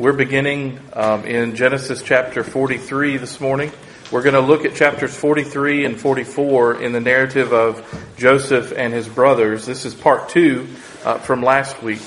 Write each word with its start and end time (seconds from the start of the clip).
We're 0.00 0.14
beginning 0.14 0.80
um, 0.94 1.26
in 1.26 1.56
Genesis 1.56 2.02
chapter 2.02 2.42
43 2.42 3.18
this 3.18 3.38
morning. 3.38 3.70
We're 4.10 4.22
going 4.22 4.32
to 4.32 4.40
look 4.40 4.64
at 4.64 4.74
chapters 4.74 5.14
43 5.14 5.84
and 5.84 6.00
44 6.00 6.80
in 6.80 6.92
the 6.92 7.00
narrative 7.00 7.52
of 7.52 7.84
Joseph 8.16 8.72
and 8.74 8.94
his 8.94 9.06
brothers. 9.06 9.66
This 9.66 9.84
is 9.84 9.94
part 9.94 10.30
two 10.30 10.68
uh, 11.04 11.18
from 11.18 11.42
last 11.42 11.82
week. 11.82 12.00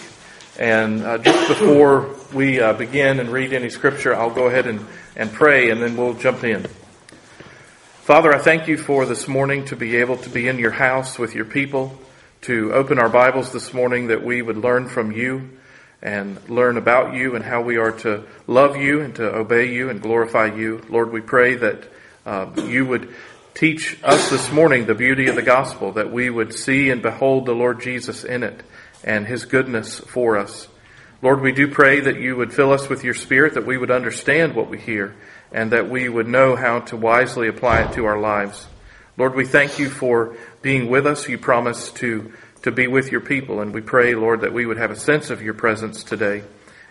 And 0.58 1.04
uh, 1.04 1.20
just 1.20 1.48
before 1.48 2.16
we 2.34 2.60
uh, 2.60 2.74
begin 2.74 3.20
and 3.20 3.29
read 3.29 3.54
any 3.54 3.70
scripture, 3.70 4.16
I'll 4.16 4.34
go 4.34 4.48
ahead 4.48 4.66
and, 4.66 4.84
and 5.16 5.32
pray 5.32 5.70
and 5.70 5.80
then 5.80 5.96
we'll 5.96 6.16
jump 6.16 6.44
in. 6.44 6.66
Father, 8.02 8.34
I 8.34 8.39
thank 8.39 8.68
you 8.68 8.75
for 8.75 9.05
this 9.05 9.28
morning 9.28 9.66
to 9.66 9.75
be 9.75 9.98
able 9.98 10.18
to 10.18 10.32
be 10.32 10.48
in 10.48 10.57
your 10.57 10.71
house 10.71 11.20
with 11.20 11.36
your 11.36 11.46
people, 11.46 11.96
to 12.41 12.73
open 12.73 12.98
our 12.98 13.10
Bibles 13.10 13.54
this 13.54 13.71
morning 13.71 14.07
that 14.07 14.25
we 14.25 14.41
would 14.41 14.57
learn 14.57 14.88
from 14.88 15.12
you 15.12 15.48
and 16.04 16.38
learn 16.49 16.77
about 16.77 17.15
you 17.15 17.35
and 17.35 17.45
how 17.45 17.61
we 17.61 17.77
are 17.77 17.93
to 17.93 18.25
love 18.45 18.75
you 18.75 18.99
and 18.99 19.15
to 19.15 19.35
obey 19.35 19.73
you 19.73 19.89
and 19.89 20.02
glorify 20.02 20.53
you. 20.53 20.84
Lord, 20.89 21.13
we 21.13 21.21
pray 21.21 21.55
that 21.55 21.88
uh, 22.25 22.52
you 22.57 22.85
would 22.85 23.16
teach 23.53 23.98
us 24.03 24.30
this 24.30 24.52
morning 24.52 24.85
the 24.85 24.95
beauty 24.95 25.27
of 25.27 25.35
the 25.35 25.41
gospel, 25.41 25.94
that 25.94 26.11
we 26.11 26.30
would 26.30 26.53
see 26.53 26.89
and 26.89 27.02
behold 27.02 27.45
the 27.45 27.55
Lord 27.55 27.81
Jesus 27.81 28.25
in 28.25 28.44
it 28.44 28.63
and 29.03 29.25
his 29.25 29.45
goodness 29.45 29.99
for 29.99 30.38
us. 30.38 30.67
Lord, 31.21 31.39
we 31.39 31.53
do 31.53 31.70
pray 31.70 32.02
that 32.02 32.20
you 32.20 32.35
would 32.35 32.53
fill 32.53 32.73
us 32.73 32.89
with 32.89 33.05
your 33.05 33.13
spirit, 33.13 33.53
that 33.53 33.66
we 33.66 33.77
would 33.77 33.91
understand 33.91 34.55
what 34.55 34.70
we 34.70 34.77
hear, 34.77 35.16
and 35.53 35.72
that 35.72 35.89
we 35.89 36.09
would 36.09 36.27
know 36.27 36.58
how 36.58 36.81
to 36.81 36.97
wisely 36.97 37.47
apply 37.47 37.83
it 37.83 37.94
to 37.94 38.03
our 38.03 38.20
lives. 38.20 38.67
Lord, 39.16 39.35
we 39.35 39.45
thank 39.45 39.80
you 39.80 39.89
for 39.89 40.35
being 40.61 40.89
with 40.89 41.08
us. 41.08 41.30
You 41.30 41.38
promise 41.38 41.91
to 41.94 42.33
to 42.63 42.72
be 42.72 42.88
with 42.88 43.12
your 43.12 43.22
people. 43.22 43.62
And 43.62 43.73
we 43.73 43.81
pray, 43.81 44.16
Lord, 44.16 44.41
that 44.41 44.53
we 44.53 44.66
would 44.66 44.77
have 44.77 44.91
a 44.91 44.95
sense 44.95 45.30
of 45.30 45.41
your 45.41 45.53
presence 45.53 46.03
today 46.03 46.44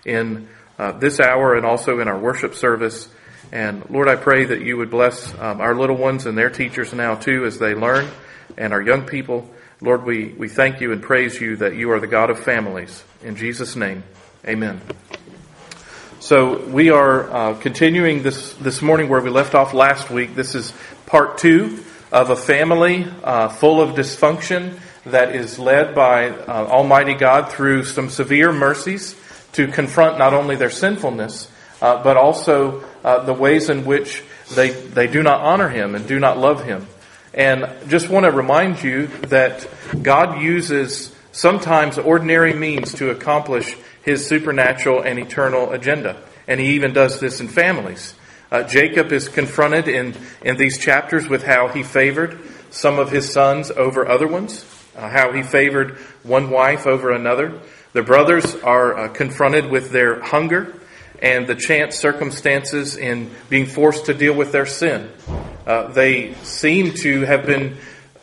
in 0.05 0.49
uh, 0.79 0.93
this 0.93 1.21
hour 1.21 1.55
and 1.55 1.67
also 1.67 1.99
in 2.01 2.09
our 2.09 2.19
worship 2.19 2.55
service. 2.55 3.09
And 3.51 3.89
Lord, 3.91 4.09
I 4.09 4.17
pray 4.17 4.45
that 4.45 4.61
you 4.63 4.77
would 4.77 4.91
bless 4.91 5.35
um, 5.39 5.61
our 5.61 5.75
little 5.75 5.97
ones 5.97 6.27
and 6.27 6.39
their 6.39 6.51
teachers 6.51 6.93
now 6.93 7.15
too 7.15 7.45
as 7.45 7.59
they 7.59 7.75
learn 7.75 8.09
and 8.57 8.73
our 8.73 8.83
young 8.83 9.05
people. 9.05 9.51
Lord, 9.81 10.05
we, 10.05 10.29
we 10.29 10.49
thank 10.49 10.81
you 10.81 10.93
and 10.93 11.03
praise 11.03 11.41
you 11.41 11.57
that 11.57 11.75
you 11.75 11.91
are 11.91 12.01
the 12.01 12.07
God 12.07 12.31
of 12.31 12.39
families. 12.39 13.03
In 13.23 13.37
Jesus' 13.37 13.75
name, 13.75 14.05
amen. 14.47 14.81
So 16.21 16.65
we 16.67 16.91
are 16.91 17.31
uh, 17.31 17.55
continuing 17.55 18.23
this, 18.23 18.55
this 18.55 18.81
morning 18.81 19.09
where 19.09 19.21
we 19.21 19.31
left 19.31 19.55
off 19.55 19.75
last 19.75 20.09
week. 20.09 20.35
This 20.35 20.55
is 20.55 20.73
part 21.07 21.39
two 21.39 21.83
of 22.13 22.31
a 22.31 22.37
family 22.37 23.07
uh, 23.25 23.49
full 23.49 23.81
of 23.81 23.97
dysfunction 23.97 24.79
that 25.05 25.35
is 25.35 25.59
led 25.59 25.95
by 25.95 26.29
uh, 26.29 26.67
Almighty 26.67 27.15
God 27.15 27.51
through 27.51 27.85
some 27.85 28.09
severe 28.09 28.53
mercies 28.53 29.17
to 29.53 29.67
confront 29.67 30.19
not 30.19 30.33
only 30.33 30.57
their 30.57 30.71
sinfulness, 30.71 31.51
uh, 31.81 32.03
but 32.03 32.17
also 32.17 32.85
uh, 33.05 33.25
the 33.25 33.35
ways 33.35 33.69
in 33.69 33.85
which 33.85 34.23
they, 34.55 34.71
they 34.71 35.07
do 35.07 35.23
not 35.23 35.41
honor 35.41 35.69
Him 35.69 35.95
and 35.95 36.07
do 36.07 36.19
not 36.19 36.39
love 36.39 36.65
Him. 36.65 36.87
And 37.35 37.67
just 37.89 38.09
want 38.09 38.25
to 38.25 38.31
remind 38.31 38.83
you 38.83 39.09
that 39.29 39.67
God 40.03 40.41
uses 40.41 41.15
sometimes 41.33 41.99
ordinary 41.99 42.53
means 42.53 42.95
to 42.95 43.11
accomplish 43.11 43.77
His 44.03 44.27
supernatural 44.27 45.03
and 45.03 45.19
eternal 45.19 45.73
agenda. 45.73 46.23
And 46.47 46.61
He 46.61 46.75
even 46.75 46.93
does 46.93 47.19
this 47.19 47.41
in 47.41 47.49
families. 47.49 48.15
Uh, 48.53 48.63
Jacob 48.63 49.13
is 49.13 49.29
confronted 49.29 49.89
in, 49.89 50.15
in 50.43 50.59
these 50.59 50.79
chapters 50.79 51.27
with 51.27 51.43
how 51.43 51.69
he 51.69 51.83
favored 51.83 52.39
some 52.69 52.99
of 52.99 53.11
his 53.11 53.33
sons 53.33 53.71
over 53.71 54.07
other 54.07 54.29
ones 54.29 54.63
uh, 54.97 55.09
how 55.09 55.33
he 55.33 55.43
favored 55.43 55.97
one 56.23 56.51
wife 56.51 56.87
over 56.87 57.11
another. 57.11 57.61
The 57.93 58.03
brothers 58.03 58.55
are 58.57 58.99
uh, 58.99 59.09
confronted 59.09 59.71
with 59.71 59.91
their 59.91 60.21
hunger 60.21 60.75
and 61.21 61.47
the 61.47 61.55
chance 61.55 61.97
circumstances 61.97 62.97
in 62.97 63.31
being 63.49 63.67
forced 63.67 64.07
to 64.07 64.15
deal 64.15 64.35
with 64.35 64.51
their 64.53 64.67
sin. 64.67 65.11
Uh, 65.67 65.89
they 65.93 66.35
seem 66.43 66.93
to 66.95 67.23
have 67.23 67.47
been 67.47 67.77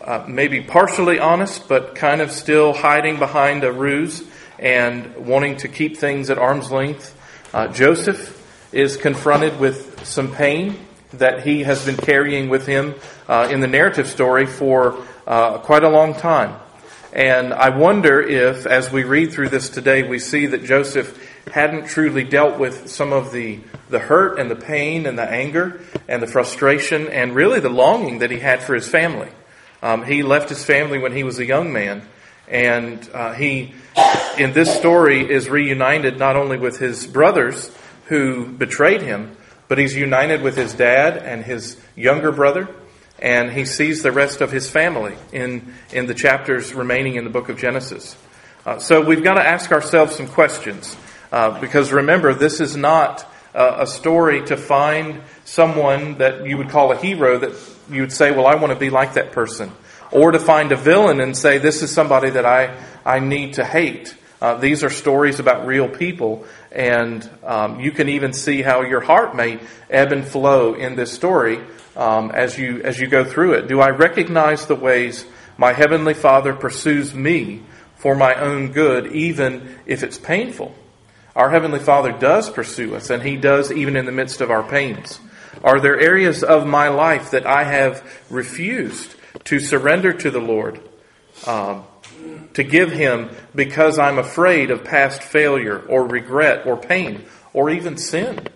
uh, 0.04 0.26
maybe 0.28 0.62
partially 0.62 1.20
honest, 1.20 1.68
but 1.68 1.96
kind 1.96 2.22
of 2.22 2.32
still 2.32 2.74
hiding 2.74 3.18
behind 3.20 3.64
a 3.64 3.72
ruse 3.72 4.24
and 4.58 5.16
wanting 5.16 5.56
to 5.58 5.68
keep 5.68 5.98
things 5.98 6.30
at 6.30 6.38
arm's 6.38 6.72
length. 6.72 7.16
Uh, 7.54 7.68
Joseph 7.68 8.36
is 8.74 8.98
confronted 8.98 9.60
with 9.60 10.06
some 10.06 10.34
pain 10.34 10.78
that 11.14 11.44
he 11.44 11.64
has 11.64 11.86
been 11.86 11.98
carrying 11.98 12.50
with 12.50 12.68
him 12.68 12.96
uh, 13.28 13.48
in 13.52 13.62
the 13.62 13.68
narrative 13.68 14.08
story 14.08 14.46
for 14.46 15.02
uh, 15.26 15.58
quite 15.60 15.84
a 15.84 15.90
long 15.90 16.14
time. 16.14 16.60
And 17.12 17.54
I 17.54 17.70
wonder 17.70 18.22
if, 18.22 18.68
as 18.68 18.92
we 18.92 19.04
read 19.04 19.32
through 19.32 19.50
this 19.50 19.70
today, 19.70 20.04
we 20.04 20.20
see 20.20 20.46
that 20.48 20.64
Joseph 20.64 21.18
hadn't 21.52 21.88
truly 21.88 22.24
dealt 22.24 22.60
with 22.60 22.88
some 22.88 23.12
of 23.12 23.32
the, 23.32 23.60
the 23.90 23.98
hurt 23.98 24.40
and 24.40 24.52
the 24.52 24.56
pain 24.56 25.08
and 25.08 25.18
the 25.18 25.28
anger 25.28 25.82
and 26.08 26.22
the 26.22 26.28
frustration 26.28 27.08
and 27.08 27.34
really 27.34 27.60
the 27.60 27.70
longing 27.70 28.20
that 28.20 28.30
he 28.30 28.38
had 28.38 28.62
for 28.62 28.76
his 28.76 28.88
family. 28.88 29.30
Um, 29.82 30.04
he 30.04 30.22
left 30.22 30.50
his 30.50 30.64
family 30.64 31.00
when 31.00 31.14
he 31.14 31.24
was 31.24 31.40
a 31.40 31.46
young 31.46 31.74
man, 31.74 32.04
and 32.48 33.10
uh, 33.14 33.34
he, 33.34 33.74
in 34.38 34.54
this 34.54 34.76
story, 34.78 35.28
is 35.32 35.50
reunited 35.50 36.20
not 36.20 36.36
only 36.36 36.58
with 36.58 36.78
his 36.78 37.08
brothers 37.08 37.76
who 38.06 38.46
betrayed 38.46 39.02
him, 39.02 39.36
but 39.68 39.78
he's 39.78 39.96
united 39.96 40.42
with 40.42 40.58
his 40.58 40.74
dad 40.74 41.18
and 41.18 41.44
his 41.44 41.80
younger 41.96 42.32
brother 42.32 42.68
and 43.22 43.52
he 43.52 43.66
sees 43.66 44.02
the 44.02 44.12
rest 44.12 44.42
of 44.42 44.52
his 44.52 44.70
family 44.70 45.16
in, 45.32 45.74
in 45.92 46.08
the 46.08 46.14
chapters 46.14 46.74
remaining 46.74 47.16
in 47.16 47.24
the 47.24 47.30
book 47.30 47.50
of 47.50 47.58
Genesis. 47.58 48.16
Uh, 48.66 48.80
so 48.80 49.02
we've 49.02 49.24
got 49.24 49.36
to 49.36 49.46
ask 49.46 49.72
ourselves 49.72 50.16
some 50.16 50.28
questions. 50.28 50.96
Uh, 51.32 51.60
because 51.60 51.92
remember, 51.92 52.34
this 52.34 52.60
is 52.60 52.76
not 52.76 53.26
uh, 53.54 53.78
a 53.80 53.88
story 53.88 54.46
to 54.46 54.58
find 54.58 55.22
someone 55.46 56.18
that 56.18 56.46
you 56.46 56.58
would 56.58 56.70
call 56.70 56.92
a 56.92 56.96
hero 56.96 57.38
that 57.38 57.52
you 57.90 58.02
would 58.02 58.12
say, 58.12 58.32
well, 58.32 58.48
I 58.48 58.56
want 58.56 58.74
to 58.74 58.80
be 58.80 58.90
like 58.90 59.14
that 59.14 59.32
person. 59.32 59.72
Or 60.12 60.32
to 60.32 60.40
find 60.40 60.72
a 60.72 60.76
villain 60.76 61.22
and 61.22 61.38
say, 61.38 61.58
this 61.58 61.84
is 61.84 61.92
somebody 61.92 62.32
that 62.32 62.46
I, 62.46 62.76
I 63.06 63.20
need 63.20 63.56
to 63.56 63.66
hate. 63.66 64.16
Uh, 64.42 64.56
these 64.56 64.84
are 64.84 64.90
stories 64.90 65.40
about 65.40 65.68
real 65.68 65.88
people, 65.90 66.46
and 66.72 67.30
um, 67.44 67.80
you 67.80 67.92
can 67.92 68.08
even 68.08 68.32
see 68.32 68.62
how 68.62 68.82
your 68.82 69.02
heart 69.02 69.36
may 69.36 69.60
ebb 69.90 70.14
and 70.14 70.26
flow 70.26 70.74
in 70.74 70.96
this 70.96 71.12
story 71.12 71.60
um, 72.00 72.32
as 72.32 72.58
you 72.58 72.82
as 72.82 72.98
you 72.98 73.08
go 73.08 73.26
through 73.26 73.54
it? 73.54 73.68
Do 73.68 73.82
I 73.82 73.90
recognize 73.90 74.66
the 74.66 74.76
ways 74.76 75.26
my 75.58 75.74
heavenly 75.74 76.14
Father 76.14 76.54
pursues 76.54 77.14
me 77.14 77.62
for 77.98 78.16
my 78.16 78.34
own 78.36 78.72
good, 78.72 79.08
even 79.08 79.78
if 79.86 80.02
it's 80.02 80.18
painful? 80.18 80.74
Our 81.36 81.50
heavenly 81.50 81.80
Father 81.80 82.14
does 82.14 82.50
pursue 82.50 82.96
us, 82.96 83.10
and 83.10 83.22
He 83.22 83.36
does 83.36 83.70
even 83.72 83.98
in 83.98 84.06
the 84.06 84.14
midst 84.14 84.40
of 84.40 84.50
our 84.50 84.64
pains. 84.64 85.20
Are 85.62 85.82
there 85.82 86.00
areas 86.00 86.42
of 86.42 86.66
my 86.66 86.88
life 86.88 87.32
that 87.32 87.46
I 87.46 87.66
have 87.66 88.02
refused 88.30 89.16
to 89.46 89.60
surrender 89.60 90.14
to 90.14 90.32
the 90.32 90.40
Lord? 90.40 90.80
Um, 91.46 91.84
to 92.54 92.64
give 92.64 92.92
him 92.92 93.30
because 93.56 93.98
I'm 93.98 94.18
afraid 94.18 94.72
of 94.72 94.84
past 94.84 95.24
failure 95.24 95.80
or 95.80 96.06
regret 96.06 96.66
or 96.66 96.76
pain 96.76 97.26
or 97.54 97.70
even 97.70 97.98
sin? 97.98 98.48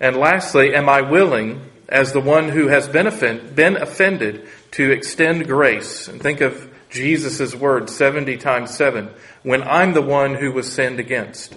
And 0.00 0.16
lastly, 0.16 0.74
am 0.74 0.88
I 0.88 1.00
willing 1.00 1.70
as 1.94 2.12
the 2.12 2.20
one 2.20 2.48
who 2.48 2.66
has 2.66 2.88
been, 2.88 3.06
offend, 3.06 3.54
been 3.54 3.76
offended 3.76 4.48
to 4.72 4.90
extend 4.90 5.46
grace. 5.46 6.08
And 6.08 6.20
think 6.20 6.40
of 6.40 6.68
Jesus' 6.90 7.54
word 7.54 7.88
70 7.88 8.36
times 8.38 8.76
7 8.76 9.08
when 9.44 9.62
I'm 9.62 9.94
the 9.94 10.02
one 10.02 10.34
who 10.34 10.50
was 10.50 10.70
sinned 10.70 10.98
against. 10.98 11.54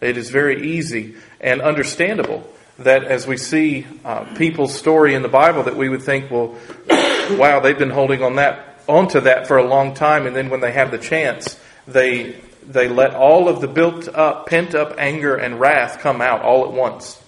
It 0.00 0.16
is 0.16 0.30
very 0.30 0.70
easy 0.70 1.16
and 1.40 1.60
understandable 1.60 2.48
that 2.78 3.02
as 3.02 3.26
we 3.26 3.36
see 3.36 3.84
uh, 4.04 4.24
people's 4.36 4.72
story 4.72 5.14
in 5.14 5.22
the 5.22 5.28
Bible, 5.28 5.64
that 5.64 5.76
we 5.76 5.88
would 5.88 6.02
think, 6.02 6.30
well, 6.30 6.56
wow, 7.32 7.58
they've 7.58 7.78
been 7.78 7.90
holding 7.90 8.22
on 8.22 8.36
that 8.36 8.68
onto 8.88 9.20
that 9.20 9.46
for 9.46 9.58
a 9.58 9.64
long 9.64 9.94
time, 9.94 10.26
and 10.26 10.34
then 10.34 10.50
when 10.50 10.60
they 10.60 10.72
have 10.72 10.90
the 10.90 10.98
chance, 10.98 11.60
they 11.86 12.40
they 12.66 12.88
let 12.88 13.14
all 13.14 13.48
of 13.48 13.60
the 13.60 13.68
built 13.68 14.08
up, 14.08 14.46
pent 14.46 14.74
up 14.74 14.94
anger 14.98 15.36
and 15.36 15.60
wrath 15.60 16.00
come 16.00 16.20
out 16.20 16.42
all 16.42 16.64
at 16.64 16.72
once. 16.72 17.21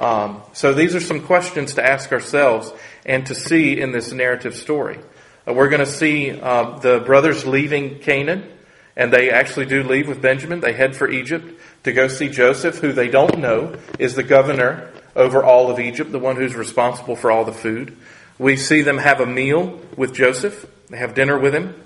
Um, 0.00 0.42
so 0.52 0.72
these 0.72 0.94
are 0.94 1.00
some 1.00 1.20
questions 1.20 1.74
to 1.74 1.84
ask 1.84 2.12
ourselves 2.12 2.72
and 3.06 3.26
to 3.26 3.34
see 3.34 3.80
in 3.80 3.92
this 3.92 4.12
narrative 4.12 4.56
story. 4.56 4.98
Uh, 5.46 5.52
we're 5.52 5.68
going 5.68 5.84
to 5.84 5.86
see 5.86 6.30
uh, 6.30 6.78
the 6.78 7.00
brothers 7.00 7.46
leaving 7.46 7.98
Canaan, 8.00 8.50
and 8.96 9.12
they 9.12 9.30
actually 9.30 9.66
do 9.66 9.82
leave 9.82 10.08
with 10.08 10.20
Benjamin. 10.20 10.60
They 10.60 10.72
head 10.72 10.96
for 10.96 11.08
Egypt 11.08 11.60
to 11.84 11.92
go 11.92 12.08
see 12.08 12.28
Joseph, 12.28 12.78
who 12.78 12.92
they 12.92 13.08
don't 13.08 13.38
know 13.38 13.76
is 13.98 14.14
the 14.14 14.22
governor 14.22 14.90
over 15.14 15.44
all 15.44 15.70
of 15.70 15.78
Egypt, 15.78 16.10
the 16.10 16.18
one 16.18 16.36
who's 16.36 16.54
responsible 16.54 17.14
for 17.14 17.30
all 17.30 17.44
the 17.44 17.52
food. 17.52 17.96
We 18.38 18.56
see 18.56 18.82
them 18.82 18.98
have 18.98 19.20
a 19.20 19.26
meal 19.26 19.80
with 19.96 20.12
Joseph. 20.12 20.66
They 20.88 20.96
have 20.98 21.14
dinner 21.14 21.38
with 21.38 21.54
him, 21.54 21.80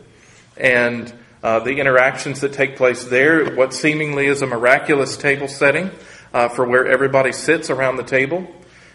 and 0.56 1.12
uh, 1.42 1.60
the 1.60 1.78
interactions 1.78 2.40
that 2.40 2.52
take 2.52 2.76
place 2.76 3.04
there, 3.04 3.54
what 3.54 3.74
seemingly 3.74 4.26
is 4.26 4.42
a 4.42 4.46
miraculous 4.46 5.16
table 5.16 5.46
setting 5.46 5.90
uh, 6.32 6.48
for 6.48 6.66
where 6.66 6.86
everybody 6.86 7.32
sits 7.32 7.70
around 7.70 7.96
the 7.96 8.02
table. 8.02 8.46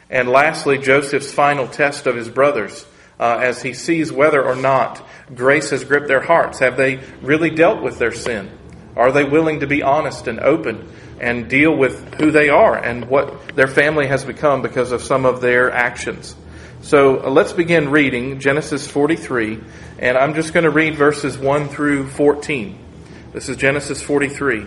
And 0.09 0.29
lastly, 0.29 0.77
Joseph's 0.77 1.31
final 1.31 1.67
test 1.67 2.07
of 2.07 2.15
his 2.15 2.29
brothers 2.29 2.85
uh, 3.19 3.39
as 3.41 3.61
he 3.61 3.73
sees 3.73 4.11
whether 4.11 4.43
or 4.43 4.55
not 4.55 5.05
grace 5.33 5.71
has 5.71 5.83
gripped 5.83 6.07
their 6.07 6.21
hearts. 6.21 6.59
Have 6.59 6.77
they 6.77 6.97
really 7.21 7.49
dealt 7.49 7.81
with 7.81 7.97
their 7.97 8.11
sin? 8.11 8.51
Are 8.95 9.11
they 9.11 9.23
willing 9.23 9.61
to 9.61 9.67
be 9.67 9.81
honest 9.81 10.27
and 10.27 10.39
open 10.39 10.87
and 11.23 11.47
deal 11.49 11.75
with 11.75 12.15
who 12.15 12.31
they 12.31 12.49
are 12.49 12.75
and 12.75 13.07
what 13.07 13.55
their 13.55 13.67
family 13.67 14.07
has 14.07 14.25
become 14.25 14.61
because 14.61 14.91
of 14.91 15.01
some 15.01 15.25
of 15.25 15.41
their 15.41 15.71
actions. 15.71 16.35
So 16.81 17.23
uh, 17.23 17.29
let's 17.29 17.53
begin 17.53 17.89
reading 17.89 18.39
Genesis 18.39 18.85
43, 18.87 19.59
and 19.99 20.17
I'm 20.17 20.33
just 20.33 20.53
going 20.53 20.65
to 20.65 20.69
read 20.69 20.95
verses 20.95 21.37
1 21.37 21.69
through 21.69 22.09
14. 22.09 22.77
This 23.31 23.47
is 23.47 23.55
Genesis 23.55 24.01
43. 24.01 24.65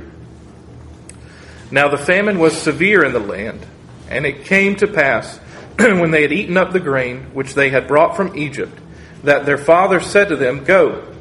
Now 1.71 1.89
the 1.89 1.99
famine 1.99 2.39
was 2.39 2.57
severe 2.57 3.05
in 3.05 3.13
the 3.13 3.21
land, 3.21 3.65
and 4.09 4.25
it 4.25 4.45
came 4.45 4.77
to 4.77 4.87
pass 4.87 5.39
when 5.79 6.11
they 6.11 6.23
had 6.23 6.33
eaten 6.33 6.57
up 6.57 6.73
the 6.73 6.81
grain 6.81 7.35
which 7.35 7.55
they 7.55 7.71
had 7.71 7.89
brought 7.89 8.17
from 8.17 8.37
Egypt, 8.37 8.79
that 9.25 9.47
their 9.47 9.59
father 9.59 10.01
said 10.01 10.29
to 10.29 10.37
them, 10.37 10.65
Go, 10.65 11.13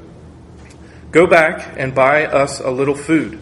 go 1.11 1.27
back 1.27 1.75
and 1.77 1.95
buy 1.95 2.25
us 2.25 2.59
a 2.59 2.69
little 2.69 2.95
food. 2.95 3.39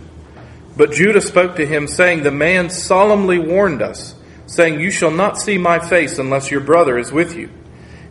But 0.75 0.91
Judah 0.91 1.21
spoke 1.21 1.57
to 1.57 1.65
him, 1.65 1.87
saying, 1.87 2.23
The 2.23 2.31
man 2.31 2.69
solemnly 2.69 3.37
warned 3.37 3.81
us 3.81 4.15
saying, 4.47 4.79
You 4.79 4.91
shall 4.91 5.11
not 5.11 5.37
see 5.37 5.57
my 5.57 5.79
face 5.79 6.19
unless 6.19 6.51
your 6.51 6.61
brother 6.61 6.97
is 6.97 7.11
with 7.11 7.35
you. 7.35 7.49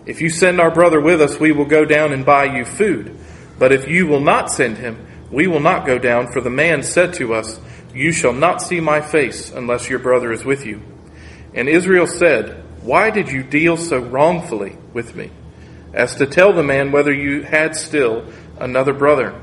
If 0.06 0.20
you 0.20 0.30
send 0.30 0.60
our 0.60 0.70
brother 0.70 1.00
with 1.00 1.20
us, 1.20 1.38
we 1.38 1.52
will 1.52 1.64
go 1.64 1.84
down 1.84 2.12
and 2.12 2.26
buy 2.26 2.44
you 2.56 2.64
food. 2.64 3.16
But 3.58 3.72
if 3.72 3.88
you 3.88 4.06
will 4.06 4.20
not 4.20 4.50
send 4.50 4.78
him, 4.78 5.06
we 5.30 5.46
will 5.46 5.60
not 5.60 5.86
go 5.86 5.98
down, 5.98 6.32
for 6.32 6.40
the 6.40 6.50
man 6.50 6.82
said 6.82 7.14
to 7.14 7.34
us, 7.34 7.58
You 7.94 8.12
shall 8.12 8.32
not 8.32 8.62
see 8.62 8.80
my 8.80 9.00
face 9.00 9.50
unless 9.50 9.88
your 9.88 9.98
brother 9.98 10.32
is 10.32 10.44
with 10.44 10.64
you. 10.64 10.82
And 11.54 11.68
Israel 11.68 12.06
said, 12.06 12.64
Why 12.82 13.10
did 13.10 13.30
you 13.30 13.42
deal 13.42 13.76
so 13.76 13.98
wrongfully 13.98 14.76
with 14.92 15.14
me? 15.14 15.30
As 15.92 16.16
to 16.16 16.26
tell 16.26 16.52
the 16.52 16.62
man 16.62 16.92
whether 16.92 17.12
you 17.12 17.42
had 17.42 17.76
still 17.76 18.24
another 18.58 18.94
brother. 18.94 19.38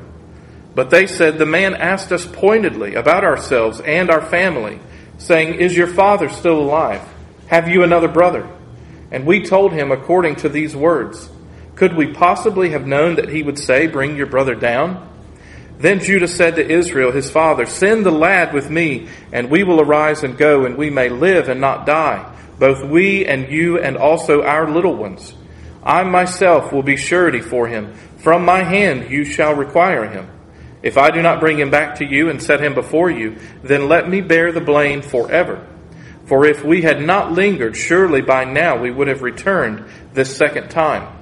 But 0.73 0.89
they 0.89 1.05
said, 1.07 1.37
The 1.37 1.45
man 1.45 1.75
asked 1.75 2.11
us 2.11 2.25
pointedly 2.25 2.95
about 2.95 3.23
ourselves 3.23 3.81
and 3.81 4.09
our 4.09 4.25
family 4.25 4.79
saying, 5.19 5.55
Is 5.55 5.77
your 5.77 5.87
father 5.87 6.29
still 6.29 6.59
alive? 6.59 7.01
Have 7.47 7.67
you 7.67 7.83
another 7.83 8.07
brother? 8.07 8.49
And 9.11 9.25
we 9.25 9.43
told 9.43 9.73
him 9.73 9.91
according 9.91 10.37
to 10.37 10.49
these 10.49 10.75
words. 10.75 11.29
Could 11.75 11.95
we 11.95 12.13
possibly 12.13 12.71
have 12.71 12.85
known 12.85 13.15
that 13.15 13.29
he 13.29 13.43
would 13.43 13.59
say, 13.59 13.87
Bring 13.87 14.15
your 14.15 14.27
brother 14.27 14.55
down? 14.55 15.08
Then 15.79 16.01
Judah 16.01 16.27
said 16.27 16.57
to 16.57 16.69
Israel, 16.69 17.13
his 17.13 17.31
father, 17.31 17.65
Send 17.65 18.05
the 18.05 18.11
lad 18.11 18.53
with 18.53 18.69
me, 18.69 19.07
and 19.31 19.49
we 19.49 19.63
will 19.63 19.79
arise 19.79 20.23
and 20.23 20.37
go, 20.37 20.65
and 20.65 20.77
we 20.77 20.89
may 20.89 21.07
live 21.07 21.47
and 21.47 21.61
not 21.61 21.85
die, 21.85 22.35
both 22.59 22.83
we 22.83 23.25
and 23.25 23.49
you, 23.49 23.79
and 23.79 23.95
also 23.95 24.43
our 24.43 24.69
little 24.69 24.95
ones. 24.95 25.33
I 25.81 26.03
myself 26.03 26.73
will 26.73 26.83
be 26.83 26.97
surety 26.97 27.39
for 27.39 27.67
him. 27.67 27.93
From 28.17 28.43
my 28.43 28.63
hand 28.63 29.09
you 29.09 29.23
shall 29.23 29.55
require 29.55 30.09
him. 30.09 30.29
If 30.83 30.97
I 30.97 31.11
do 31.11 31.21
not 31.21 31.39
bring 31.39 31.57
him 31.57 31.69
back 31.69 31.95
to 31.95 32.05
you 32.05 32.29
and 32.29 32.43
set 32.43 32.61
him 32.61 32.73
before 32.73 33.09
you, 33.09 33.37
then 33.63 33.87
let 33.87 34.09
me 34.09 34.19
bear 34.19 34.51
the 34.51 34.61
blame 34.61 35.01
forever. 35.01 35.65
For 36.25 36.45
if 36.45 36.63
we 36.63 36.81
had 36.81 37.01
not 37.01 37.31
lingered, 37.31 37.75
surely 37.75 38.21
by 38.21 38.43
now 38.43 38.77
we 38.77 38.91
would 38.91 39.07
have 39.07 39.21
returned 39.21 39.85
this 40.13 40.35
second 40.35 40.69
time. 40.69 41.17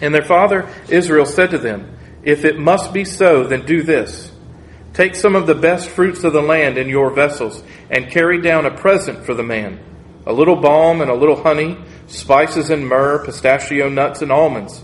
And 0.00 0.14
their 0.14 0.24
father 0.24 0.68
Israel 0.88 1.26
said 1.26 1.50
to 1.50 1.58
them, 1.58 1.95
If 2.26 2.44
it 2.44 2.58
must 2.58 2.92
be 2.92 3.04
so, 3.04 3.44
then 3.44 3.64
do 3.64 3.84
this. 3.84 4.32
Take 4.92 5.14
some 5.14 5.36
of 5.36 5.46
the 5.46 5.54
best 5.54 5.88
fruits 5.88 6.24
of 6.24 6.32
the 6.32 6.42
land 6.42 6.76
in 6.76 6.88
your 6.88 7.10
vessels, 7.10 7.62
and 7.88 8.10
carry 8.10 8.42
down 8.42 8.66
a 8.66 8.76
present 8.76 9.24
for 9.24 9.32
the 9.32 9.42
man 9.42 9.80
a 10.26 10.32
little 10.32 10.56
balm 10.56 11.00
and 11.00 11.08
a 11.08 11.14
little 11.14 11.40
honey, 11.40 11.78
spices 12.08 12.70
and 12.70 12.88
myrrh, 12.88 13.24
pistachio 13.24 13.88
nuts 13.88 14.22
and 14.22 14.32
almonds. 14.32 14.82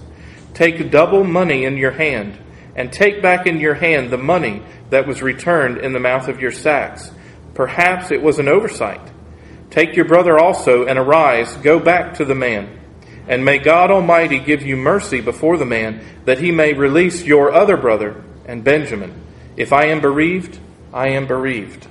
Take 0.55 0.93
double 0.93 1.25
money 1.25 1.65
in 1.65 1.77
your 1.77 1.91
hand 1.91 2.39
and 2.77 2.93
take 2.93 3.21
back 3.21 3.47
in 3.49 3.59
your 3.59 3.75
hand 3.75 4.11
the 4.11 4.19
money 4.19 4.63
that 4.91 5.09
was 5.09 5.21
returned 5.21 5.79
in 5.79 5.93
the 5.93 5.99
mouth 5.99 6.29
of 6.29 6.41
your 6.41 6.53
sacks. 6.53 7.11
Perhaps 7.55 8.13
it 8.13 8.23
was 8.23 8.39
an 8.39 8.49
oversight. 8.49 9.01
Take 9.71 9.97
your 9.97 10.05
brother 10.05 10.39
also 10.39 10.87
and 10.87 10.97
arise, 10.97 11.57
go 11.57 11.81
back 11.81 12.15
to 12.15 12.25
the 12.25 12.37
man. 12.37 12.79
And 13.29 13.45
may 13.45 13.59
God 13.59 13.91
Almighty 13.91 14.39
give 14.39 14.63
you 14.63 14.77
mercy 14.77 15.21
before 15.21 15.57
the 15.57 15.65
man, 15.65 16.05
that 16.25 16.39
he 16.39 16.51
may 16.51 16.73
release 16.73 17.23
your 17.23 17.53
other 17.53 17.77
brother 17.77 18.23
and 18.47 18.65
Benjamin. 18.65 19.15
If 19.57 19.73
I 19.73 19.87
am 19.87 20.01
bereaved, 20.01 20.59
I 20.93 21.09
am 21.09 21.27
bereaved. 21.27 21.87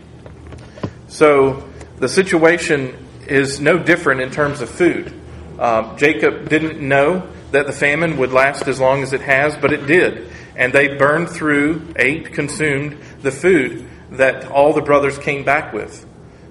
So 1.07 1.69
the 1.97 2.09
situation 2.09 3.07
is 3.27 3.59
no 3.59 3.79
different 3.79 4.21
in 4.21 4.31
terms 4.31 4.61
of 4.61 4.69
food. 4.69 5.13
Uh, 5.57 5.95
Jacob 5.95 6.49
didn't 6.49 6.81
know 6.81 7.27
that 7.51 7.67
the 7.67 7.73
famine 7.73 8.17
would 8.17 8.31
last 8.31 8.67
as 8.67 8.79
long 8.79 9.03
as 9.03 9.13
it 9.13 9.21
has, 9.21 9.55
but 9.55 9.71
it 9.71 9.85
did 9.85 10.31
and 10.55 10.73
they 10.73 10.95
burned 10.95 11.29
through, 11.29 11.93
ate, 11.95 12.33
consumed 12.33 12.97
the 13.21 13.31
food 13.31 13.87
that 14.11 14.45
all 14.45 14.73
the 14.73 14.81
brothers 14.81 15.17
came 15.17 15.43
back 15.43 15.73
with. 15.73 16.05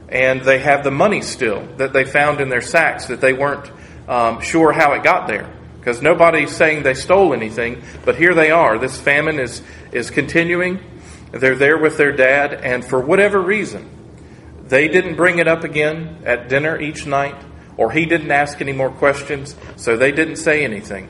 And 0.08 0.40
they 0.42 0.58
have 0.58 0.82
the 0.82 0.90
money 0.90 1.22
still 1.22 1.64
that 1.76 1.92
they 1.92 2.04
found 2.04 2.40
in 2.40 2.48
their 2.48 2.62
sacks 2.62 3.06
that 3.06 3.20
they 3.20 3.32
weren't 3.32 3.70
um, 4.10 4.40
sure 4.40 4.72
how 4.72 4.92
it 4.92 5.02
got 5.02 5.28
there. 5.28 5.48
Because 5.78 6.02
nobody's 6.02 6.54
saying 6.54 6.82
they 6.82 6.92
stole 6.92 7.32
anything, 7.32 7.82
but 8.04 8.16
here 8.16 8.34
they 8.34 8.50
are. 8.50 8.76
This 8.76 9.00
famine 9.00 9.38
is, 9.38 9.62
is 9.92 10.10
continuing. 10.10 10.78
They're 11.32 11.54
there 11.54 11.78
with 11.78 11.96
their 11.96 12.12
dad, 12.12 12.52
and 12.52 12.84
for 12.84 13.00
whatever 13.00 13.40
reason, 13.40 13.88
they 14.66 14.88
didn't 14.88 15.14
bring 15.14 15.38
it 15.38 15.48
up 15.48 15.64
again 15.64 16.18
at 16.26 16.48
dinner 16.48 16.78
each 16.78 17.06
night, 17.06 17.36
or 17.78 17.92
he 17.92 18.04
didn't 18.04 18.30
ask 18.30 18.60
any 18.60 18.72
more 18.72 18.90
questions, 18.90 19.56
so 19.76 19.96
they 19.96 20.12
didn't 20.12 20.36
say 20.36 20.64
anything. 20.64 21.08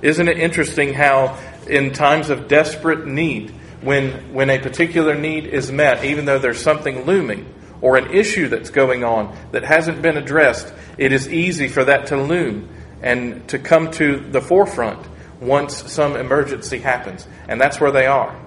Isn't 0.00 0.28
it 0.28 0.38
interesting 0.38 0.94
how 0.94 1.36
in 1.66 1.92
times 1.92 2.30
of 2.30 2.46
desperate 2.46 3.04
need, 3.04 3.50
when, 3.80 4.32
when 4.34 4.50
a 4.50 4.58
particular 4.58 5.14
need 5.14 5.46
is 5.46 5.72
met, 5.72 6.04
even 6.04 6.24
though 6.24 6.38
there's 6.38 6.60
something 6.60 7.04
looming 7.04 7.52
or 7.80 7.96
an 7.96 8.10
issue 8.10 8.48
that's 8.48 8.70
going 8.70 9.04
on 9.04 9.36
that 9.52 9.64
hasn't 9.64 10.02
been 10.02 10.16
addressed, 10.16 10.72
it 10.96 11.12
is 11.12 11.28
easy 11.28 11.68
for 11.68 11.84
that 11.84 12.08
to 12.08 12.20
loom 12.20 12.68
and 13.02 13.48
to 13.48 13.58
come 13.58 13.90
to 13.92 14.18
the 14.18 14.40
forefront 14.40 15.06
once 15.40 15.90
some 15.92 16.16
emergency 16.16 16.78
happens. 16.78 17.26
And 17.48 17.60
that's 17.60 17.80
where 17.80 17.92
they 17.92 18.06
are. 18.06 18.38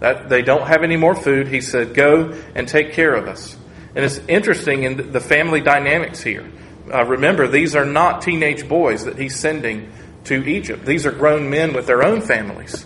That 0.00 0.28
they 0.28 0.42
don't 0.42 0.66
have 0.66 0.82
any 0.82 0.96
more 0.96 1.14
food. 1.14 1.48
He 1.48 1.62
said, 1.62 1.94
"Go 1.94 2.34
and 2.54 2.68
take 2.68 2.92
care 2.92 3.14
of 3.14 3.28
us." 3.28 3.56
And 3.94 4.04
it's 4.04 4.18
interesting 4.28 4.84
in 4.84 5.12
the 5.12 5.20
family 5.20 5.62
dynamics 5.62 6.22
here. 6.22 6.44
Uh, 6.92 7.04
remember, 7.06 7.48
these 7.48 7.74
are 7.74 7.86
not 7.86 8.20
teenage 8.20 8.68
boys 8.68 9.06
that 9.06 9.18
he's 9.18 9.34
sending 9.36 9.90
to 10.24 10.44
Egypt. 10.46 10.84
These 10.84 11.06
are 11.06 11.12
grown 11.12 11.48
men 11.48 11.72
with 11.72 11.86
their 11.86 12.04
own 12.04 12.20
families. 12.20 12.84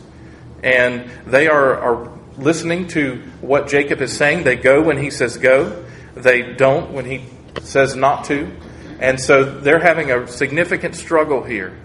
And 0.63 1.11
they 1.27 1.49
are, 1.49 1.77
are 1.77 2.20
listening 2.39 2.89
to 2.89 3.17
what 3.41 3.69
Jacob 3.69 4.01
is 4.01 4.17
saying. 4.17 4.45
They 4.45 4.57
go 4.57 4.83
when 4.83 4.99
he 4.99 5.11
says 5.11 5.37
go, 5.37 5.85
they 6.15 6.43
don't 6.55 6.93
when 6.93 7.05
he 7.05 7.25
says 7.63 7.97
not 7.97 8.25
to. 8.27 8.51
And 9.01 9.19
so 9.19 9.45
they're 9.45 9.81
having 9.81 10.11
a 10.11 10.27
significant 10.27 10.95
struggle 10.95 11.43
here. 11.43 11.79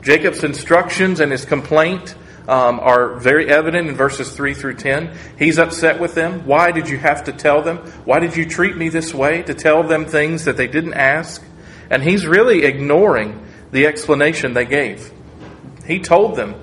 Jacob's 0.00 0.42
instructions 0.42 1.20
and 1.20 1.30
his 1.30 1.44
complaint 1.44 2.14
um, 2.48 2.80
are 2.80 3.14
very 3.14 3.48
evident 3.48 3.88
in 3.88 3.94
verses 3.94 4.32
3 4.32 4.54
through 4.54 4.74
10. 4.74 5.16
He's 5.38 5.58
upset 5.58 6.00
with 6.00 6.14
them. 6.14 6.46
Why 6.46 6.72
did 6.72 6.88
you 6.88 6.98
have 6.98 7.24
to 7.24 7.32
tell 7.32 7.62
them? 7.62 7.78
Why 8.04 8.18
did 8.18 8.36
you 8.36 8.46
treat 8.46 8.76
me 8.76 8.88
this 8.88 9.14
way? 9.14 9.42
To 9.42 9.54
tell 9.54 9.82
them 9.82 10.06
things 10.06 10.46
that 10.46 10.56
they 10.56 10.66
didn't 10.66 10.94
ask? 10.94 11.42
And 11.90 12.02
he's 12.02 12.26
really 12.26 12.64
ignoring 12.64 13.46
the 13.70 13.86
explanation 13.86 14.54
they 14.54 14.64
gave. 14.64 15.12
He 15.86 16.00
told 16.00 16.36
them, 16.36 16.54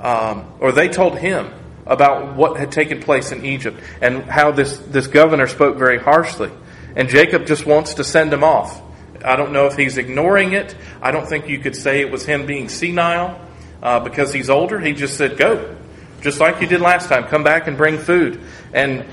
um, 0.00 0.52
or 0.60 0.72
they 0.72 0.88
told 0.88 1.18
him, 1.18 1.52
about 1.86 2.36
what 2.36 2.58
had 2.58 2.72
taken 2.72 3.00
place 3.00 3.32
in 3.32 3.44
Egypt 3.44 3.80
and 4.00 4.24
how 4.24 4.50
this, 4.50 4.78
this 4.78 5.06
governor 5.06 5.46
spoke 5.46 5.76
very 5.76 5.98
harshly. 5.98 6.50
And 6.96 7.08
Jacob 7.08 7.46
just 7.46 7.66
wants 7.66 7.94
to 7.94 8.04
send 8.04 8.32
him 8.32 8.44
off. 8.44 8.80
I 9.24 9.36
don't 9.36 9.52
know 9.52 9.66
if 9.66 9.76
he's 9.76 9.96
ignoring 9.98 10.52
it. 10.52 10.74
I 11.00 11.10
don't 11.10 11.26
think 11.26 11.48
you 11.48 11.58
could 11.58 11.74
say 11.74 12.00
it 12.00 12.10
was 12.10 12.24
him 12.24 12.46
being 12.46 12.68
senile 12.68 13.40
uh, 13.82 14.00
because 14.00 14.32
he's 14.32 14.50
older. 14.50 14.78
He 14.78 14.92
just 14.92 15.16
said, 15.16 15.36
Go. 15.36 15.76
Just 16.20 16.40
like 16.40 16.62
you 16.62 16.66
did 16.66 16.80
last 16.80 17.08
time. 17.10 17.24
Come 17.24 17.42
back 17.42 17.66
and 17.66 17.76
bring 17.76 17.98
food. 17.98 18.40
And, 18.72 19.04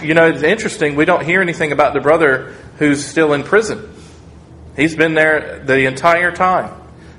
you 0.00 0.14
know, 0.14 0.28
it's 0.28 0.44
interesting. 0.44 0.94
We 0.94 1.04
don't 1.04 1.24
hear 1.24 1.40
anything 1.40 1.72
about 1.72 1.92
the 1.92 2.00
brother 2.00 2.54
who's 2.78 3.04
still 3.04 3.32
in 3.32 3.42
prison. 3.42 3.92
He's 4.76 4.94
been 4.94 5.14
there 5.14 5.58
the 5.64 5.86
entire 5.86 6.30
time. 6.30 6.72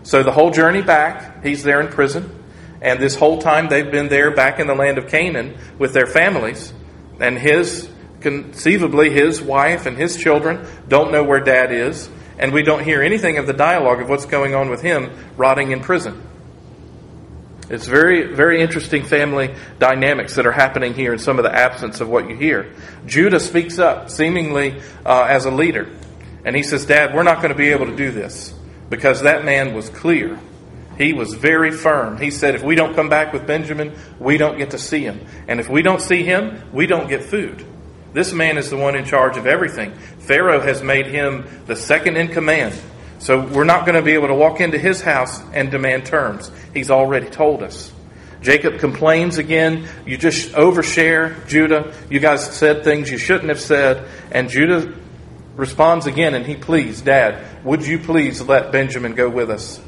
So 0.04 0.24
the 0.24 0.32
whole 0.32 0.52
journey 0.52 0.82
back, 0.82 1.44
he's 1.44 1.64
there 1.64 1.82
in 1.82 1.90
prison. 1.90 2.43
And 2.84 3.00
this 3.00 3.16
whole 3.16 3.42
time 3.42 3.70
they've 3.70 3.90
been 3.90 4.10
there 4.10 4.32
back 4.32 4.60
in 4.60 4.68
the 4.68 4.76
land 4.76 4.98
of 4.98 5.08
Canaan 5.08 5.58
with 5.80 5.94
their 5.94 6.06
families. 6.06 6.74
And 7.20 7.40
his, 7.40 7.90
conceivably, 8.20 9.10
his 9.10 9.42
wife 9.42 9.86
and 9.86 9.98
his 9.98 10.18
children 10.18 10.68
don't 10.90 11.12
know 11.12 11.24
where 11.24 11.40
dad 11.40 11.72
is. 11.72 12.10
And 12.38 12.52
we 12.52 12.62
don't 12.62 12.84
hear 12.84 13.02
anything 13.02 13.38
of 13.38 13.48
the 13.48 13.54
dialogue 13.54 14.02
of 14.02 14.10
what's 14.10 14.26
going 14.26 14.54
on 14.54 14.70
with 14.70 14.82
him 14.82 15.12
rotting 15.38 15.72
in 15.72 15.80
prison. 15.80 16.22
It's 17.70 17.88
very, 17.88 18.34
very 18.34 18.62
interesting 18.62 19.06
family 19.06 19.56
dynamics 19.80 20.36
that 20.36 20.46
are 20.46 20.52
happening 20.52 20.94
here 20.94 21.14
in 21.14 21.20
some 21.20 21.40
of 21.40 21.44
the 21.44 21.56
absence 21.56 22.02
of 22.02 22.10
what 22.10 22.30
you 22.30 22.36
hear. 22.36 22.74
Judah 23.06 23.40
speaks 23.40 23.80
up, 23.80 24.10
seemingly 24.10 24.82
uh, 25.06 25.24
as 25.24 25.46
a 25.46 25.52
leader. 25.52 25.90
And 26.44 26.56
he 26.56 26.64
says, 26.64 26.86
Dad, 26.86 27.16
we're 27.16 27.24
not 27.24 27.38
going 27.38 27.50
to 27.50 27.58
be 27.58 27.70
able 27.70 27.86
to 27.86 27.96
do 27.96 28.12
this 28.12 28.54
because 28.90 29.22
that 29.22 29.46
man 29.46 29.74
was 29.74 29.90
clear. 29.90 30.38
He 30.98 31.14
was 31.14 31.34
very 31.34 31.72
firm. 31.72 32.18
He 32.18 32.32
said, 32.32 32.56
if 32.56 32.64
we 32.64 32.76
don't 32.76 32.94
come 32.94 33.10
back 33.10 33.34
with 33.34 33.48
Benjamin, 33.48 33.96
we 34.20 34.38
don't 34.38 34.58
get 34.58 34.72
to 34.72 34.78
see 34.78 35.04
him. 35.04 35.26
And 35.48 35.60
if 35.60 35.70
we 35.70 35.82
don't 35.82 36.02
see 36.02 36.24
him, 36.24 36.62
we 36.72 36.86
don't 36.86 37.08
get 37.08 37.24
food. 37.24 37.66
This 38.14 38.32
man 38.32 38.58
is 38.58 38.70
the 38.70 38.78
one 38.78 38.96
in 38.96 39.06
charge 39.06 39.38
of 39.38 39.48
everything. 39.48 39.94
Pharaoh 40.20 40.62
has 40.62 40.84
made 40.84 41.08
him 41.08 41.48
the 41.66 41.76
second 41.76 42.16
in 42.16 42.28
command. 42.28 42.80
So 43.18 43.40
we're 43.40 43.64
not 43.64 43.86
going 43.86 43.96
to 43.96 44.04
be 44.04 44.12
able 44.12 44.28
to 44.28 44.36
walk 44.36 44.60
into 44.62 44.78
his 44.78 45.02
house 45.02 45.42
and 45.54 45.72
demand 45.72 46.06
terms. 46.06 46.52
He's 46.74 46.92
already 46.92 47.28
told 47.28 47.64
us. 47.64 47.92
Jacob 48.42 48.80
complains 48.80 49.38
again. 49.38 49.88
You 50.06 50.18
just 50.18 50.52
overshare, 50.52 51.48
Judah. 51.48 51.94
You 52.10 52.20
guys 52.20 52.46
said 52.56 52.84
things 52.84 53.10
you 53.10 53.18
shouldn't 53.18 53.50
have 53.50 53.62
said. 53.62 54.08
And 54.32 54.50
Judah 54.50 54.94
responds 55.56 56.06
again 56.06 56.36
and 56.36 56.46
he 56.46 56.56
pleads, 56.56 57.02
Dad, 57.02 57.64
would 57.64 57.88
you 57.88 57.98
please 57.98 58.42
let 58.42 58.72
Benjamin 58.72 59.16
go 59.16 59.30
with 59.30 59.50
us? 59.50 59.82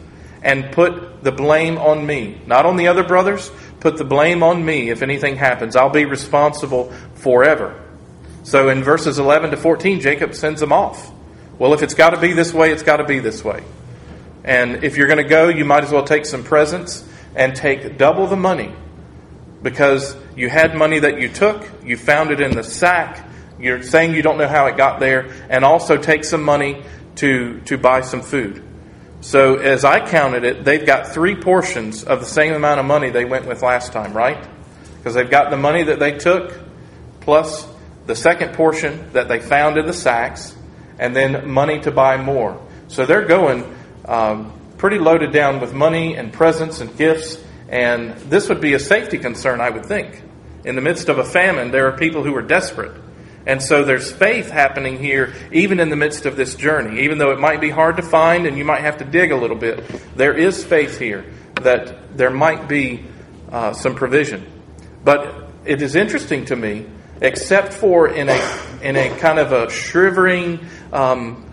And 0.46 0.72
put 0.72 1.24
the 1.24 1.34
blame 1.34 1.78
on 1.78 2.06
me. 2.06 2.40
Not 2.46 2.66
on 2.66 2.78
the 2.78 2.88
other 2.88 3.04
brothers. 3.04 3.52
Put 3.82 3.98
the 3.98 4.06
blame 4.06 4.44
on 4.44 4.64
me 4.64 4.90
if 4.92 5.02
anything 5.02 5.36
happens. 5.36 5.75
I'll 5.75 5.90
be 5.90 6.06
responsible 6.06 6.94
forever. 7.16 7.84
So 8.44 8.70
in 8.70 8.84
verses 8.84 9.20
11 9.20 9.52
to 9.52 9.58
14, 9.58 10.00
Jacob 10.00 10.36
sends 10.36 10.62
them 10.62 10.72
off. 10.72 11.12
Well, 11.58 11.74
if 11.74 11.82
it's 11.82 11.96
got 11.96 12.12
to 12.12 12.20
be 12.20 12.32
this 12.34 12.54
way, 12.54 12.72
it's 12.72 12.84
got 12.84 12.98
to 12.98 13.04
be 13.04 13.20
this 13.20 13.44
way. 13.44 13.64
And 14.44 14.84
if 14.84 14.98
you're 14.98 15.08
going 15.08 15.24
to 15.24 15.30
go, 15.30 15.50
you 15.50 15.66
might 15.66 15.84
as 15.84 15.92
well 15.92 16.04
take 16.04 16.25
some 16.25 16.44
presents 16.44 17.04
and 17.36 17.56
take 17.56 17.98
double 17.98 18.28
the 18.28 18.38
money 18.38 18.72
because 19.64 20.16
you 20.36 20.48
had 20.48 20.75
money 20.75 21.00
that 21.00 21.20
you 21.20 21.28
took, 21.28 21.68
you 21.84 21.98
found 21.98 22.30
it 22.30 22.40
in 22.40 22.52
the 22.52 22.64
sack, 22.64 23.28
you're 23.60 23.82
saying 23.82 24.14
you 24.14 24.22
don't 24.22 24.38
know 24.38 24.48
how 24.48 24.68
it 24.68 24.78
got 24.78 25.00
there, 25.00 25.32
and 25.50 25.66
also 25.66 25.98
take 25.98 26.24
some 26.24 26.44
money 26.44 26.84
to, 27.16 27.62
to 27.62 27.78
buy 27.78 28.02
some 28.02 28.22
food. 28.22 28.64
So 29.25 29.55
as 29.55 29.84
I 29.84 30.08
counted 30.08 30.44
it, 30.44 30.63
they've 30.63 30.86
got 30.86 31.08
three 31.08 31.34
portions 31.34 32.03
of 32.03 32.20
the 32.20 32.27
same 32.27 32.53
amount 32.53 32.79
of 32.79 32.86
money 32.86 33.10
they 33.10 33.25
went 33.25 33.48
with 33.48 33.63
last 33.63 33.91
time, 33.91 34.13
right? 34.13 34.38
Because 34.98 35.15
they've 35.15 35.27
got 35.27 35.50
the 35.50 35.58
money 35.58 35.82
that 35.82 35.98
they 35.98 36.12
took 36.12 36.60
plus 37.22 37.67
the 38.05 38.15
second 38.15 38.53
portion 38.53 39.12
that 39.13 39.27
they 39.27 39.39
found 39.39 39.79
in 39.79 39.88
the 39.88 39.94
sacks, 39.94 40.55
and 41.00 41.15
then 41.15 41.50
money 41.50 41.79
to 41.79 41.89
buy 41.89 42.17
more. 42.17 42.63
So 42.88 43.08
they're 43.08 43.25
going 43.25 43.75
um, 44.08 44.53
pretty 44.77 45.00
loaded 45.00 45.34
down 45.34 45.60
with 45.60 45.74
money 45.74 46.15
and 46.15 46.32
presents 46.32 46.79
and 46.79 46.96
gifts, 46.96 47.44
and 47.67 48.15
this 48.29 48.48
would 48.48 48.62
be 48.62 48.75
a 48.75 48.79
safety 48.79 49.17
concern, 49.17 49.60
I 49.60 49.72
would 49.72 49.88
think. 49.88 50.22
In 50.65 50.75
the 50.75 50.84
midst 50.84 51.10
of 51.10 51.17
a 51.17 51.25
famine, 51.25 51.72
there 51.72 51.88
are 51.88 51.98
people 51.98 52.24
who 52.24 52.36
are 52.36 52.44
desperate. 52.44 52.91
And 53.46 53.62
so 53.62 53.84
there's 53.84 54.12
faith 54.12 54.50
happening 54.50 54.98
here, 54.98 55.34
even 55.52 55.80
in 55.80 55.90
the 55.90 55.96
midst 55.96 56.25
of 56.25 56.36
this 56.36 56.56
journey. 56.56 57.02
Even 57.02 57.20
though 57.20 57.32
it 57.32 57.40
might 57.40 57.62
be 57.62 57.70
hard 57.70 57.98
to 57.98 58.04
find 58.04 58.48
and 58.48 58.58
you 58.58 58.66
might 58.66 58.82
have 58.82 58.98
to 58.98 59.06
dig 59.06 59.32
a 59.32 59.38
little 59.38 59.56
bit, 59.56 59.84
there 60.16 60.34
is 60.34 60.64
faith 60.64 60.98
here 60.98 61.25
that 61.62 62.18
there 62.18 62.32
might 62.32 62.68
be 62.68 63.06
uh, 63.52 63.74
some 63.74 63.96
provision. 63.96 64.46
But 65.04 65.50
it 65.66 65.82
is 65.82 65.96
interesting 65.96 66.46
to 66.46 66.56
me 66.56 66.88
except 67.22 67.74
for 67.74 68.08
in 68.08 68.30
a 68.30 68.60
in 68.82 68.96
a 68.96 69.18
kind 69.18 69.40
of 69.40 69.52
a 69.52 69.70
shivering, 69.70 70.60
um, 70.92 71.50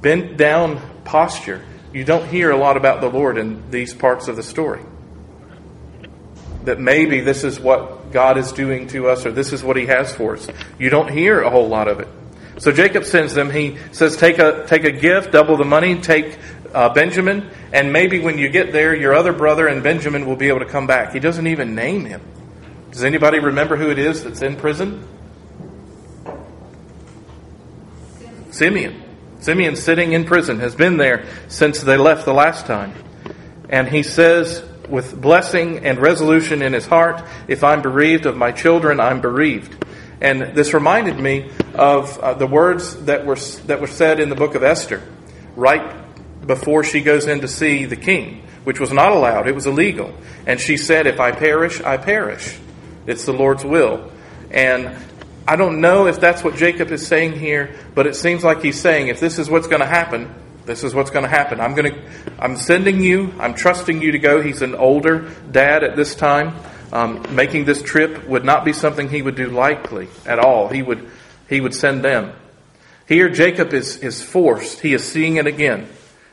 bent 0.00 0.36
down 0.36 0.80
posture. 1.04 1.64
You 1.92 2.04
don't 2.04 2.28
hear 2.28 2.50
a 2.50 2.56
lot 2.56 2.76
about 2.76 3.00
the 3.00 3.08
Lord 3.08 3.38
in 3.38 3.70
these 3.70 3.94
parts 3.94 4.28
of 4.28 4.36
the 4.36 4.42
story. 4.42 4.82
That 6.68 6.78
maybe 6.78 7.20
this 7.20 7.44
is 7.44 7.58
what 7.58 8.12
God 8.12 8.36
is 8.36 8.52
doing 8.52 8.88
to 8.88 9.08
us, 9.08 9.24
or 9.24 9.32
this 9.32 9.54
is 9.54 9.64
what 9.64 9.78
He 9.78 9.86
has 9.86 10.14
for 10.14 10.34
us. 10.34 10.46
You 10.78 10.90
don't 10.90 11.10
hear 11.10 11.40
a 11.40 11.48
whole 11.48 11.66
lot 11.66 11.88
of 11.88 11.98
it. 11.98 12.08
So 12.58 12.72
Jacob 12.72 13.04
sends 13.04 13.32
them. 13.32 13.48
He 13.50 13.78
says, 13.92 14.18
"Take 14.18 14.38
a 14.38 14.66
take 14.66 14.84
a 14.84 14.92
gift, 14.92 15.32
double 15.32 15.56
the 15.56 15.64
money. 15.64 15.98
Take 15.98 16.38
uh, 16.74 16.90
Benjamin, 16.90 17.48
and 17.72 17.90
maybe 17.90 18.20
when 18.20 18.36
you 18.36 18.50
get 18.50 18.70
there, 18.70 18.94
your 18.94 19.14
other 19.14 19.32
brother 19.32 19.66
and 19.66 19.82
Benjamin 19.82 20.26
will 20.26 20.36
be 20.36 20.48
able 20.48 20.58
to 20.58 20.66
come 20.66 20.86
back." 20.86 21.14
He 21.14 21.20
doesn't 21.20 21.46
even 21.46 21.74
name 21.74 22.04
him. 22.04 22.20
Does 22.90 23.02
anybody 23.02 23.38
remember 23.38 23.76
who 23.78 23.90
it 23.90 23.98
is 23.98 24.24
that's 24.24 24.42
in 24.42 24.56
prison? 24.56 25.08
Simeon. 28.50 29.02
Simeon 29.40 29.74
sitting 29.74 30.12
in 30.12 30.24
prison 30.26 30.58
has 30.58 30.74
been 30.74 30.98
there 30.98 31.24
since 31.48 31.80
they 31.80 31.96
left 31.96 32.26
the 32.26 32.34
last 32.34 32.66
time. 32.66 32.92
And 33.70 33.88
he 33.88 34.02
says, 34.02 34.62
with 34.88 35.20
blessing 35.20 35.84
and 35.84 35.98
resolution 35.98 36.62
in 36.62 36.72
his 36.72 36.86
heart, 36.86 37.22
if 37.46 37.64
I'm 37.64 37.82
bereaved 37.82 38.26
of 38.26 38.36
my 38.36 38.52
children, 38.52 39.00
I'm 39.00 39.20
bereaved. 39.20 39.84
And 40.20 40.54
this 40.56 40.74
reminded 40.74 41.18
me 41.18 41.50
of 41.74 42.18
uh, 42.18 42.34
the 42.34 42.46
words 42.46 43.04
that 43.04 43.24
were, 43.24 43.36
that 43.66 43.80
were 43.80 43.86
said 43.86 44.20
in 44.20 44.28
the 44.28 44.34
book 44.34 44.54
of 44.54 44.62
Esther, 44.62 45.02
right 45.54 45.94
before 46.46 46.82
she 46.82 47.02
goes 47.02 47.26
in 47.26 47.40
to 47.40 47.48
see 47.48 47.84
the 47.84 47.96
king, 47.96 48.42
which 48.64 48.80
was 48.80 48.92
not 48.92 49.12
allowed, 49.12 49.46
it 49.46 49.54
was 49.54 49.66
illegal. 49.66 50.12
And 50.46 50.58
she 50.58 50.76
said, 50.76 51.06
If 51.06 51.20
I 51.20 51.32
perish, 51.32 51.80
I 51.80 51.96
perish. 51.98 52.58
It's 53.06 53.24
the 53.24 53.32
Lord's 53.32 53.64
will. 53.64 54.10
And 54.50 54.94
I 55.46 55.56
don't 55.56 55.80
know 55.80 56.06
if 56.06 56.20
that's 56.20 56.42
what 56.42 56.56
Jacob 56.56 56.90
is 56.90 57.06
saying 57.06 57.38
here, 57.38 57.74
but 57.94 58.06
it 58.06 58.16
seems 58.16 58.44
like 58.44 58.62
he's 58.62 58.80
saying 58.80 59.08
if 59.08 59.20
this 59.20 59.38
is 59.38 59.48
what's 59.48 59.66
going 59.66 59.80
to 59.80 59.86
happen, 59.86 60.34
this 60.68 60.84
is 60.84 60.94
what's 60.94 61.10
going 61.10 61.24
to 61.24 61.30
happen. 61.30 61.60
I'm 61.60 61.74
going 61.74 61.94
to 61.94 62.00
I'm 62.38 62.56
sending 62.56 63.00
you, 63.00 63.32
I'm 63.40 63.54
trusting 63.54 64.00
you 64.02 64.12
to 64.12 64.18
go. 64.18 64.42
He's 64.42 64.62
an 64.62 64.74
older 64.74 65.30
dad 65.50 65.82
at 65.82 65.96
this 65.96 66.14
time. 66.14 66.54
Um, 66.92 67.34
making 67.34 67.64
this 67.64 67.82
trip 67.82 68.28
would 68.28 68.44
not 68.44 68.64
be 68.64 68.72
something 68.72 69.08
he 69.08 69.20
would 69.20 69.34
do 69.34 69.48
likely 69.48 70.08
at 70.24 70.38
all. 70.38 70.68
He 70.68 70.82
would 70.82 71.10
he 71.48 71.60
would 71.60 71.74
send 71.74 72.04
them. 72.04 72.32
Here 73.08 73.30
Jacob 73.30 73.72
is 73.72 73.96
is 73.96 74.22
forced. 74.22 74.80
He 74.80 74.92
is 74.92 75.02
seeing 75.02 75.36
it 75.36 75.46
again. 75.46 75.88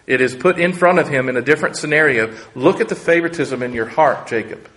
It 0.06 0.22
is 0.22 0.36
put 0.36 0.60
in 0.60 0.74
front 0.74 1.00
of 1.00 1.08
him 1.08 1.30
in 1.30 1.38
a 1.38 1.42
different 1.42 1.78
scenario. 1.78 2.36
Look 2.54 2.80
at 2.82 2.90
the 2.90 2.96
favoritism 2.96 3.64
in 3.64 3.74
your 3.74 3.88
heart, 3.88 4.28
Jacob. 4.28 4.70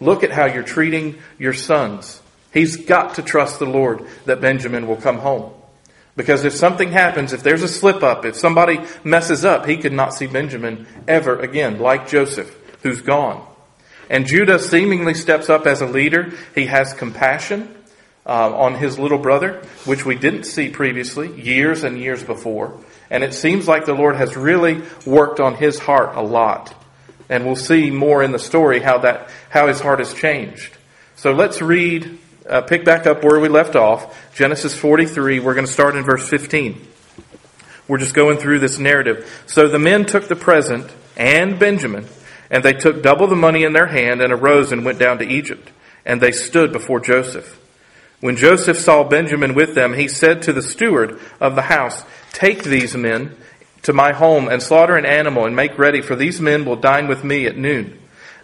Look 0.00 0.22
at 0.24 0.30
how 0.32 0.46
you're 0.46 0.62
treating 0.62 1.18
your 1.38 1.54
sons. 1.54 2.20
He's 2.52 2.76
got 2.76 3.14
to 3.14 3.22
trust 3.22 3.60
the 3.60 3.66
Lord 3.66 4.06
that 4.26 4.40
Benjamin 4.40 4.86
will 4.86 4.96
come 4.96 5.18
home. 5.18 5.52
Because 6.18 6.44
if 6.44 6.52
something 6.52 6.90
happens, 6.90 7.32
if 7.32 7.44
there's 7.44 7.62
a 7.62 7.68
slip 7.68 8.02
up, 8.02 8.24
if 8.24 8.34
somebody 8.34 8.80
messes 9.04 9.44
up, 9.44 9.66
he 9.66 9.76
could 9.76 9.92
not 9.92 10.12
see 10.12 10.26
Benjamin 10.26 10.84
ever 11.06 11.38
again, 11.38 11.78
like 11.78 12.08
Joseph, 12.08 12.52
who's 12.82 13.00
gone. 13.00 13.46
And 14.10 14.26
Judah 14.26 14.58
seemingly 14.58 15.14
steps 15.14 15.48
up 15.48 15.64
as 15.64 15.80
a 15.80 15.86
leader. 15.86 16.32
He 16.56 16.66
has 16.66 16.92
compassion 16.92 17.72
uh, 18.26 18.52
on 18.52 18.74
his 18.74 18.98
little 18.98 19.18
brother, 19.18 19.62
which 19.84 20.04
we 20.04 20.16
didn't 20.16 20.42
see 20.42 20.70
previously, 20.70 21.40
years 21.40 21.84
and 21.84 21.96
years 21.96 22.24
before. 22.24 22.80
And 23.10 23.22
it 23.22 23.32
seems 23.32 23.68
like 23.68 23.86
the 23.86 23.94
Lord 23.94 24.16
has 24.16 24.36
really 24.36 24.82
worked 25.06 25.38
on 25.38 25.54
his 25.54 25.78
heart 25.78 26.16
a 26.16 26.20
lot. 26.20 26.74
And 27.28 27.46
we'll 27.46 27.54
see 27.54 27.92
more 27.92 28.24
in 28.24 28.32
the 28.32 28.40
story 28.40 28.80
how 28.80 28.98
that, 28.98 29.30
how 29.50 29.68
his 29.68 29.78
heart 29.78 30.00
has 30.00 30.12
changed. 30.14 30.76
So 31.14 31.32
let's 31.32 31.62
read, 31.62 32.18
uh, 32.48 32.62
pick 32.62 32.84
back 32.84 33.06
up 33.06 33.22
where 33.22 33.38
we 33.38 33.48
left 33.48 33.76
off. 33.76 34.34
Genesis 34.34 34.74
43. 34.74 35.40
We're 35.40 35.54
going 35.54 35.66
to 35.66 35.72
start 35.72 35.96
in 35.96 36.04
verse 36.04 36.28
15. 36.28 36.86
We're 37.86 37.98
just 37.98 38.14
going 38.14 38.38
through 38.38 38.58
this 38.58 38.78
narrative. 38.78 39.42
So 39.46 39.68
the 39.68 39.78
men 39.78 40.04
took 40.04 40.28
the 40.28 40.36
present 40.36 40.90
and 41.16 41.58
Benjamin, 41.58 42.06
and 42.50 42.62
they 42.62 42.74
took 42.74 43.02
double 43.02 43.26
the 43.26 43.36
money 43.36 43.64
in 43.64 43.72
their 43.72 43.86
hand 43.86 44.20
and 44.20 44.32
arose 44.32 44.72
and 44.72 44.84
went 44.84 44.98
down 44.98 45.18
to 45.18 45.26
Egypt. 45.26 45.70
And 46.04 46.20
they 46.20 46.32
stood 46.32 46.72
before 46.72 47.00
Joseph. 47.00 47.58
When 48.20 48.36
Joseph 48.36 48.78
saw 48.78 49.04
Benjamin 49.04 49.54
with 49.54 49.74
them, 49.74 49.94
he 49.94 50.08
said 50.08 50.42
to 50.42 50.52
the 50.52 50.62
steward 50.62 51.20
of 51.40 51.54
the 51.54 51.62
house, 51.62 52.04
Take 52.32 52.64
these 52.64 52.96
men 52.96 53.36
to 53.82 53.92
my 53.92 54.12
home 54.12 54.48
and 54.48 54.62
slaughter 54.62 54.96
an 54.96 55.06
animal 55.06 55.46
and 55.46 55.54
make 55.54 55.78
ready, 55.78 56.02
for 56.02 56.16
these 56.16 56.40
men 56.40 56.64
will 56.64 56.76
dine 56.76 57.08
with 57.08 57.22
me 57.22 57.46
at 57.46 57.56
noon. 57.56 57.98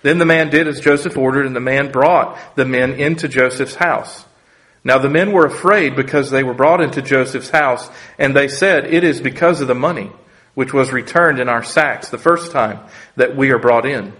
Then 0.04 0.18
the 0.18 0.26
man 0.26 0.50
did 0.50 0.68
as 0.68 0.80
Joseph 0.80 1.16
ordered, 1.16 1.46
and 1.46 1.56
the 1.56 1.60
man 1.60 1.90
brought 1.90 2.38
the 2.56 2.66
men 2.66 2.92
into 2.92 3.26
Joseph's 3.26 3.76
house. 3.76 4.26
Now 4.84 4.98
the 4.98 5.08
men 5.08 5.32
were 5.32 5.46
afraid 5.46 5.96
because 5.96 6.30
they 6.30 6.44
were 6.44 6.52
brought 6.52 6.82
into 6.82 7.00
Joseph's 7.00 7.48
house, 7.48 7.88
and 8.18 8.36
they 8.36 8.48
said, 8.48 8.92
It 8.92 9.02
is 9.02 9.22
because 9.22 9.62
of 9.62 9.66
the 9.66 9.74
money 9.74 10.12
which 10.52 10.74
was 10.74 10.92
returned 10.92 11.40
in 11.40 11.48
our 11.48 11.62
sacks 11.62 12.10
the 12.10 12.18
first 12.18 12.52
time 12.52 12.80
that 13.16 13.34
we 13.34 13.50
are 13.50 13.58
brought 13.58 13.86
in, 13.86 14.12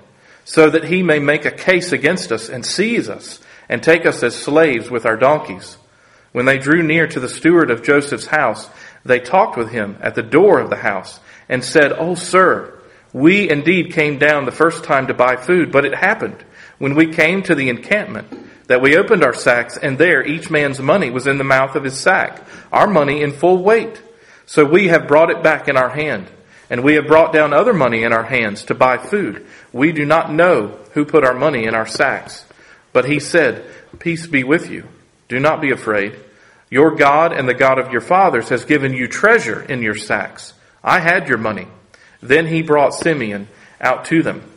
so 0.47 0.71
that 0.71 0.85
he 0.85 1.03
may 1.03 1.19
make 1.19 1.45
a 1.45 1.51
case 1.51 1.93
against 1.93 2.33
us 2.33 2.49
and 2.49 2.65
seize 2.65 3.11
us 3.11 3.41
and 3.69 3.83
take 3.83 4.07
us 4.07 4.23
as 4.23 4.35
slaves 4.35 4.91
with 4.91 5.05
our 5.05 5.19
donkeys. 5.19 5.77
When 6.33 6.47
they 6.47 6.57
drew 6.57 6.83
near 6.83 7.07
to 7.09 7.21
the 7.21 7.29
steward 7.29 7.71
of 7.71 7.83
Joseph's 7.83 8.29
house, 8.29 8.71
they 9.05 9.21
talked 9.21 9.59
with 9.59 9.69
him 9.69 9.99
at 10.01 10.15
the 10.15 10.23
door 10.23 10.61
of 10.61 10.71
the 10.71 10.77
house 10.77 11.21
and 11.47 11.63
said, 11.63 11.93
Oh, 11.93 12.15
sir, 12.15 12.74
we 13.15 13.49
indeed 13.49 13.93
came 13.93 14.19
down 14.19 14.45
the 14.45 14.53
first 14.53 14.85
time 14.85 15.07
to 15.07 15.15
buy 15.15 15.37
food, 15.37 15.73
but 15.73 15.87
it 15.87 15.95
happened 15.95 16.45
when 16.79 16.97
we 16.97 17.07
came 17.07 17.43
to 17.45 17.55
the 17.55 17.71
encampment 17.71 18.67
that 18.67 18.83
we 18.83 18.97
opened 18.97 19.23
our 19.23 19.33
sacks 19.33 19.79
and 19.79 19.97
there 19.97 20.27
each 20.27 20.51
man's 20.51 20.81
money 20.81 21.11
was 21.11 21.27
in 21.27 21.39
the 21.39 21.45
mouth 21.45 21.77
of 21.77 21.85
his 21.85 21.99
sack, 21.99 22.43
our 22.73 22.89
money 22.89 23.23
in 23.23 23.31
full 23.31 23.63
weight. 23.63 24.03
So 24.47 24.65
we 24.65 24.89
have 24.89 25.07
brought 25.07 25.31
it 25.31 25.43
back 25.43 25.69
in 25.69 25.77
our 25.77 25.91
hand 25.91 26.27
and 26.69 26.83
we 26.83 26.95
have 26.95 27.07
brought 27.07 27.33
down 27.33 27.53
other 27.53 27.73
money 27.73 28.03
in 28.03 28.13
our 28.13 28.25
hands 28.25 28.65
to 28.65 28.75
buy 28.75 28.99
food. 28.99 29.47
We 29.73 29.93
do 29.93 30.05
not 30.05 30.33
know 30.33 30.79
who 30.93 31.05
put 31.05 31.25
our 31.25 31.35
money 31.35 31.65
in 31.65 31.75
our 31.75 31.87
sacks. 31.87 32.45
But 32.93 33.05
he 33.05 33.21
said, 33.21 33.65
Peace 34.01 34.27
be 34.27 34.43
with 34.43 34.71
you. 34.71 34.89
Do 35.29 35.39
not 35.39 35.61
be 35.61 35.71
afraid. 35.71 36.19
Your 36.69 36.97
God 36.97 37.33
and 37.33 37.49
the 37.49 37.55
God 37.55 37.79
of 37.79 37.93
your 37.93 38.01
fathers 38.01 38.49
has 38.49 38.65
given 38.65 38.93
you 38.93 39.07
treasure 39.07 39.63
in 39.63 39.83
your 39.83 39.95
sacks. 39.95 40.53
I 40.83 40.99
had 40.99 41.29
your 41.29 41.39
money. 41.39 41.69
Then 42.25 42.47
he 42.47 42.63
brought 42.63 42.95
Simeon 42.95 43.49
out 43.81 44.07
to 44.07 44.23
them. 44.23 44.51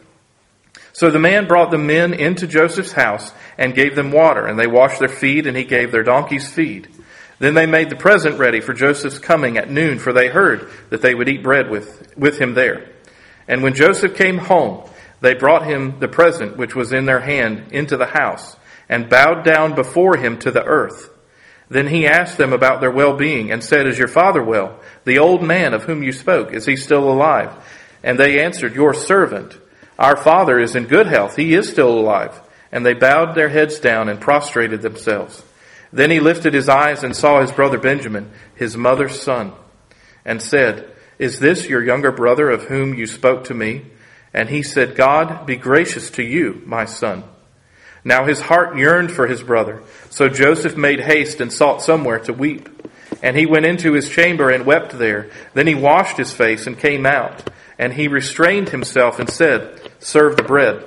So 0.94 1.12
the 1.12 1.20
man 1.20 1.48
brought 1.48 1.70
the 1.70 1.78
men 1.78 2.14
into 2.14 2.48
Joseph's 2.48 2.94
house 2.94 3.32
and 3.58 3.76
gave 3.76 3.96
them 3.96 4.12
water, 4.12 4.48
and 4.48 4.58
they 4.58 4.68
washed 4.68 5.00
their 5.00 5.10
feet, 5.10 5.46
and 5.46 5.56
he 5.56 5.66
gave 5.66 5.92
their 5.92 6.02
donkeys 6.02 6.50
feed. 6.50 6.88
Then 7.40 7.54
they 7.54 7.66
made 7.66 7.90
the 7.90 7.96
present 7.96 8.40
ready 8.40 8.62
for 8.62 8.74
Joseph's 8.74 9.20
coming 9.20 9.58
at 9.58 9.70
noon, 9.70 10.00
for 10.00 10.14
they 10.14 10.30
heard 10.30 10.72
that 10.90 11.02
they 11.02 11.14
would 11.14 11.30
eat 11.30 11.44
bread 11.44 11.70
with, 11.70 12.18
with 12.18 12.40
him 12.40 12.54
there. 12.56 12.90
And 13.48 13.62
when 13.62 13.76
Joseph 13.76 14.16
came 14.16 14.38
home, 14.38 14.90
they 15.20 15.34
brought 15.34 15.68
him 15.68 16.00
the 16.00 16.08
present 16.08 16.58
which 16.58 16.74
was 16.74 16.94
in 16.94 17.06
their 17.06 17.20
hand 17.20 17.72
into 17.72 17.98
the 17.98 18.08
house, 18.08 18.56
and 18.88 19.10
bowed 19.10 19.44
down 19.44 19.76
before 19.76 20.16
him 20.16 20.40
to 20.40 20.52
the 20.52 20.64
earth. 20.64 21.10
Then 21.70 21.88
he 21.88 22.08
asked 22.08 22.38
them 22.38 22.54
about 22.54 22.80
their 22.80 22.92
well-being, 22.92 23.52
and 23.52 23.64
said, 23.64 23.88
Is 23.88 24.00
your 24.00 24.08
father 24.08 24.42
well? 24.44 24.80
The 25.04 25.20
old 25.20 25.44
man 25.44 25.74
of 25.74 25.84
whom 25.84 26.02
you 26.02 26.12
spoke, 26.12 26.54
is 26.54 26.66
he 26.66 26.76
still 26.76 27.10
alive? 27.10 27.54
And 28.04 28.18
they 28.18 28.44
answered, 28.44 28.76
Your 28.76 28.94
servant. 28.94 29.58
Our 30.00 30.16
father 30.16 30.60
is 30.60 30.76
in 30.76 30.86
good 30.86 31.08
health. 31.08 31.36
He 31.36 31.54
is 31.54 31.70
still 31.70 31.98
alive. 31.98 32.40
And 32.72 32.86
they 32.86 32.94
bowed 32.94 33.36
their 33.36 33.50
heads 33.50 33.80
down 33.80 34.10
and 34.10 34.22
prostrated 34.22 34.82
themselves. 34.82 35.44
Then 35.92 36.12
he 36.12 36.20
lifted 36.20 36.54
his 36.54 36.70
eyes 36.70 37.04
and 37.04 37.16
saw 37.16 37.42
his 37.42 37.52
brother 37.52 37.78
Benjamin, 37.78 38.32
his 38.56 38.76
mother's 38.78 39.22
son, 39.22 39.54
and 40.26 40.42
said, 40.42 40.92
Is 41.18 41.40
this 41.40 41.68
your 41.68 41.84
younger 41.84 42.12
brother 42.12 42.50
of 42.50 42.66
whom 42.66 42.94
you 42.94 43.08
spoke 43.08 43.46
to 43.46 43.54
me? 43.54 43.86
And 44.34 44.50
he 44.50 44.64
said, 44.64 44.96
God 44.96 45.46
be 45.46 45.56
gracious 45.56 46.12
to 46.12 46.24
you, 46.24 46.62
my 46.66 46.86
son. 46.86 47.24
Now 48.08 48.24
his 48.24 48.40
heart 48.40 48.78
yearned 48.78 49.12
for 49.12 49.28
his 49.28 49.44
brother. 49.44 49.84
So 50.10 50.30
Joseph 50.30 50.78
made 50.78 51.02
haste 51.02 51.42
and 51.42 51.52
sought 51.52 51.82
somewhere 51.82 52.20
to 52.20 52.32
weep. 52.32 52.70
And 53.22 53.36
he 53.36 53.46
went 53.46 53.66
into 53.66 53.92
his 53.92 54.08
chamber 54.08 54.50
and 54.50 54.66
wept 54.66 54.98
there. 54.98 55.30
Then 55.54 55.68
he 55.68 55.76
washed 55.76 56.16
his 56.16 56.32
face 56.32 56.68
and 56.68 56.80
came 56.80 57.06
out. 57.06 57.50
And 57.78 57.92
he 57.92 58.08
restrained 58.08 58.70
himself 58.70 59.20
and 59.20 59.30
said, 59.30 59.92
Serve 60.00 60.38
the 60.38 60.44
bread. 60.44 60.86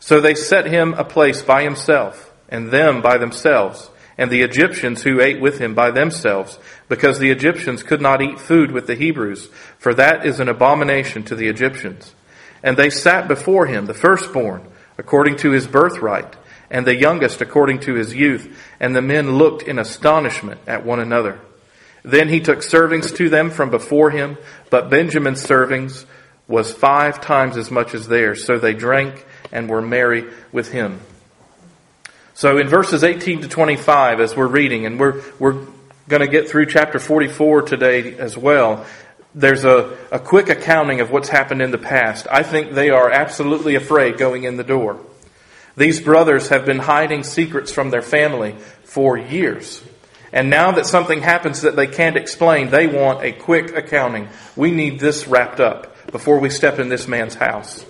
So 0.00 0.20
they 0.20 0.34
set 0.34 0.66
him 0.66 0.94
a 0.94 1.04
place 1.04 1.42
by 1.42 1.62
himself, 1.62 2.32
and 2.48 2.72
them 2.72 3.02
by 3.02 3.18
themselves, 3.18 3.88
and 4.18 4.28
the 4.28 4.42
Egyptians 4.42 5.04
who 5.04 5.20
ate 5.20 5.40
with 5.40 5.60
him 5.60 5.74
by 5.74 5.92
themselves, 5.92 6.58
because 6.88 7.20
the 7.20 7.30
Egyptians 7.30 7.84
could 7.84 8.00
not 8.00 8.20
eat 8.20 8.40
food 8.40 8.72
with 8.72 8.88
the 8.88 8.96
Hebrews, 8.96 9.48
for 9.78 9.94
that 9.94 10.26
is 10.26 10.40
an 10.40 10.48
abomination 10.48 11.22
to 11.24 11.36
the 11.36 11.46
Egyptians. 11.46 12.16
And 12.64 12.76
they 12.76 12.90
sat 12.90 13.28
before 13.28 13.66
him, 13.66 13.86
the 13.86 13.94
firstborn, 13.94 14.66
according 15.02 15.36
to 15.36 15.50
his 15.50 15.66
birthright, 15.66 16.36
and 16.70 16.86
the 16.86 16.94
youngest 16.94 17.40
according 17.40 17.80
to 17.80 17.94
his 17.94 18.14
youth, 18.14 18.56
and 18.78 18.94
the 18.94 19.02
men 19.02 19.32
looked 19.36 19.64
in 19.64 19.80
astonishment 19.80 20.60
at 20.68 20.86
one 20.86 21.00
another. 21.00 21.40
Then 22.04 22.28
he 22.28 22.38
took 22.38 22.60
servings 22.60 23.14
to 23.16 23.28
them 23.28 23.50
from 23.50 23.68
before 23.68 24.10
him, 24.10 24.38
but 24.70 24.90
Benjamin's 24.90 25.44
servings 25.44 26.04
was 26.46 26.72
five 26.72 27.20
times 27.20 27.56
as 27.56 27.68
much 27.68 27.94
as 27.94 28.06
theirs. 28.06 28.46
So 28.46 28.60
they 28.60 28.74
drank 28.74 29.26
and 29.50 29.68
were 29.68 29.82
merry 29.82 30.24
with 30.52 30.70
him. 30.70 31.00
So 32.34 32.58
in 32.58 32.68
verses 32.68 33.02
18 33.02 33.40
to 33.42 33.48
25, 33.48 34.20
as 34.20 34.36
we're 34.36 34.46
reading, 34.46 34.86
and 34.86 35.00
we're, 35.00 35.20
we're 35.40 35.66
going 36.08 36.20
to 36.20 36.28
get 36.28 36.48
through 36.48 36.66
chapter 36.66 37.00
44 37.00 37.62
today 37.62 38.16
as 38.16 38.38
well, 38.38 38.86
there's 39.34 39.64
a, 39.64 39.96
a 40.10 40.18
quick 40.18 40.48
accounting 40.48 41.00
of 41.00 41.10
what's 41.10 41.28
happened 41.28 41.62
in 41.62 41.70
the 41.70 41.78
past. 41.78 42.26
I 42.30 42.42
think 42.42 42.72
they 42.72 42.90
are 42.90 43.10
absolutely 43.10 43.74
afraid 43.74 44.18
going 44.18 44.44
in 44.44 44.56
the 44.56 44.64
door. 44.64 45.00
These 45.76 46.00
brothers 46.00 46.48
have 46.48 46.66
been 46.66 46.80
hiding 46.80 47.24
secrets 47.24 47.72
from 47.72 47.90
their 47.90 48.02
family 48.02 48.56
for 48.84 49.16
years. 49.16 49.82
And 50.32 50.50
now 50.50 50.72
that 50.72 50.86
something 50.86 51.20
happens 51.20 51.62
that 51.62 51.76
they 51.76 51.86
can't 51.86 52.16
explain, 52.16 52.70
they 52.70 52.86
want 52.86 53.22
a 53.22 53.32
quick 53.32 53.74
accounting. 53.76 54.28
We 54.56 54.70
need 54.70 55.00
this 55.00 55.26
wrapped 55.26 55.60
up 55.60 56.10
before 56.10 56.38
we 56.38 56.50
step 56.50 56.78
in 56.78 56.88
this 56.88 57.08
man's 57.08 57.34
house. 57.34 57.84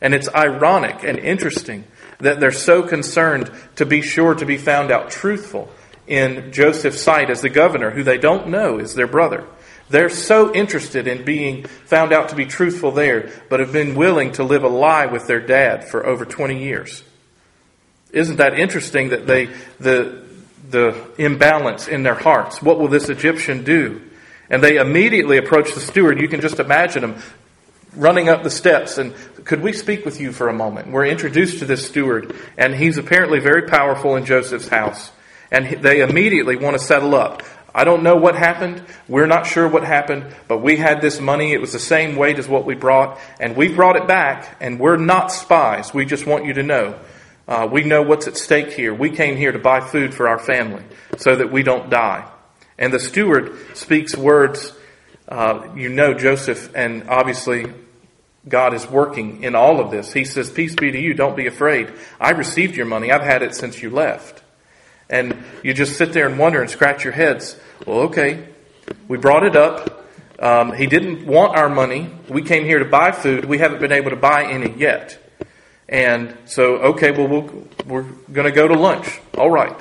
And 0.00 0.14
it's 0.14 0.28
ironic 0.34 1.02
and 1.02 1.18
interesting 1.18 1.84
that 2.20 2.40
they're 2.40 2.52
so 2.52 2.82
concerned 2.82 3.50
to 3.76 3.86
be 3.86 4.02
sure 4.02 4.34
to 4.34 4.46
be 4.46 4.56
found 4.58 4.90
out 4.90 5.10
truthful 5.10 5.70
in 6.06 6.52
Joseph's 6.52 7.00
sight 7.00 7.30
as 7.30 7.40
the 7.40 7.48
governor, 7.48 7.90
who 7.90 8.02
they 8.02 8.18
don't 8.18 8.48
know 8.48 8.78
is 8.78 8.94
their 8.94 9.06
brother. 9.06 9.46
They're 9.90 10.10
so 10.10 10.54
interested 10.54 11.06
in 11.06 11.24
being 11.24 11.64
found 11.64 12.12
out 12.12 12.30
to 12.30 12.36
be 12.36 12.46
truthful 12.46 12.90
there, 12.90 13.30
but 13.48 13.60
have 13.60 13.72
been 13.72 13.94
willing 13.94 14.32
to 14.32 14.44
live 14.44 14.64
a 14.64 14.68
lie 14.68 15.06
with 15.06 15.26
their 15.26 15.40
dad 15.40 15.88
for 15.88 16.06
over 16.06 16.24
20 16.24 16.62
years. 16.62 17.02
Isn't 18.10 18.36
that 18.36 18.58
interesting 18.58 19.10
that 19.10 19.26
they, 19.26 19.50
the, 19.78 20.24
the 20.70 20.96
imbalance 21.18 21.88
in 21.88 22.02
their 22.02 22.14
hearts. 22.14 22.62
What 22.62 22.78
will 22.78 22.88
this 22.88 23.08
Egyptian 23.08 23.64
do? 23.64 24.00
And 24.50 24.62
they 24.62 24.76
immediately 24.76 25.38
approach 25.38 25.72
the 25.74 25.80
steward. 25.80 26.20
You 26.20 26.28
can 26.28 26.40
just 26.40 26.58
imagine 26.58 27.02
them 27.02 27.16
running 27.94 28.28
up 28.28 28.42
the 28.42 28.50
steps 28.50 28.98
and 28.98 29.14
could 29.44 29.62
we 29.62 29.72
speak 29.72 30.04
with 30.04 30.20
you 30.20 30.32
for 30.32 30.48
a 30.48 30.52
moment? 30.52 30.88
We're 30.88 31.06
introduced 31.06 31.60
to 31.60 31.64
this 31.64 31.86
steward 31.86 32.34
and 32.56 32.74
he's 32.74 32.98
apparently 32.98 33.38
very 33.40 33.62
powerful 33.68 34.16
in 34.16 34.24
Joseph's 34.24 34.68
house. 34.68 35.12
And 35.50 35.82
they 35.82 36.00
immediately 36.00 36.56
want 36.56 36.78
to 36.78 36.84
settle 36.84 37.14
up. 37.14 37.42
I 37.74 37.84
don't 37.84 38.02
know 38.02 38.16
what 38.16 38.36
happened. 38.36 38.84
We're 39.08 39.26
not 39.26 39.46
sure 39.46 39.66
what 39.66 39.82
happened, 39.82 40.34
but 40.46 40.58
we 40.58 40.76
had 40.76 41.00
this 41.00 41.20
money. 41.20 41.52
It 41.52 41.60
was 41.60 41.72
the 41.72 41.78
same 41.78 42.14
weight 42.16 42.38
as 42.38 42.46
what 42.46 42.64
we 42.64 42.74
brought 42.74 43.18
and 43.40 43.56
we 43.56 43.68
brought 43.68 43.96
it 43.96 44.06
back 44.06 44.56
and 44.60 44.78
we're 44.78 44.96
not 44.96 45.32
spies. 45.32 45.92
We 45.92 46.04
just 46.04 46.26
want 46.26 46.44
you 46.44 46.52
to 46.54 46.62
know 46.62 46.98
uh, 47.46 47.68
we 47.70 47.84
know 47.84 48.02
what's 48.02 48.26
at 48.26 48.36
stake 48.36 48.72
here. 48.72 48.94
We 48.94 49.10
came 49.10 49.36
here 49.36 49.52
to 49.52 49.58
buy 49.58 49.80
food 49.80 50.14
for 50.14 50.28
our 50.28 50.38
family 50.38 50.82
so 51.18 51.36
that 51.36 51.52
we 51.52 51.62
don't 51.62 51.90
die. 51.90 52.30
And 52.78 52.92
the 52.92 53.00
steward 53.00 53.76
speaks 53.76 54.16
words, 54.16 54.72
uh, 55.28 55.68
you 55.76 55.88
know, 55.88 56.14
Joseph, 56.14 56.74
and 56.74 57.08
obviously 57.08 57.72
God 58.48 58.74
is 58.74 58.86
working 58.86 59.42
in 59.42 59.54
all 59.54 59.80
of 59.80 59.90
this. 59.90 60.12
He 60.12 60.24
says, 60.24 60.50
Peace 60.50 60.74
be 60.74 60.90
to 60.90 60.98
you, 60.98 61.14
don't 61.14 61.36
be 61.36 61.46
afraid. 61.46 61.92
I 62.18 62.30
received 62.30 62.76
your 62.76 62.86
money, 62.86 63.12
I've 63.12 63.22
had 63.22 63.42
it 63.42 63.54
since 63.54 63.82
you 63.82 63.90
left. 63.90 64.42
And 65.08 65.36
you 65.62 65.74
just 65.74 65.96
sit 65.96 66.12
there 66.12 66.26
and 66.26 66.38
wonder 66.38 66.60
and 66.60 66.70
scratch 66.70 67.04
your 67.04 67.12
heads. 67.12 67.56
Well, 67.86 68.00
okay, 68.00 68.46
we 69.08 69.18
brought 69.18 69.44
it 69.44 69.56
up. 69.56 70.04
Um, 70.38 70.72
he 70.72 70.86
didn't 70.86 71.26
want 71.26 71.56
our 71.56 71.68
money. 71.68 72.10
We 72.28 72.42
came 72.42 72.64
here 72.64 72.78
to 72.78 72.84
buy 72.84 73.12
food. 73.12 73.44
We 73.44 73.58
haven't 73.58 73.80
been 73.80 73.92
able 73.92 74.10
to 74.10 74.16
buy 74.16 74.44
any 74.44 74.70
yet. 74.72 75.18
And 75.88 76.36
so, 76.46 76.76
okay, 76.76 77.10
well, 77.10 77.28
we 77.28 77.40
we 77.86 78.00
are 78.00 78.02
going 78.32 78.46
to 78.46 78.52
go 78.52 78.66
to 78.66 78.74
lunch. 78.74 79.20
All 79.36 79.50
right. 79.50 79.78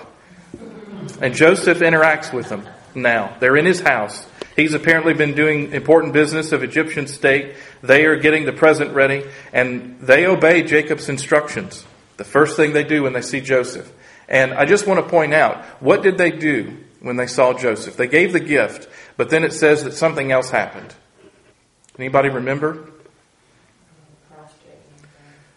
And 1.21 1.33
Joseph 1.33 1.79
interacts 1.79 2.33
with 2.33 2.49
them 2.49 2.67
now. 2.95 3.35
They're 3.39 3.57
in 3.57 3.65
his 3.65 3.79
house. 3.79 4.25
He's 4.55 4.73
apparently 4.73 5.13
been 5.13 5.33
doing 5.33 5.73
important 5.73 6.13
business 6.13 6.51
of 6.51 6.63
Egyptian 6.63 7.07
state. 7.07 7.55
They 7.81 8.05
are 8.05 8.17
getting 8.17 8.45
the 8.45 8.53
present 8.53 8.93
ready, 8.93 9.25
and 9.51 9.99
they 9.99 10.25
obey 10.25 10.63
Jacob's 10.63 11.09
instructions. 11.09 11.85
The 12.17 12.23
first 12.23 12.55
thing 12.55 12.73
they 12.73 12.83
do 12.83 13.03
when 13.03 13.13
they 13.13 13.21
see 13.21 13.41
Joseph. 13.41 13.91
And 14.33 14.51
I 14.55 14.65
just 14.65 14.87
want 14.87 14.99
to 14.99 15.07
point 15.07 15.31
out, 15.31 15.63
what 15.79 16.01
did 16.01 16.17
they 16.17 16.31
do 16.31 16.75
when 17.01 17.17
they 17.17 17.27
saw 17.27 17.53
Joseph? 17.53 17.95
They 17.95 18.07
gave 18.07 18.33
the 18.33 18.39
gift, 18.39 18.89
but 19.15 19.29
then 19.29 19.43
it 19.43 19.53
says 19.53 19.83
that 19.83 19.93
something 19.93 20.31
else 20.31 20.49
happened. 20.49 20.95
Anybody 21.99 22.29
remember? 22.29 22.89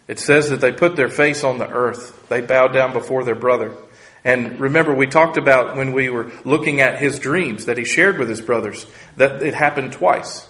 It 0.07 0.19
says 0.19 0.51
that 0.51 0.61
they 0.61 0.71
put 0.71 0.95
their 0.95 1.09
face 1.09 1.43
on 1.43 1.57
the 1.57 1.67
earth. 1.67 2.29
They 2.29 2.39
bowed 2.41 2.71
down 2.71 2.93
before 2.93 3.23
their 3.23 3.33
brother. 3.33 3.75
And 4.23 4.59
remember, 4.59 4.93
we 4.93 5.07
talked 5.07 5.37
about 5.37 5.75
when 5.75 5.91
we 5.91 6.09
were 6.09 6.31
looking 6.45 6.79
at 6.79 6.99
his 6.99 7.17
dreams 7.17 7.65
that 7.65 7.79
he 7.79 7.83
shared 7.83 8.19
with 8.19 8.29
his 8.29 8.41
brothers, 8.41 8.85
that 9.15 9.41
it 9.41 9.55
happened 9.55 9.93
twice 9.93 10.47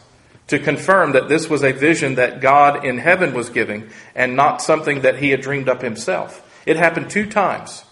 to 0.47 0.59
confirm 0.59 1.13
that 1.13 1.29
this 1.29 1.49
was 1.49 1.63
a 1.63 1.71
vision 1.71 2.15
that 2.15 2.41
God 2.41 2.83
in 2.83 2.97
heaven 2.97 3.33
was 3.33 3.49
giving 3.49 3.89
and 4.15 4.35
not 4.35 4.61
something 4.61 5.03
that 5.03 5.19
he 5.19 5.29
had 5.29 5.39
dreamed 5.39 5.69
up 5.69 5.81
himself. 5.81 6.43
It 6.65 6.75
happened 6.75 7.09
two 7.09 7.25
times. 7.29 7.85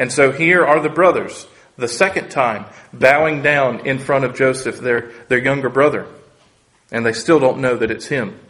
And 0.00 0.10
so 0.10 0.32
here 0.32 0.64
are 0.64 0.80
the 0.80 0.88
brothers, 0.88 1.46
the 1.76 1.86
second 1.86 2.30
time, 2.30 2.64
bowing 2.90 3.42
down 3.42 3.86
in 3.86 3.98
front 3.98 4.24
of 4.24 4.34
Joseph, 4.34 4.78
their, 4.78 5.10
their 5.28 5.36
younger 5.36 5.68
brother. 5.68 6.06
And 6.90 7.04
they 7.04 7.12
still 7.12 7.38
don't 7.38 7.60
know 7.60 7.76
that 7.76 7.90
it's 7.90 8.06
him. 8.06 8.40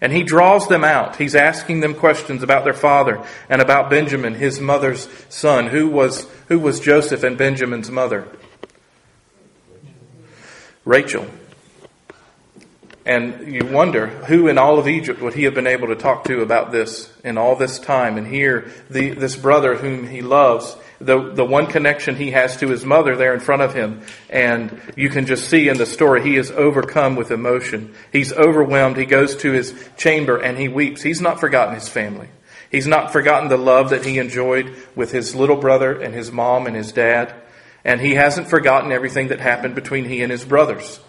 And 0.00 0.14
he 0.14 0.22
draws 0.22 0.66
them 0.66 0.84
out. 0.84 1.16
He's 1.16 1.34
asking 1.34 1.80
them 1.80 1.94
questions 1.94 2.42
about 2.42 2.64
their 2.64 2.72
father 2.72 3.22
and 3.50 3.60
about 3.60 3.90
Benjamin, 3.90 4.32
his 4.32 4.60
mother's 4.60 5.10
son. 5.28 5.66
Who 5.66 5.88
was, 5.90 6.26
who 6.46 6.58
was 6.58 6.80
Joseph 6.80 7.22
and 7.22 7.36
Benjamin's 7.36 7.90
mother? 7.90 8.26
Rachel. 10.86 11.26
And 13.08 13.54
you 13.54 13.64
wonder 13.64 14.06
who 14.06 14.48
in 14.48 14.58
all 14.58 14.78
of 14.78 14.86
Egypt 14.86 15.22
would 15.22 15.32
he 15.32 15.44
have 15.44 15.54
been 15.54 15.66
able 15.66 15.88
to 15.88 15.96
talk 15.96 16.24
to 16.24 16.42
about 16.42 16.72
this 16.72 17.10
in 17.24 17.38
all 17.38 17.56
this 17.56 17.78
time. 17.78 18.18
And 18.18 18.26
here, 18.26 18.70
the, 18.90 19.10
this 19.10 19.34
brother 19.34 19.76
whom 19.76 20.06
he 20.06 20.20
loves 20.20 20.76
the, 21.00 21.32
the 21.32 21.44
one 21.44 21.66
connection 21.68 22.16
he 22.16 22.32
has 22.32 22.56
to 22.58 22.68
his 22.68 22.84
mother 22.84 23.16
there 23.16 23.32
in 23.32 23.40
front 23.40 23.62
of 23.62 23.72
him. 23.72 24.02
And 24.28 24.80
you 24.94 25.08
can 25.08 25.26
just 25.26 25.48
see 25.48 25.68
in 25.68 25.78
the 25.78 25.86
story, 25.86 26.22
he 26.22 26.36
is 26.36 26.50
overcome 26.50 27.16
with 27.16 27.30
emotion. 27.30 27.94
He's 28.12 28.32
overwhelmed. 28.32 28.98
He 28.98 29.06
goes 29.06 29.36
to 29.36 29.52
his 29.52 29.74
chamber 29.96 30.36
and 30.36 30.58
he 30.58 30.68
weeps. 30.68 31.00
He's 31.00 31.22
not 31.22 31.40
forgotten 31.40 31.74
his 31.74 31.88
family. 31.88 32.28
He's 32.70 32.86
not 32.86 33.12
forgotten 33.12 33.48
the 33.48 33.56
love 33.56 33.90
that 33.90 34.04
he 34.04 34.18
enjoyed 34.18 34.76
with 34.94 35.12
his 35.12 35.34
little 35.34 35.56
brother 35.56 35.98
and 35.98 36.12
his 36.12 36.30
mom 36.30 36.66
and 36.66 36.76
his 36.76 36.92
dad. 36.92 37.32
And 37.84 38.00
he 38.00 38.16
hasn't 38.16 38.50
forgotten 38.50 38.92
everything 38.92 39.28
that 39.28 39.40
happened 39.40 39.74
between 39.74 40.04
he 40.04 40.22
and 40.22 40.30
his 40.30 40.44
brothers. 40.44 41.00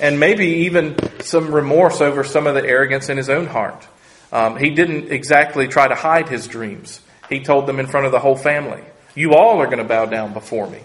And 0.00 0.18
maybe 0.18 0.46
even 0.46 0.96
some 1.20 1.54
remorse 1.54 2.00
over 2.00 2.24
some 2.24 2.46
of 2.46 2.54
the 2.54 2.64
arrogance 2.64 3.08
in 3.08 3.16
his 3.16 3.28
own 3.28 3.46
heart. 3.46 3.86
Um, 4.32 4.56
he 4.56 4.70
didn't 4.70 5.12
exactly 5.12 5.68
try 5.68 5.86
to 5.86 5.94
hide 5.94 6.28
his 6.28 6.48
dreams. 6.48 7.00
He 7.28 7.40
told 7.40 7.66
them 7.66 7.78
in 7.78 7.86
front 7.86 8.06
of 8.06 8.12
the 8.12 8.18
whole 8.18 8.36
family, 8.36 8.82
You 9.14 9.34
all 9.34 9.60
are 9.60 9.66
going 9.66 9.78
to 9.78 9.84
bow 9.84 10.06
down 10.06 10.32
before 10.32 10.68
me. 10.68 10.80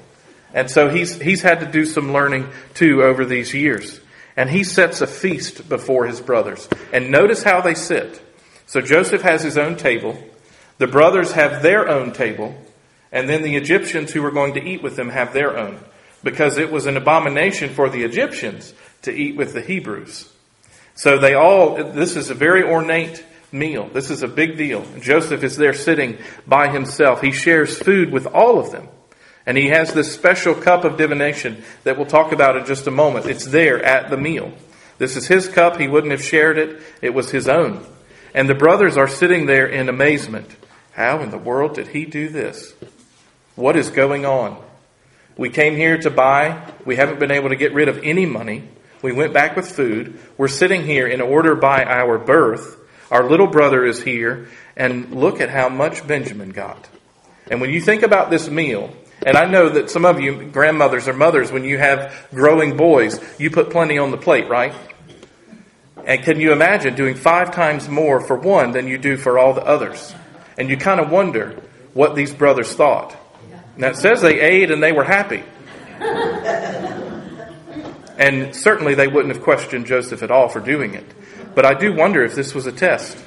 And 0.53 0.69
so 0.69 0.89
he's, 0.89 1.19
he's 1.19 1.41
had 1.41 1.59
to 1.59 1.65
do 1.65 1.85
some 1.85 2.13
learning 2.13 2.49
too 2.73 3.03
over 3.03 3.25
these 3.25 3.53
years. 3.53 3.99
And 4.35 4.49
he 4.49 4.63
sets 4.63 5.01
a 5.01 5.07
feast 5.07 5.67
before 5.67 6.05
his 6.05 6.21
brothers. 6.21 6.67
And 6.93 7.11
notice 7.11 7.43
how 7.43 7.61
they 7.61 7.75
sit. 7.75 8.21
So 8.67 8.81
Joseph 8.81 9.21
has 9.21 9.43
his 9.43 9.57
own 9.57 9.75
table. 9.75 10.17
The 10.77 10.87
brothers 10.87 11.33
have 11.33 11.61
their 11.61 11.89
own 11.89 12.13
table. 12.13 12.55
And 13.11 13.27
then 13.27 13.41
the 13.41 13.55
Egyptians 13.55 14.11
who 14.11 14.23
are 14.23 14.31
going 14.31 14.53
to 14.53 14.63
eat 14.63 14.81
with 14.81 14.95
them 14.95 15.09
have 15.09 15.33
their 15.33 15.57
own. 15.57 15.79
Because 16.23 16.57
it 16.57 16.71
was 16.71 16.85
an 16.85 16.97
abomination 16.97 17.69
for 17.73 17.89
the 17.89 18.03
Egyptians 18.03 18.73
to 19.03 19.11
eat 19.11 19.35
with 19.35 19.53
the 19.53 19.61
Hebrews. 19.61 20.31
So 20.95 21.17
they 21.17 21.33
all, 21.33 21.75
this 21.75 22.15
is 22.15 22.29
a 22.29 22.35
very 22.35 22.63
ornate 22.63 23.23
meal. 23.51 23.87
This 23.87 24.09
is 24.09 24.21
a 24.21 24.27
big 24.27 24.57
deal. 24.57 24.85
Joseph 24.99 25.43
is 25.43 25.55
there 25.55 25.73
sitting 25.73 26.17
by 26.45 26.69
himself. 26.69 27.21
He 27.21 27.31
shares 27.31 27.77
food 27.77 28.11
with 28.11 28.27
all 28.27 28.59
of 28.59 28.71
them. 28.71 28.89
And 29.45 29.57
he 29.57 29.69
has 29.69 29.93
this 29.93 30.13
special 30.13 30.53
cup 30.53 30.83
of 30.83 30.97
divination 30.97 31.63
that 31.83 31.97
we'll 31.97 32.05
talk 32.05 32.31
about 32.31 32.57
in 32.57 32.65
just 32.65 32.85
a 32.87 32.91
moment. 32.91 33.25
It's 33.25 33.45
there 33.45 33.83
at 33.83 34.09
the 34.09 34.17
meal. 34.17 34.53
This 34.97 35.15
is 35.15 35.27
his 35.27 35.47
cup. 35.47 35.77
He 35.77 35.87
wouldn't 35.87 36.11
have 36.11 36.23
shared 36.23 36.57
it. 36.57 36.81
It 37.01 37.13
was 37.13 37.31
his 37.31 37.47
own. 37.47 37.85
And 38.33 38.47
the 38.47 38.55
brothers 38.55 38.97
are 38.97 39.07
sitting 39.07 39.45
there 39.45 39.65
in 39.65 39.89
amazement. 39.89 40.55
How 40.91 41.21
in 41.21 41.31
the 41.31 41.37
world 41.37 41.75
did 41.75 41.87
he 41.87 42.05
do 42.05 42.29
this? 42.29 42.73
What 43.55 43.75
is 43.75 43.89
going 43.89 44.25
on? 44.25 44.61
We 45.39 45.49
came 45.49 45.77
here 45.77 45.97
to 45.99 46.09
buy. 46.09 46.69
We 46.83 46.97
haven't 46.97 47.17
been 47.17 47.31
able 47.31 47.47
to 47.47 47.55
get 47.55 47.73
rid 47.73 47.87
of 47.87 47.99
any 48.03 48.25
money. 48.25 48.67
We 49.01 49.13
went 49.13 49.31
back 49.31 49.55
with 49.55 49.71
food. 49.71 50.19
We're 50.37 50.49
sitting 50.49 50.83
here 50.83 51.07
in 51.07 51.21
order 51.21 51.55
by 51.55 51.85
our 51.85 52.17
birth. 52.17 52.75
Our 53.09 53.23
little 53.23 53.47
brother 53.47 53.85
is 53.85 54.03
here. 54.03 54.49
And 54.75 55.15
look 55.15 55.39
at 55.39 55.49
how 55.49 55.69
much 55.69 56.05
Benjamin 56.05 56.49
got. 56.49 56.89
And 57.49 57.61
when 57.61 57.69
you 57.69 57.79
think 57.79 58.03
about 58.03 58.29
this 58.29 58.49
meal, 58.49 58.93
and 59.25 59.37
I 59.37 59.45
know 59.45 59.69
that 59.69 59.89
some 59.89 60.03
of 60.03 60.19
you 60.19 60.43
grandmothers 60.47 61.07
or 61.07 61.13
mothers, 61.13 61.53
when 61.53 61.63
you 61.63 61.77
have 61.77 62.27
growing 62.31 62.75
boys, 62.75 63.17
you 63.39 63.49
put 63.49 63.69
plenty 63.69 63.97
on 63.97 64.11
the 64.11 64.17
plate, 64.17 64.49
right? 64.49 64.73
And 66.03 66.21
can 66.21 66.41
you 66.41 66.51
imagine 66.51 66.95
doing 66.95 67.15
five 67.15 67.55
times 67.55 67.87
more 67.87 68.19
for 68.19 68.37
one 68.37 68.73
than 68.73 68.89
you 68.89 68.97
do 68.97 69.15
for 69.15 69.39
all 69.39 69.53
the 69.53 69.63
others? 69.63 70.13
And 70.57 70.69
you 70.69 70.75
kind 70.75 70.99
of 70.99 71.09
wonder 71.09 71.61
what 71.93 72.13
these 72.13 72.33
brothers 72.33 72.73
thought. 72.73 73.15
Now 73.79 73.89
it 73.89 73.95
says 73.95 74.21
they 74.21 74.39
ate 74.39 74.69
and 74.69 74.83
they 74.83 74.91
were 74.91 75.03
happy. 75.03 75.43
And 78.17 78.53
certainly 78.53 78.93
they 78.93 79.07
wouldn't 79.07 79.33
have 79.33 79.43
questioned 79.43 79.87
Joseph 79.87 80.21
at 80.21 80.29
all 80.29 80.49
for 80.49 80.59
doing 80.59 80.93
it. 80.93 81.05
But 81.55 81.65
I 81.65 81.73
do 81.73 81.93
wonder 81.93 82.23
if 82.23 82.35
this 82.35 82.53
was 82.53 82.67
a 82.67 82.71
test. 82.71 83.17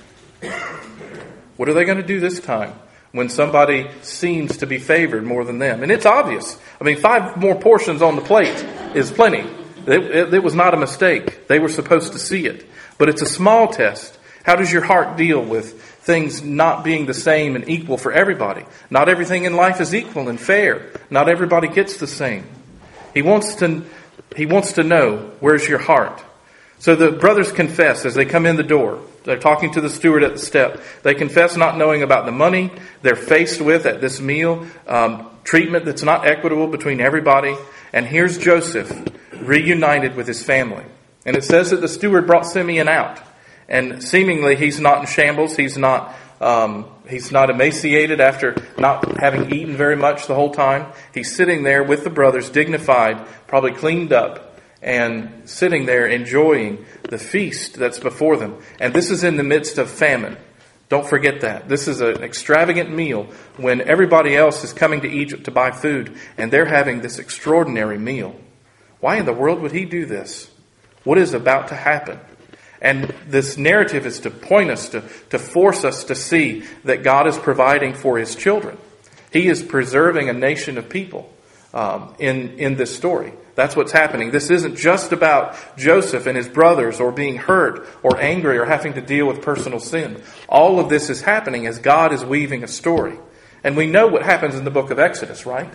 What 1.57 1.69
are 1.69 1.73
they 1.73 1.85
going 1.85 1.97
to 1.97 2.07
do 2.07 2.21
this 2.21 2.39
time? 2.39 2.75
when 3.13 3.29
somebody 3.29 3.91
seems 4.01 4.57
to 4.59 4.67
be 4.67 4.79
favored 4.79 5.23
more 5.23 5.45
than 5.45 5.59
them. 5.59 5.83
And 5.83 5.93
it's 5.93 6.07
obvious. 6.07 6.59
I 6.81 6.85
mean, 6.85 6.97
five 6.97 7.37
more 7.37 7.55
portions 7.55 8.01
on 8.01 8.17
the 8.17 8.23
plate 8.23 8.57
is 8.95 9.11
plenty. 9.11 9.47
It, 9.87 10.03
it, 10.03 10.35
it, 10.35 10.43
was 10.43 10.55
not 10.55 10.73
a 10.73 10.79
mistake. 10.79 11.47
They 11.47 11.59
were 11.59 11.69
supposed 11.69 12.13
to 12.15 12.19
see 12.19 12.47
it. 12.47 12.67
But 12.99 13.11
it's 13.11 13.21
a 13.21 13.27
small 13.27 13.69
test. 13.69 14.19
How 14.45 14.57
does 14.57 14.73
your 14.73 14.83
heart 14.83 15.17
deal 15.17 15.45
with 15.45 15.92
things 16.03 16.43
not 16.43 16.85
being 16.85 17.07
the 17.07 17.15
same 17.15 17.57
and 17.57 17.69
equal 17.69 17.97
for 17.97 18.13
everybody? 18.13 18.65
Not 18.91 19.09
everything 19.09 19.45
in 19.45 19.57
life 19.57 19.81
is 19.81 19.95
equal 19.95 20.29
and 20.29 20.39
fair. 20.39 20.91
Not 21.11 21.29
everybody 21.29 21.69
gets 21.69 21.97
the 21.97 22.07
same. 22.07 22.47
He 23.15 23.23
wants 23.23 23.57
to, 23.57 23.85
he 24.37 24.47
wants 24.47 24.75
to 24.75 24.83
know 24.83 25.33
where's 25.41 25.67
your 25.67 25.79
heart. 25.79 26.23
So 26.79 26.97
the 26.97 27.13
brothers 27.13 27.53
confess 27.53 28.05
as 28.05 28.15
they 28.15 28.25
come 28.25 28.45
in 28.45 28.57
the 28.57 28.65
door. 28.65 29.01
They're 29.25 29.39
talking 29.39 29.73
to 29.75 29.81
the 29.81 29.89
steward 29.89 30.25
at 30.25 30.33
the 30.33 30.39
step. 30.39 30.83
They 31.05 31.15
confess 31.15 31.57
not 31.57 31.79
knowing 31.79 32.03
about 32.03 32.27
the 32.27 32.33
money 32.33 32.73
they're 33.03 33.15
faced 33.15 33.61
with 33.61 33.87
at 33.87 34.01
this 34.01 34.21
meal, 34.21 34.67
um, 34.89 35.31
treatment 35.45 35.85
that's 35.85 36.03
not 36.03 36.27
equitable 36.27 36.67
between 36.67 37.01
everybody. 37.01 37.57
And 37.93 38.05
here's 38.05 38.37
Joseph 38.37 38.91
reunited 39.33 40.17
with 40.17 40.27
his 40.27 40.43
family. 40.43 40.85
And 41.25 41.37
it 41.37 41.45
says 41.45 41.71
that 41.71 41.81
the 41.81 41.89
steward 41.89 42.27
brought 42.27 42.47
Simeon 42.47 42.89
out. 42.89 43.21
And 43.69 44.03
seemingly 44.03 44.57
he's 44.57 44.81
not 44.81 45.01
in 45.01 45.07
shambles. 45.07 45.57
He's 45.57 45.79
not, 45.79 46.15
um, 46.41 46.87
he's 47.09 47.33
not 47.33 47.51
emaciated 47.51 48.21
after 48.21 48.57
not 48.79 49.19
having 49.19 49.53
eaten 49.53 49.77
very 49.77 49.97
much 49.97 50.27
the 50.27 50.35
whole 50.35 50.53
time. 50.53 50.93
He's 51.15 51.35
sitting 51.35 51.63
there 51.63 51.83
with 51.83 52.05
the 52.05 52.11
brothers, 52.11 52.51
dignified, 52.51 53.27
probably 53.47 53.73
cleaned 53.73 54.13
up, 54.13 54.59
and 54.83 55.49
sitting 55.49 55.87
there 55.87 56.07
enjoying 56.07 56.85
the 57.03 57.19
feast 57.19 57.75
that's 57.75 58.01
before 58.01 58.37
them. 58.37 58.57
And 58.81 58.93
this 58.93 59.11
is 59.11 59.23
in 59.25 59.37
the 59.37 59.45
midst 59.45 59.79
of 59.79 59.91
famine. 59.91 60.37
Don't 60.93 61.07
forget 61.07 61.41
that. 61.41 61.71
This 61.71 61.89
is 61.89 62.03
an 62.03 62.23
extravagant 62.23 62.91
meal 62.91 63.29
when 63.57 63.81
everybody 63.81 64.37
else 64.37 64.63
is 64.63 64.75
coming 64.75 65.01
to 65.01 65.09
Egypt 65.09 65.45
to 65.45 65.51
buy 65.51 65.71
food 65.71 66.15
and 66.37 66.53
they're 66.53 66.67
having 66.67 67.01
this 67.01 67.19
extraordinary 67.19 67.97
meal. 67.97 68.37
Why 69.01 69.17
in 69.17 69.25
the 69.25 69.33
world 69.33 69.63
would 69.63 69.73
he 69.73 69.87
do 69.87 70.05
this? 70.05 70.51
What 71.03 71.17
is 71.17 71.33
about 71.33 71.69
to 71.69 71.75
happen? 71.75 72.21
And 72.83 73.15
this 73.29 73.57
narrative 73.57 74.07
is 74.07 74.19
to 74.21 74.31
point 74.31 74.71
us, 74.71 74.89
to, 74.91 75.05
to 75.31 75.39
force 75.39 75.85
us 75.85 76.05
to 76.05 76.17
see 76.17 76.65
that 76.83 77.05
God 77.05 77.29
is 77.29 77.39
providing 77.39 77.95
for 77.95 78.19
his 78.19 78.35
children. 78.35 78.77
He 79.33 79.47
is 79.49 79.63
preserving 79.63 80.29
a 80.29 80.33
nation 80.33 80.77
of 80.77 80.89
people 80.89 81.33
um, 81.73 82.15
in, 82.19 82.59
in 82.59 82.75
this 82.75 82.95
story. 82.95 83.33
That's 83.55 83.77
what's 83.77 83.93
happening. 83.93 84.33
This 84.33 84.51
isn't 84.51 84.77
just 84.77 85.13
about 85.13 85.57
Joseph 85.77 86.27
and 86.27 86.37
his 86.37 86.49
brothers 86.49 86.99
or 86.99 87.13
being 87.13 87.37
hurt 87.37 87.87
or 88.03 88.21
angry 88.21 88.59
or 88.59 88.65
having 88.65 88.95
to 88.95 89.01
deal 89.01 89.27
with 89.27 89.43
personal 89.43 89.79
sin. 89.79 90.21
All 90.49 90.81
of 90.81 90.89
this 90.89 91.09
is 91.09 91.23
happening 91.23 91.69
as 91.69 91.79
God 91.79 92.13
is 92.13 92.25
weaving 92.25 92.65
a 92.65 92.69
story. 92.69 93.17
And 93.63 93.77
we 93.77 93.87
know 93.87 94.09
what 94.09 94.23
happens 94.23 94.57
in 94.57 94.65
the 94.65 94.71
book 94.73 94.91
of 94.91 94.99
Exodus, 94.99 95.47
right? 95.47 95.73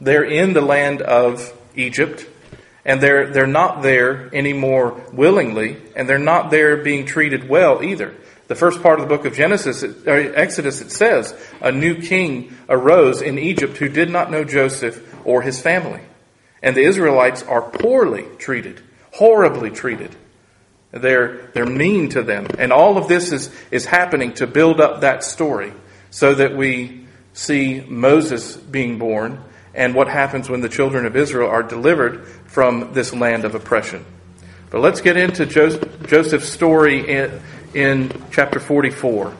They're 0.00 0.24
in 0.24 0.54
the 0.54 0.62
land 0.62 1.02
of 1.02 1.52
Egypt, 1.74 2.26
and 2.84 3.00
they're, 3.00 3.26
they're 3.28 3.46
not 3.46 3.82
there 3.82 4.34
anymore 4.34 5.00
willingly, 5.12 5.76
and 5.94 6.08
they're 6.08 6.18
not 6.18 6.50
there 6.50 6.76
being 6.78 7.06
treated 7.06 7.48
well 7.48 7.82
either. 7.82 8.14
The 8.48 8.54
first 8.54 8.82
part 8.82 8.98
of 8.98 9.08
the 9.08 9.14
book 9.14 9.26
of 9.26 9.34
Genesis, 9.34 9.84
Exodus, 10.06 10.80
it 10.80 10.90
says, 10.90 11.34
a 11.60 11.70
new 11.70 12.00
king 12.00 12.56
arose 12.68 13.22
in 13.22 13.38
Egypt 13.38 13.76
who 13.76 13.88
did 13.88 14.10
not 14.10 14.30
know 14.30 14.42
Joseph 14.42 15.06
or 15.24 15.42
his 15.42 15.60
family. 15.60 16.00
And 16.62 16.76
the 16.76 16.82
Israelites 16.82 17.42
are 17.44 17.62
poorly 17.62 18.26
treated, 18.38 18.82
horribly 19.12 19.70
treated. 19.70 20.16
They're, 20.90 21.46
they're 21.54 21.64
mean 21.64 22.08
to 22.10 22.22
them. 22.22 22.48
And 22.58 22.72
all 22.72 22.98
of 22.98 23.06
this 23.06 23.30
is, 23.30 23.54
is 23.70 23.86
happening 23.86 24.34
to 24.34 24.46
build 24.46 24.80
up 24.80 25.02
that 25.02 25.22
story 25.22 25.72
so 26.10 26.34
that 26.34 26.56
we 26.56 27.06
see 27.32 27.84
Moses 27.86 28.56
being 28.56 28.98
born 28.98 29.42
and 29.74 29.94
what 29.94 30.08
happens 30.08 30.48
when 30.48 30.60
the 30.60 30.68
children 30.68 31.06
of 31.06 31.16
Israel 31.16 31.48
are 31.48 31.62
delivered 31.62 32.26
from 32.46 32.92
this 32.92 33.14
land 33.14 33.44
of 33.44 33.54
oppression. 33.54 34.04
But 34.70 34.80
let's 34.80 35.00
get 35.00 35.16
into 35.16 35.46
Joseph's 35.46 36.48
story 36.48 37.08
in, 37.08 37.40
in 37.74 38.24
chapter 38.30 38.60
44. 38.60 39.34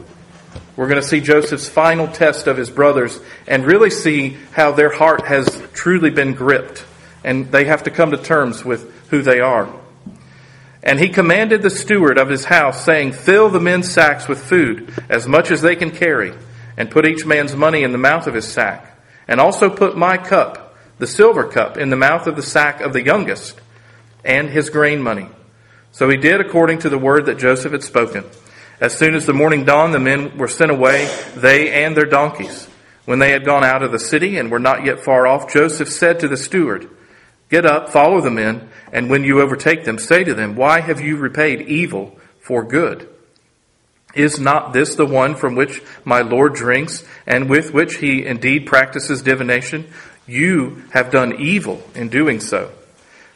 We're 0.77 0.89
going 0.89 1.01
to 1.01 1.07
see 1.07 1.21
Joseph's 1.21 1.69
final 1.69 2.09
test 2.09 2.47
of 2.47 2.57
his 2.57 2.71
brothers 2.71 3.21
and 3.47 3.65
really 3.67 3.91
see 3.91 4.37
how 4.53 4.73
their 4.73 4.91
heart 4.91 5.27
has 5.27 5.63
truly 5.73 6.11
been 6.11 6.35
gripped 6.35 6.85
and 7.23 7.51
they 7.53 7.65
have 7.65 7.85
to 7.85 7.91
come 7.91 8.11
to 8.13 8.17
terms 8.17 8.65
with 8.65 9.09
who 9.09 9.23
they 9.23 9.41
are. 9.41 9.73
And 10.83 10.99
he 10.99 11.11
commanded 11.11 11.63
the 11.63 11.71
steward 11.71 12.17
of 12.17 12.29
his 12.29 12.47
house, 12.47 12.85
saying, 12.85 13.13
Fill 13.13 13.51
the 13.51 13.61
men's 13.61 13.91
sacks 13.91 14.27
with 14.27 14.43
food, 14.43 14.93
as 15.11 15.27
much 15.27 15.51
as 15.51 15.61
they 15.61 15.77
can 15.77 15.91
carry, 15.91 16.33
and 16.77 16.91
put 16.91 17.07
each 17.07 17.27
man's 17.27 17.55
money 17.55 17.83
in 17.83 17.93
the 17.93 17.99
mouth 17.99 18.27
of 18.27 18.35
his 18.35 18.49
sack. 18.49 18.90
And 19.31 19.41
also 19.41 19.71
put 19.71 19.97
my 19.97 20.19
cup, 20.19 20.77
the 20.99 21.07
silver 21.07 21.45
cup, 21.45 21.79
in 21.79 21.89
the 21.89 21.97
mouth 21.97 22.27
of 22.27 22.37
the 22.37 22.43
sack 22.43 22.83
of 22.83 22.93
the 22.93 23.03
youngest, 23.03 23.59
and 24.25 24.51
his 24.51 24.69
grain 24.69 25.01
money. 25.01 25.29
So 25.93 26.11
he 26.11 26.19
did 26.19 26.41
according 26.41 26.81
to 26.81 26.91
the 26.91 26.99
word 26.99 27.27
that 27.27 27.39
Joseph 27.39 27.73
had 27.73 27.85
spoken. 27.85 28.25
As 28.81 28.97
soon 28.97 29.15
as 29.15 29.27
the 29.27 29.33
morning 29.33 29.65
dawned, 29.65 29.95
the 29.95 30.01
men 30.01 30.37
were 30.37 30.49
sent 30.49 30.71
away, 30.71 31.09
they 31.37 31.85
and 31.85 31.97
their 31.97 32.07
donkeys. 32.07 32.69
When 33.05 33.21
they 33.21 33.31
had 33.31 33.45
gone 33.45 33.65
out 33.65 33.83
of 33.83 33.93
the 33.93 33.99
city 33.99 34.37
and 34.37 34.51
were 34.51 34.59
not 34.59 34.85
yet 34.85 35.01
far 35.01 35.27
off, 35.27 35.53
Joseph 35.53 35.89
said 35.89 36.21
to 36.21 36.29
the 36.29 36.37
steward, 36.37 36.91
Get 37.51 37.65
up, 37.65 37.89
follow 37.89 38.21
the 38.21 38.31
men, 38.31 38.69
and 38.93 39.09
when 39.09 39.25
you 39.25 39.41
overtake 39.41 39.85
them, 39.85 39.99
say 39.99 40.25
to 40.25 40.35
them, 40.35 40.57
Why 40.57 40.81
have 40.81 41.01
you 41.01 41.17
repaid 41.17 41.63
evil 41.63 42.19
for 42.41 42.65
good? 42.65 43.09
Is 44.15 44.41
not 44.41 44.73
this 44.73 44.95
the 44.95 45.07
one 45.07 45.35
from 45.35 45.55
which 45.55 45.83
my 46.05 46.21
Lord 46.21 46.55
drinks, 46.55 47.05
and 47.27 47.49
with 47.49 47.73
which 47.73 47.97
he 47.97 48.25
indeed 48.25 48.67
practices 48.67 49.23
divination? 49.23 49.91
You 50.27 50.85
have 50.91 51.11
done 51.11 51.41
evil 51.41 51.83
in 51.95 52.09
doing 52.09 52.41
so. 52.41 52.73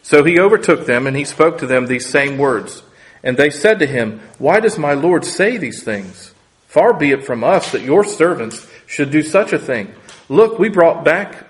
So 0.02 0.24
he 0.24 0.38
overtook 0.38 0.86
them, 0.86 1.06
and 1.06 1.16
he 1.16 1.24
spoke 1.24 1.58
to 1.58 1.66
them 1.66 1.86
these 1.86 2.06
same 2.06 2.38
words. 2.38 2.82
And 3.22 3.36
they 3.36 3.50
said 3.50 3.78
to 3.78 3.86
him, 3.86 4.20
Why 4.38 4.60
does 4.60 4.78
my 4.78 4.92
Lord 4.92 5.24
say 5.24 5.56
these 5.56 5.82
things? 5.82 6.34
Far 6.66 6.92
be 6.92 7.12
it 7.12 7.24
from 7.24 7.44
us 7.44 7.72
that 7.72 7.82
your 7.82 8.04
servants 8.04 8.66
should 8.86 9.10
do 9.10 9.22
such 9.22 9.52
a 9.52 9.58
thing. 9.58 9.94
Look, 10.28 10.58
we 10.58 10.68
brought 10.68 11.04
back 11.04 11.46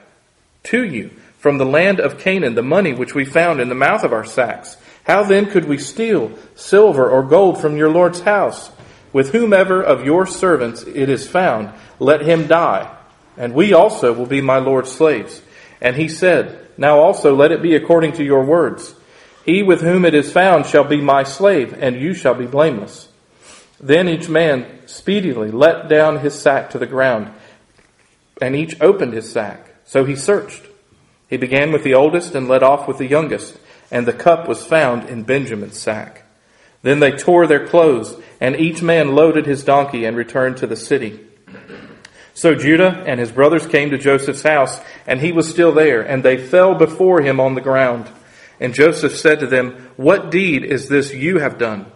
to 0.64 0.84
you 0.84 1.10
from 1.38 1.58
the 1.58 1.66
land 1.66 2.00
of 2.00 2.18
Canaan 2.18 2.54
the 2.54 2.62
money 2.62 2.92
which 2.92 3.14
we 3.14 3.24
found 3.24 3.60
in 3.60 3.68
the 3.68 3.74
mouth 3.74 4.04
of 4.04 4.12
our 4.12 4.24
sacks. 4.24 4.76
How 5.04 5.22
then 5.22 5.46
could 5.46 5.66
we 5.66 5.78
steal 5.78 6.32
silver 6.54 7.08
or 7.08 7.22
gold 7.22 7.60
from 7.60 7.76
your 7.76 7.90
Lord's 7.90 8.20
house? 8.20 8.70
With 9.14 9.30
whomever 9.30 9.80
of 9.80 10.04
your 10.04 10.26
servants 10.26 10.82
it 10.82 11.08
is 11.08 11.28
found, 11.28 11.72
let 12.00 12.22
him 12.22 12.48
die, 12.48 12.92
and 13.36 13.54
we 13.54 13.72
also 13.72 14.12
will 14.12 14.26
be 14.26 14.40
my 14.40 14.58
Lord's 14.58 14.90
slaves. 14.90 15.40
And 15.80 15.94
he 15.94 16.08
said, 16.08 16.68
Now 16.76 16.98
also 16.98 17.32
let 17.32 17.52
it 17.52 17.62
be 17.62 17.76
according 17.76 18.14
to 18.14 18.24
your 18.24 18.44
words. 18.44 18.96
He 19.46 19.62
with 19.62 19.82
whom 19.82 20.04
it 20.04 20.14
is 20.14 20.32
found 20.32 20.66
shall 20.66 20.82
be 20.82 21.00
my 21.00 21.22
slave, 21.22 21.72
and 21.80 21.94
you 21.94 22.12
shall 22.12 22.34
be 22.34 22.46
blameless. 22.46 23.08
Then 23.78 24.08
each 24.08 24.28
man 24.28 24.80
speedily 24.86 25.52
let 25.52 25.88
down 25.88 26.18
his 26.18 26.34
sack 26.34 26.70
to 26.70 26.78
the 26.78 26.86
ground, 26.86 27.30
and 28.42 28.56
each 28.56 28.80
opened 28.80 29.12
his 29.12 29.30
sack. 29.30 29.76
So 29.84 30.04
he 30.04 30.16
searched. 30.16 30.64
He 31.30 31.36
began 31.36 31.70
with 31.70 31.84
the 31.84 31.94
oldest 31.94 32.34
and 32.34 32.48
led 32.48 32.64
off 32.64 32.88
with 32.88 32.98
the 32.98 33.06
youngest, 33.06 33.58
and 33.92 34.08
the 34.08 34.12
cup 34.12 34.48
was 34.48 34.66
found 34.66 35.08
in 35.08 35.22
Benjamin's 35.22 35.78
sack. 35.78 36.23
Then 36.84 37.00
they 37.00 37.12
tore 37.12 37.46
their 37.46 37.66
clothes, 37.66 38.14
and 38.42 38.56
each 38.56 38.82
man 38.82 39.14
loaded 39.14 39.46
his 39.46 39.64
donkey 39.64 40.04
and 40.04 40.14
returned 40.14 40.58
to 40.58 40.66
the 40.66 40.76
city. 40.76 41.18
So 42.34 42.54
Judah 42.54 43.02
and 43.06 43.18
his 43.18 43.32
brothers 43.32 43.66
came 43.66 43.88
to 43.90 43.96
Joseph's 43.96 44.42
house, 44.42 44.78
and 45.06 45.18
he 45.18 45.32
was 45.32 45.48
still 45.48 45.72
there, 45.72 46.02
and 46.02 46.22
they 46.22 46.36
fell 46.36 46.74
before 46.74 47.22
him 47.22 47.40
on 47.40 47.54
the 47.54 47.62
ground. 47.62 48.10
And 48.60 48.74
Joseph 48.74 49.16
said 49.16 49.40
to 49.40 49.46
them, 49.46 49.92
What 49.96 50.30
deed 50.30 50.62
is 50.62 50.88
this 50.88 51.14
you 51.14 51.38
have 51.38 51.56
done? 51.56 51.86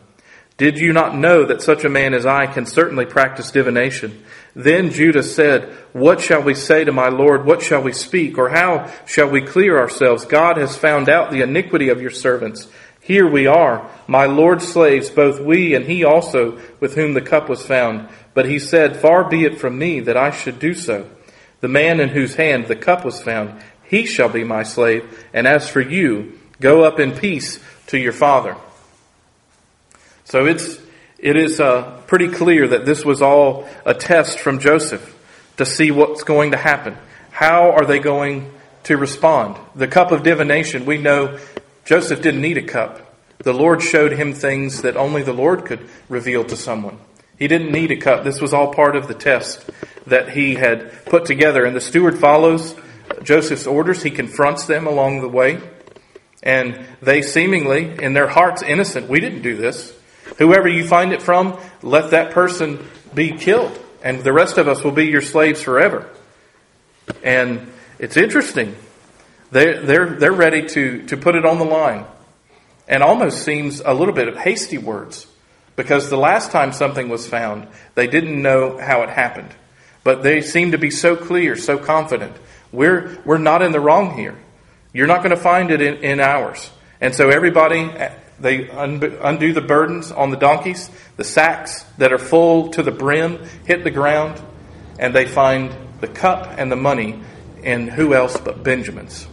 Did 0.56 0.78
you 0.78 0.94
not 0.94 1.14
know 1.14 1.44
that 1.44 1.60
such 1.60 1.84
a 1.84 1.90
man 1.90 2.14
as 2.14 2.24
I 2.24 2.46
can 2.46 2.64
certainly 2.64 3.04
practice 3.04 3.50
divination? 3.50 4.24
Then 4.56 4.90
Judah 4.90 5.22
said, 5.22 5.70
What 5.92 6.22
shall 6.22 6.42
we 6.42 6.54
say 6.54 6.84
to 6.84 6.92
my 6.92 7.10
Lord? 7.10 7.44
What 7.44 7.60
shall 7.60 7.82
we 7.82 7.92
speak? 7.92 8.38
Or 8.38 8.48
how 8.48 8.90
shall 9.06 9.28
we 9.28 9.42
clear 9.42 9.78
ourselves? 9.78 10.24
God 10.24 10.56
has 10.56 10.78
found 10.78 11.10
out 11.10 11.30
the 11.30 11.42
iniquity 11.42 11.90
of 11.90 12.00
your 12.00 12.10
servants. 12.10 12.68
Here 13.08 13.26
we 13.26 13.46
are, 13.46 13.90
my 14.06 14.26
Lord's 14.26 14.68
slaves, 14.68 15.08
both 15.08 15.40
we 15.40 15.74
and 15.74 15.86
he 15.86 16.04
also 16.04 16.60
with 16.78 16.94
whom 16.94 17.14
the 17.14 17.22
cup 17.22 17.48
was 17.48 17.64
found. 17.64 18.06
But 18.34 18.44
he 18.44 18.58
said, 18.58 18.98
Far 18.98 19.26
be 19.26 19.46
it 19.46 19.58
from 19.58 19.78
me 19.78 20.00
that 20.00 20.18
I 20.18 20.30
should 20.30 20.58
do 20.58 20.74
so. 20.74 21.08
The 21.62 21.68
man 21.68 22.00
in 22.00 22.10
whose 22.10 22.34
hand 22.34 22.66
the 22.66 22.76
cup 22.76 23.06
was 23.06 23.22
found, 23.22 23.62
he 23.82 24.04
shall 24.04 24.28
be 24.28 24.44
my 24.44 24.62
slave. 24.62 25.26
And 25.32 25.46
as 25.46 25.70
for 25.70 25.80
you, 25.80 26.38
go 26.60 26.84
up 26.84 27.00
in 27.00 27.12
peace 27.12 27.58
to 27.86 27.98
your 27.98 28.12
father. 28.12 28.58
So 30.24 30.44
it's, 30.44 30.78
it 31.18 31.36
is 31.36 31.60
uh, 31.60 32.02
pretty 32.06 32.28
clear 32.28 32.68
that 32.68 32.84
this 32.84 33.06
was 33.06 33.22
all 33.22 33.66
a 33.86 33.94
test 33.94 34.38
from 34.38 34.58
Joseph 34.58 35.16
to 35.56 35.64
see 35.64 35.90
what's 35.90 36.24
going 36.24 36.50
to 36.50 36.58
happen. 36.58 36.94
How 37.30 37.70
are 37.70 37.86
they 37.86 38.00
going 38.00 38.52
to 38.82 38.98
respond? 38.98 39.56
The 39.74 39.88
cup 39.88 40.12
of 40.12 40.22
divination, 40.22 40.84
we 40.84 40.98
know 40.98 41.38
Joseph 41.88 42.20
didn't 42.20 42.42
need 42.42 42.58
a 42.58 42.62
cup. 42.62 43.00
The 43.38 43.54
Lord 43.54 43.82
showed 43.82 44.12
him 44.12 44.34
things 44.34 44.82
that 44.82 44.98
only 44.98 45.22
the 45.22 45.32
Lord 45.32 45.64
could 45.64 45.88
reveal 46.10 46.44
to 46.44 46.54
someone. 46.54 46.98
He 47.38 47.48
didn't 47.48 47.72
need 47.72 47.90
a 47.90 47.96
cup. 47.96 48.24
This 48.24 48.42
was 48.42 48.52
all 48.52 48.74
part 48.74 48.94
of 48.94 49.08
the 49.08 49.14
test 49.14 49.64
that 50.06 50.28
he 50.28 50.54
had 50.54 51.06
put 51.06 51.24
together. 51.24 51.64
And 51.64 51.74
the 51.74 51.80
steward 51.80 52.18
follows 52.18 52.74
Joseph's 53.22 53.66
orders. 53.66 54.02
He 54.02 54.10
confronts 54.10 54.66
them 54.66 54.86
along 54.86 55.22
the 55.22 55.30
way. 55.30 55.62
And 56.42 56.78
they 57.00 57.22
seemingly, 57.22 57.96
in 58.02 58.12
their 58.12 58.28
hearts, 58.28 58.62
innocent. 58.62 59.08
We 59.08 59.20
didn't 59.20 59.40
do 59.40 59.56
this. 59.56 59.98
Whoever 60.36 60.68
you 60.68 60.86
find 60.86 61.14
it 61.14 61.22
from, 61.22 61.58
let 61.80 62.10
that 62.10 62.32
person 62.32 62.86
be 63.14 63.32
killed. 63.32 63.82
And 64.02 64.22
the 64.22 64.34
rest 64.34 64.58
of 64.58 64.68
us 64.68 64.84
will 64.84 64.92
be 64.92 65.06
your 65.06 65.22
slaves 65.22 65.62
forever. 65.62 66.06
And 67.22 67.72
it's 67.98 68.18
interesting. 68.18 68.76
They're, 69.50 69.80
they're, 69.80 70.06
they're 70.06 70.32
ready 70.32 70.66
to, 70.68 71.06
to 71.06 71.16
put 71.16 71.34
it 71.34 71.44
on 71.44 71.58
the 71.58 71.64
line. 71.64 72.04
And 72.86 73.02
almost 73.02 73.44
seems 73.44 73.80
a 73.80 73.92
little 73.92 74.14
bit 74.14 74.28
of 74.28 74.36
hasty 74.36 74.78
words. 74.78 75.26
Because 75.76 76.10
the 76.10 76.16
last 76.16 76.50
time 76.50 76.72
something 76.72 77.08
was 77.08 77.28
found, 77.28 77.68
they 77.94 78.06
didn't 78.06 78.42
know 78.42 78.78
how 78.78 79.02
it 79.02 79.10
happened. 79.10 79.54
But 80.02 80.22
they 80.22 80.40
seem 80.40 80.72
to 80.72 80.78
be 80.78 80.90
so 80.90 81.14
clear, 81.14 81.54
so 81.54 81.78
confident. 81.78 82.36
We're, 82.72 83.18
we're 83.24 83.38
not 83.38 83.62
in 83.62 83.72
the 83.72 83.80
wrong 83.80 84.16
here. 84.16 84.36
You're 84.92 85.06
not 85.06 85.18
going 85.18 85.30
to 85.30 85.36
find 85.36 85.70
it 85.70 85.80
in, 85.80 85.96
in 85.96 86.20
ours. 86.20 86.70
And 87.00 87.14
so 87.14 87.28
everybody, 87.28 87.90
they 88.40 88.68
undo 88.68 89.52
the 89.52 89.60
burdens 89.60 90.10
on 90.10 90.30
the 90.30 90.36
donkeys. 90.36 90.90
The 91.16 91.24
sacks 91.24 91.84
that 91.98 92.12
are 92.12 92.18
full 92.18 92.70
to 92.70 92.82
the 92.82 92.90
brim 92.90 93.44
hit 93.64 93.84
the 93.84 93.90
ground. 93.90 94.42
And 94.98 95.14
they 95.14 95.26
find 95.26 95.72
the 96.00 96.08
cup 96.08 96.54
and 96.58 96.72
the 96.72 96.76
money 96.76 97.20
in 97.62 97.86
who 97.88 98.14
else 98.14 98.36
but 98.36 98.64
Benjamin's. 98.64 99.28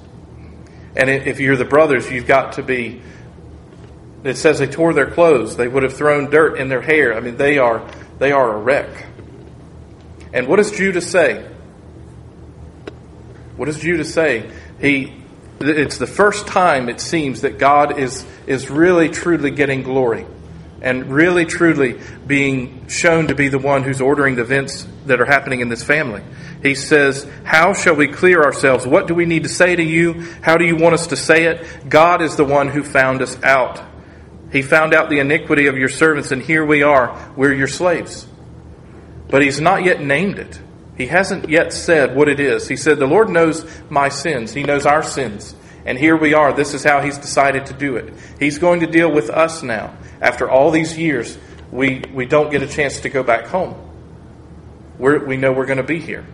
And 0.95 1.09
if 1.09 1.39
you're 1.39 1.57
the 1.57 1.65
brothers, 1.65 2.09
you've 2.09 2.27
got 2.27 2.53
to 2.53 2.63
be 2.63 3.01
it 4.25 4.37
says 4.37 4.57
they 4.57 4.67
tore 4.67 4.91
their 4.93 5.11
clothes. 5.11 5.55
They 5.55 5.67
would 5.67 5.83
have 5.83 5.93
thrown 5.93 6.31
dirt 6.31 6.57
in 6.57 6.67
their 6.67 6.81
hair. 6.81 7.15
I 7.15 7.19
mean, 7.19 7.37
they 7.37 7.59
are, 7.59 7.87
they 8.17 8.31
are 8.31 8.55
a 8.55 8.57
wreck. 8.57 9.05
And 10.33 10.47
what 10.47 10.55
does 10.55 10.71
Judah 10.71 11.01
say? 11.01 11.47
What 13.55 13.65
does 13.65 13.79
Judah 13.79 14.03
say? 14.03 14.51
He, 14.81 15.13
it's 15.59 15.99
the 15.99 16.07
first 16.07 16.47
time 16.47 16.89
it 16.89 16.99
seems 16.99 17.41
that 17.41 17.59
God 17.59 17.99
is, 17.99 18.25
is 18.47 18.69
really 18.69 19.09
truly 19.09 19.51
getting 19.51 19.83
glory 19.83 20.25
and 20.85 21.11
really 21.11 21.45
truly 21.45 21.99
being 22.27 22.87
shown 22.87 23.27
to 23.27 23.35
be 23.35 23.47
the 23.47 23.57
one 23.57 23.81
who's 23.81 23.99
ordering 23.99 24.35
the 24.35 24.43
events 24.43 24.87
that 25.07 25.19
are 25.19 25.25
happening 25.25 25.59
in 25.59 25.67
this 25.67 25.83
family. 25.83 26.21
He 26.61 26.75
says, 26.75 27.27
How 27.43 27.73
shall 27.73 27.95
we 27.95 28.07
clear 28.07 28.43
ourselves? 28.43 28.85
What 28.85 29.07
do 29.07 29.15
we 29.15 29.25
need 29.25 29.43
to 29.43 29.49
say 29.49 29.75
to 29.75 29.83
you? 29.83 30.21
How 30.41 30.57
do 30.57 30.65
you 30.65 30.75
want 30.77 30.93
us 30.93 31.07
to 31.07 31.17
say 31.17 31.45
it? 31.45 31.89
God 31.89 32.21
is 32.21 32.35
the 32.35 32.45
one 32.45 32.69
who 32.69 32.83
found 32.83 33.23
us 33.23 33.41
out. 33.43 33.81
He 34.51 34.61
found 34.61 34.93
out 34.93 35.09
the 35.09 35.19
iniquity 35.19 35.65
of 35.65 35.75
your 35.75 35.89
servants, 35.89 36.31
and 36.31 36.41
here 36.41 36.63
we 36.63 36.83
are. 36.83 37.33
We're 37.35 37.53
your 37.53 37.67
slaves. 37.67 38.27
But 39.27 39.41
he's 39.41 39.59
not 39.59 39.83
yet 39.83 40.01
named 40.01 40.37
it. 40.37 40.61
He 40.97 41.07
hasn't 41.07 41.49
yet 41.49 41.73
said 41.73 42.15
what 42.15 42.29
it 42.29 42.39
is. 42.39 42.67
He 42.67 42.77
said, 42.77 42.99
The 42.99 43.07
Lord 43.07 43.29
knows 43.29 43.65
my 43.89 44.09
sins. 44.09 44.53
He 44.53 44.63
knows 44.63 44.85
our 44.85 45.01
sins. 45.01 45.55
And 45.83 45.97
here 45.97 46.15
we 46.15 46.35
are. 46.35 46.53
This 46.53 46.75
is 46.75 46.83
how 46.83 47.01
he's 47.01 47.17
decided 47.17 47.65
to 47.67 47.73
do 47.73 47.95
it. 47.95 48.13
He's 48.39 48.59
going 48.59 48.79
to 48.81 48.87
deal 48.87 49.11
with 49.11 49.31
us 49.31 49.63
now. 49.63 49.95
After 50.21 50.49
all 50.49 50.71
these 50.71 50.97
years, 50.97 51.37
we, 51.71 52.03
we 52.13 52.25
don't 52.25 52.51
get 52.51 52.61
a 52.61 52.67
chance 52.67 53.01
to 53.01 53.09
go 53.09 53.23
back 53.23 53.45
home. 53.47 53.75
We're, 54.97 55.25
we 55.25 55.37
know 55.37 55.51
we're 55.51 55.65
going 55.65 55.77
to 55.77 55.83
be 55.83 55.99
here. 55.99 56.25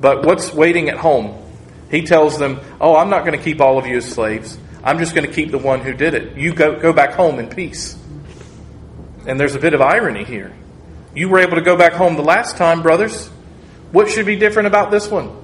But 0.00 0.24
what's 0.24 0.52
waiting 0.52 0.88
at 0.88 0.98
home? 0.98 1.42
He 1.90 2.02
tells 2.02 2.38
them, 2.38 2.60
Oh, 2.80 2.96
I'm 2.96 3.10
not 3.10 3.24
going 3.24 3.36
to 3.36 3.42
keep 3.42 3.60
all 3.60 3.78
of 3.78 3.86
you 3.86 3.96
as 3.96 4.04
slaves. 4.04 4.58
I'm 4.84 4.98
just 4.98 5.14
going 5.14 5.26
to 5.26 5.32
keep 5.32 5.50
the 5.50 5.58
one 5.58 5.80
who 5.80 5.92
did 5.92 6.14
it. 6.14 6.36
You 6.36 6.54
go, 6.54 6.78
go 6.78 6.92
back 6.92 7.12
home 7.12 7.38
in 7.38 7.48
peace. 7.48 7.98
And 9.26 9.38
there's 9.38 9.54
a 9.54 9.58
bit 9.58 9.74
of 9.74 9.80
irony 9.80 10.24
here. 10.24 10.54
You 11.14 11.28
were 11.28 11.40
able 11.40 11.56
to 11.56 11.62
go 11.62 11.76
back 11.76 11.94
home 11.94 12.16
the 12.16 12.22
last 12.22 12.56
time, 12.56 12.82
brothers. 12.82 13.28
What 13.90 14.08
should 14.08 14.26
be 14.26 14.36
different 14.36 14.68
about 14.68 14.90
this 14.90 15.10
one? 15.10 15.36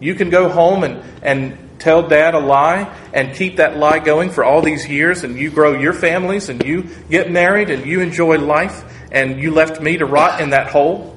You 0.00 0.14
can 0.14 0.30
go 0.30 0.48
home 0.48 0.84
and, 0.84 1.02
and 1.22 1.65
tell 1.78 2.08
dad 2.08 2.34
a 2.34 2.38
lie 2.38 2.94
and 3.12 3.34
keep 3.34 3.56
that 3.56 3.76
lie 3.76 3.98
going 3.98 4.30
for 4.30 4.44
all 4.44 4.62
these 4.62 4.88
years, 4.88 5.24
and 5.24 5.38
you 5.38 5.50
grow 5.50 5.78
your 5.78 5.92
families 5.92 6.48
and 6.48 6.64
you 6.64 6.88
get 7.10 7.30
married 7.30 7.70
and 7.70 7.86
you 7.86 8.00
enjoy 8.00 8.38
life, 8.38 8.84
and 9.10 9.40
you 9.40 9.50
left 9.50 9.80
me 9.80 9.96
to 9.96 10.06
rot 10.06 10.40
in 10.40 10.50
that 10.50 10.68
hole. 10.68 11.16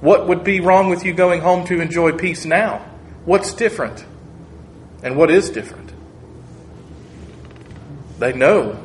What 0.00 0.28
would 0.28 0.44
be 0.44 0.60
wrong 0.60 0.90
with 0.90 1.04
you 1.04 1.14
going 1.14 1.40
home 1.40 1.66
to 1.66 1.80
enjoy 1.80 2.12
peace 2.12 2.44
now? 2.44 2.84
What's 3.24 3.54
different? 3.54 4.04
And 5.02 5.16
what 5.16 5.30
is 5.30 5.50
different? 5.50 5.92
They 8.18 8.32
know 8.32 8.84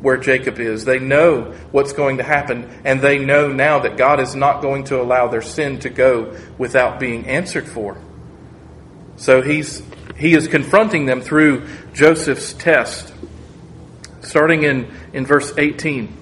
where 0.00 0.16
Jacob 0.16 0.58
is. 0.58 0.84
They 0.84 0.98
know 0.98 1.52
what's 1.70 1.92
going 1.92 2.18
to 2.18 2.22
happen, 2.22 2.68
and 2.84 3.00
they 3.00 3.18
know 3.18 3.52
now 3.52 3.78
that 3.80 3.96
God 3.96 4.20
is 4.20 4.34
not 4.34 4.60
going 4.60 4.84
to 4.84 5.00
allow 5.00 5.28
their 5.28 5.42
sin 5.42 5.78
to 5.80 5.90
go 5.90 6.36
without 6.58 6.98
being 6.98 7.26
answered 7.26 7.68
for. 7.68 7.96
So 9.16 9.42
he's 9.42 9.82
he 10.22 10.34
is 10.34 10.46
confronting 10.46 11.04
them 11.04 11.20
through 11.20 11.66
Joseph's 11.92 12.52
test. 12.52 13.12
Starting 14.20 14.62
in, 14.62 14.88
in 15.12 15.26
verse 15.26 15.52
18. 15.58 16.16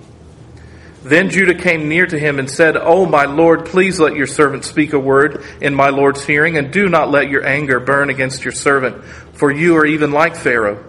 Then 1.03 1.29
Judah 1.29 1.55
came 1.55 1.87
near 1.91 2.07
to 2.07 2.19
him 2.19 2.39
and 2.39 2.51
said, 2.51 2.79
O 2.79 3.05
my 3.05 3.27
Lord, 3.27 3.67
please 3.67 4.01
let 4.01 4.17
your 4.17 4.27
servant 4.27 4.65
speak 4.65 4.95
a 4.95 4.99
word 4.99 5.45
in 5.61 5.75
my 5.75 5.91
Lord's 5.91 6.25
hearing, 6.25 6.57
and 6.57 6.73
do 6.73 6.89
not 6.89 7.11
let 7.11 7.29
your 7.29 7.47
anger 7.47 7.79
burn 7.79 8.09
against 8.09 8.43
your 8.43 8.53
servant, 8.53 9.05
for 9.35 9.53
you 9.53 9.77
are 9.77 9.85
even 9.85 10.13
like 10.13 10.35
Pharaoh. 10.35 10.83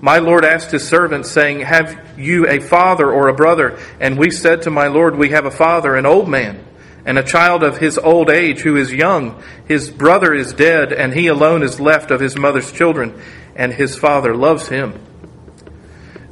My 0.00 0.18
Lord 0.18 0.42
asked 0.42 0.70
his 0.70 0.88
servants, 0.88 1.30
saying, 1.30 1.60
Have 1.60 2.18
you 2.18 2.48
a 2.48 2.60
father 2.60 3.12
or 3.12 3.28
a 3.28 3.34
brother? 3.34 3.78
And 4.00 4.18
we 4.18 4.30
said 4.30 4.62
to 4.62 4.70
my 4.70 4.86
Lord, 4.86 5.16
We 5.16 5.28
have 5.30 5.44
a 5.44 5.50
father, 5.50 5.94
an 5.94 6.06
old 6.06 6.26
man, 6.26 6.65
and 7.06 7.18
a 7.18 7.22
child 7.22 7.62
of 7.62 7.78
his 7.78 7.96
old 7.96 8.28
age 8.28 8.60
who 8.60 8.76
is 8.76 8.92
young. 8.92 9.40
His 9.66 9.88
brother 9.90 10.34
is 10.34 10.52
dead, 10.52 10.92
and 10.92 11.14
he 11.14 11.28
alone 11.28 11.62
is 11.62 11.78
left 11.78 12.10
of 12.10 12.20
his 12.20 12.36
mother's 12.36 12.72
children, 12.72 13.18
and 13.54 13.72
his 13.72 13.96
father 13.96 14.34
loves 14.34 14.68
him. 14.68 15.00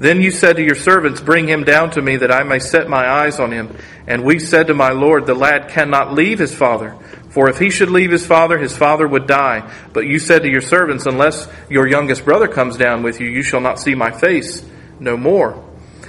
Then 0.00 0.20
you 0.20 0.32
said 0.32 0.56
to 0.56 0.64
your 0.64 0.74
servants, 0.74 1.20
Bring 1.20 1.48
him 1.48 1.62
down 1.62 1.92
to 1.92 2.02
me 2.02 2.16
that 2.16 2.32
I 2.32 2.42
may 2.42 2.58
set 2.58 2.88
my 2.88 3.08
eyes 3.08 3.38
on 3.38 3.52
him. 3.52 3.76
And 4.08 4.24
we 4.24 4.40
said 4.40 4.66
to 4.66 4.74
my 4.74 4.90
Lord, 4.90 5.26
The 5.26 5.34
lad 5.34 5.68
cannot 5.70 6.12
leave 6.12 6.40
his 6.40 6.52
father, 6.52 6.96
for 7.30 7.48
if 7.48 7.58
he 7.58 7.70
should 7.70 7.90
leave 7.90 8.10
his 8.10 8.26
father, 8.26 8.58
his 8.58 8.76
father 8.76 9.06
would 9.06 9.28
die. 9.28 9.72
But 9.92 10.06
you 10.06 10.18
said 10.18 10.42
to 10.42 10.50
your 10.50 10.60
servants, 10.60 11.06
Unless 11.06 11.48
your 11.70 11.86
youngest 11.86 12.24
brother 12.24 12.48
comes 12.48 12.76
down 12.76 13.04
with 13.04 13.20
you, 13.20 13.28
you 13.28 13.42
shall 13.42 13.60
not 13.60 13.78
see 13.78 13.94
my 13.94 14.10
face 14.10 14.64
no 14.98 15.16
more. 15.16 15.64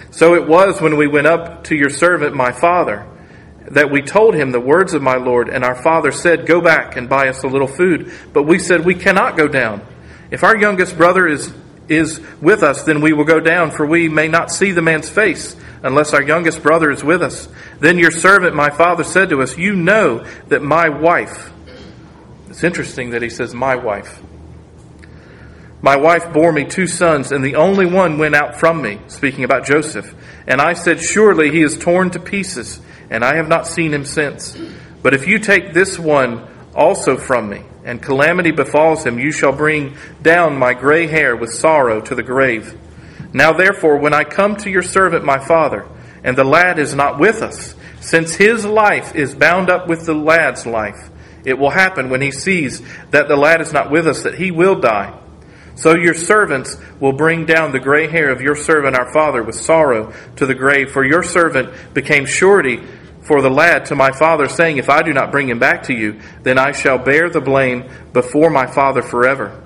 So 0.10 0.34
it 0.34 0.48
was 0.48 0.82
when 0.82 0.98
we 0.98 1.08
went 1.08 1.28
up 1.28 1.66
to 1.66 1.76
your 1.76 1.92
servant, 1.92 2.36
my 2.36 2.52
father, 2.52 3.08
that 3.72 3.92
we 3.92 4.02
told 4.02 4.36
him 4.36 4.52
the 4.52 4.60
words 4.60 4.94
of 4.94 5.02
my 5.02 5.16
Lord, 5.16 5.50
and 5.50 5.64
our 5.64 5.76
father 5.76 6.12
said, 6.12 6.46
Go 6.46 6.62
back 6.62 6.96
and 6.96 7.10
buy 7.10 7.30
us 7.30 7.44
a 7.44 7.48
little 7.48 7.68
food. 7.68 8.12
But 8.34 8.44
we 8.44 8.60
said, 8.60 8.86
We 8.86 8.96
cannot 8.96 9.38
go 9.38 9.48
down. 9.48 9.86
If 10.32 10.44
our 10.44 10.58
youngest 10.58 10.98
brother 10.98 11.28
is, 11.28 11.54
is 11.88 12.20
with 12.42 12.64
us, 12.64 12.84
then 12.84 13.02
we 13.02 13.14
will 13.14 13.26
go 13.26 13.40
down, 13.40 13.72
for 13.72 13.86
we 13.86 14.10
may 14.10 14.28
not 14.28 14.52
see 14.52 14.72
the 14.72 14.82
man's 14.82 15.10
face 15.10 15.56
unless 15.84 16.14
our 16.14 16.22
youngest 16.22 16.64
brother 16.64 16.90
is 16.90 17.04
with 17.04 17.22
us. 17.22 17.48
Then 17.80 18.00
your 18.00 18.12
servant, 18.12 18.56
my 18.56 18.70
father, 18.70 19.04
said 19.04 19.30
to 19.30 19.42
us, 19.42 19.58
You 19.58 19.76
know 19.76 20.26
that 20.48 20.62
my 20.62 20.90
wife, 20.90 21.52
it's 22.50 22.64
interesting 22.64 23.12
that 23.12 23.22
he 23.22 23.30
says, 23.30 23.54
My 23.54 23.76
wife. 23.76 24.22
My 25.82 25.98
wife 25.98 26.34
bore 26.34 26.52
me 26.52 26.66
two 26.66 26.88
sons, 26.88 27.32
and 27.32 27.46
the 27.46 27.56
only 27.56 27.86
one 27.86 28.18
went 28.18 28.34
out 28.34 28.60
from 28.60 28.82
me, 28.82 29.00
speaking 29.08 29.44
about 29.44 29.68
Joseph. 29.68 30.16
And 30.48 30.60
I 30.60 30.74
said, 30.74 31.00
Surely 31.00 31.52
he 31.52 31.62
is 31.62 31.78
torn 31.78 32.10
to 32.12 32.20
pieces, 32.20 32.80
and 33.10 33.24
I 33.24 33.36
have 33.36 33.48
not 33.48 33.68
seen 33.68 33.94
him 33.94 34.06
since. 34.06 34.58
But 35.02 35.14
if 35.14 35.28
you 35.28 35.40
take 35.40 35.74
this 35.74 36.00
one 36.00 36.48
also 36.74 37.18
from 37.18 37.50
me, 37.50 37.64
and 37.84 38.02
calamity 38.02 38.52
befalls 38.52 39.06
him, 39.06 39.20
you 39.20 39.32
shall 39.32 39.52
bring 39.52 39.96
down 40.22 40.58
my 40.58 40.74
gray 40.74 41.06
hair 41.06 41.36
with 41.36 41.54
sorrow 41.54 42.02
to 42.02 42.16
the 42.16 42.24
grave. 42.24 42.76
Now 43.32 43.54
therefore, 43.54 43.98
when 43.98 44.14
I 44.14 44.24
come 44.24 44.56
to 44.58 44.70
your 44.72 44.82
servant 44.82 45.24
my 45.24 45.38
father, 45.38 45.86
and 46.24 46.36
the 46.36 46.44
lad 46.44 46.80
is 46.80 46.96
not 46.96 47.20
with 47.20 47.44
us, 47.44 47.76
since 48.02 48.36
his 48.36 48.66
life 48.66 49.14
is 49.14 49.36
bound 49.36 49.70
up 49.70 49.88
with 49.88 50.06
the 50.06 50.16
lad's 50.16 50.66
life, 50.66 51.10
it 51.44 51.60
will 51.60 51.70
happen 51.70 52.10
when 52.10 52.22
he 52.22 52.32
sees 52.32 52.82
that 53.12 53.28
the 53.28 53.36
lad 53.36 53.62
is 53.62 53.72
not 53.72 53.92
with 53.92 54.08
us 54.08 54.24
that 54.24 54.36
he 54.36 54.50
will 54.50 54.80
die. 54.80 55.14
So 55.76 55.96
your 55.96 56.14
servants 56.14 56.78
will 57.00 57.14
bring 57.14 57.46
down 57.46 57.72
the 57.72 57.80
gray 57.80 58.08
hair 58.08 58.32
of 58.32 58.42
your 58.42 58.56
servant 58.56 58.96
our 58.96 59.12
father 59.12 59.44
with 59.44 59.56
sorrow 59.56 60.14
to 60.38 60.46
the 60.46 60.56
grave, 60.56 60.92
for 60.92 61.04
your 61.04 61.22
servant 61.22 61.94
became 61.94 62.26
surety 62.26 62.82
for 63.22 63.42
the 63.42 63.50
lad 63.50 63.88
to 63.88 63.96
my 63.96 64.12
father, 64.12 64.48
saying, 64.48 64.78
If 64.78 64.90
I 64.90 65.02
do 65.02 65.12
not 65.12 65.32
bring 65.32 65.50
him 65.50 65.60
back 65.60 65.84
to 65.84 65.94
you, 65.94 66.20
then 66.44 66.58
I 66.58 66.72
shall 66.72 66.98
bear 66.98 67.30
the 67.30 67.42
blame 67.42 67.90
before 68.14 68.50
my 68.50 68.68
father 68.68 69.02
forever. 69.02 69.64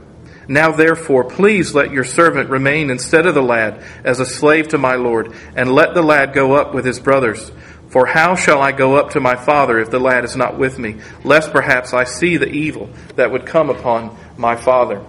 Now 0.47 0.71
therefore, 0.71 1.25
please 1.25 1.75
let 1.75 1.91
your 1.91 2.05
servant 2.05 2.49
remain 2.49 2.89
instead 2.89 3.27
of 3.27 3.35
the 3.35 3.43
lad 3.43 3.83
as 4.03 4.19
a 4.19 4.25
slave 4.25 4.69
to 4.69 4.77
my 4.79 4.95
Lord, 4.95 5.33
and 5.55 5.71
let 5.71 5.93
the 5.93 6.01
lad 6.01 6.33
go 6.33 6.53
up 6.53 6.73
with 6.73 6.85
his 6.85 6.99
brothers. 6.99 7.51
For 7.89 8.05
how 8.05 8.35
shall 8.35 8.61
I 8.61 8.71
go 8.71 8.95
up 8.95 9.11
to 9.11 9.19
my 9.19 9.35
father 9.35 9.77
if 9.79 9.91
the 9.91 9.99
lad 9.99 10.23
is 10.23 10.35
not 10.35 10.57
with 10.57 10.79
me, 10.79 11.01
lest 11.23 11.51
perhaps 11.51 11.93
I 11.93 12.05
see 12.05 12.37
the 12.37 12.49
evil 12.49 12.89
that 13.15 13.31
would 13.31 13.45
come 13.45 13.69
upon 13.69 14.17
my 14.37 14.55
father? 14.55 15.05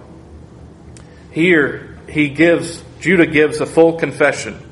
Here, 1.31 1.97
he 2.09 2.29
gives, 2.29 2.83
Judah 2.99 3.25
gives 3.25 3.61
a 3.61 3.65
full 3.65 3.93
confession. 3.93 4.69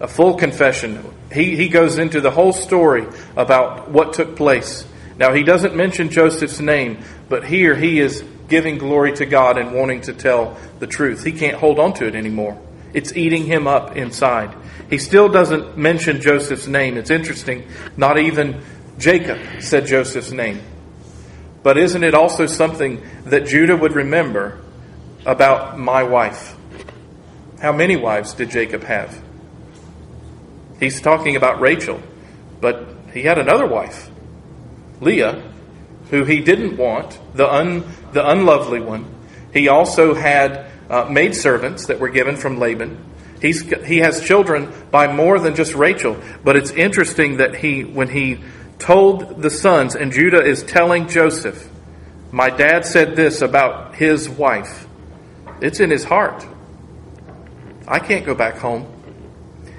A 0.00 0.08
full 0.08 0.34
confession. 0.34 1.04
He, 1.32 1.56
he 1.56 1.68
goes 1.68 1.98
into 1.98 2.20
the 2.20 2.30
whole 2.30 2.52
story 2.52 3.06
about 3.36 3.90
what 3.90 4.14
took 4.14 4.36
place. 4.36 4.86
Now, 5.18 5.32
he 5.32 5.42
doesn't 5.42 5.76
mention 5.76 6.10
Joseph's 6.10 6.60
name, 6.60 7.02
but 7.28 7.44
here 7.44 7.74
he 7.74 8.00
is 8.00 8.24
giving 8.48 8.78
glory 8.78 9.12
to 9.12 9.26
God 9.26 9.58
and 9.58 9.74
wanting 9.74 10.00
to 10.02 10.12
tell 10.12 10.58
the 10.78 10.86
truth. 10.86 11.24
He 11.24 11.32
can't 11.32 11.56
hold 11.56 11.78
on 11.78 11.92
to 11.94 12.06
it 12.06 12.14
anymore. 12.14 12.60
It's 12.92 13.14
eating 13.16 13.44
him 13.44 13.66
up 13.66 13.96
inside. 13.96 14.54
He 14.88 14.98
still 14.98 15.28
doesn't 15.28 15.76
mention 15.76 16.20
Joseph's 16.20 16.66
name. 16.66 16.96
It's 16.96 17.10
interesting. 17.10 17.68
Not 17.96 18.18
even 18.18 18.62
Jacob 18.98 19.38
said 19.60 19.86
Joseph's 19.86 20.32
name. 20.32 20.60
But 21.62 21.78
isn't 21.78 22.02
it 22.02 22.14
also 22.14 22.46
something 22.46 23.02
that 23.24 23.46
Judah 23.46 23.76
would 23.76 23.94
remember 23.94 24.58
about 25.26 25.78
my 25.78 26.02
wife. 26.02 26.56
How 27.60 27.72
many 27.72 27.96
wives 27.96 28.32
did 28.32 28.50
Jacob 28.50 28.84
have? 28.84 29.22
He's 30.78 31.00
talking 31.00 31.36
about 31.36 31.60
Rachel, 31.60 32.00
but 32.60 32.88
he 33.12 33.22
had 33.22 33.38
another 33.38 33.66
wife, 33.66 34.10
Leah, 35.00 35.42
who 36.10 36.24
he 36.24 36.40
didn't 36.40 36.76
want, 36.76 37.18
the, 37.34 37.52
un, 37.52 37.84
the 38.12 38.26
unlovely 38.26 38.80
one. 38.80 39.04
He 39.52 39.68
also 39.68 40.14
had 40.14 40.66
uh, 40.88 41.04
maidservants 41.04 41.86
that 41.86 42.00
were 42.00 42.08
given 42.08 42.36
from 42.36 42.58
Laban. 42.58 43.04
He's, 43.40 43.62
he 43.84 43.98
has 43.98 44.22
children 44.22 44.72
by 44.90 45.12
more 45.12 45.38
than 45.38 45.54
just 45.54 45.74
Rachel, 45.74 46.16
but 46.44 46.56
it's 46.56 46.70
interesting 46.70 47.38
that 47.38 47.54
he, 47.54 47.84
when 47.84 48.08
he 48.08 48.40
told 48.78 49.42
the 49.42 49.50
sons, 49.50 49.94
and 49.94 50.12
Judah 50.12 50.42
is 50.42 50.62
telling 50.62 51.08
Joseph, 51.08 51.68
My 52.32 52.50
dad 52.50 52.84
said 52.84 53.16
this 53.16 53.42
about 53.42 53.94
his 53.94 54.28
wife. 54.28 54.86
It's 55.60 55.80
in 55.80 55.90
his 55.90 56.04
heart. 56.04 56.46
I 57.86 57.98
can't 57.98 58.24
go 58.24 58.34
back 58.34 58.56
home. 58.56 58.86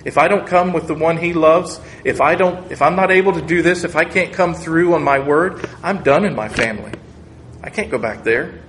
If 0.04 0.18
I 0.18 0.28
don't 0.28 0.48
come 0.48 0.74
with 0.74 0.88
the 0.88 0.96
one 0.96 1.18
he 1.18 1.34
loves, 1.34 1.80
if 2.04 2.22
I 2.22 2.36
don't 2.36 2.72
if 2.72 2.82
I'm 2.82 2.96
not 2.96 3.12
able 3.12 3.34
to 3.34 3.42
do 3.42 3.62
this, 3.62 3.84
if 3.84 3.96
I 3.96 4.04
can't 4.04 4.34
come 4.34 4.54
through 4.54 4.96
on 4.96 5.04
my 5.04 5.20
word, 5.20 5.70
I'm 5.84 6.04
done 6.04 6.26
in 6.26 6.36
my 6.36 6.50
family. 6.50 6.92
I 7.64 7.70
can't 7.70 7.92
go 7.92 8.00
back 8.00 8.24
there. 8.24 8.62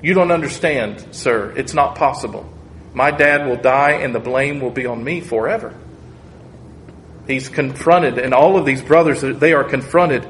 You 0.00 0.14
don't 0.14 0.30
understand, 0.30 1.08
sir. 1.10 1.52
It's 1.56 1.74
not 1.74 1.96
possible. 1.96 2.48
My 2.94 3.10
dad 3.10 3.46
will 3.46 3.56
die 3.56 3.92
and 3.92 4.14
the 4.14 4.20
blame 4.20 4.60
will 4.60 4.70
be 4.70 4.86
on 4.86 5.02
me 5.02 5.20
forever. 5.20 5.74
He's 7.26 7.48
confronted, 7.48 8.16
and 8.18 8.32
all 8.32 8.56
of 8.56 8.64
these 8.64 8.80
brothers, 8.80 9.20
they 9.20 9.52
are 9.52 9.64
confronted 9.64 10.26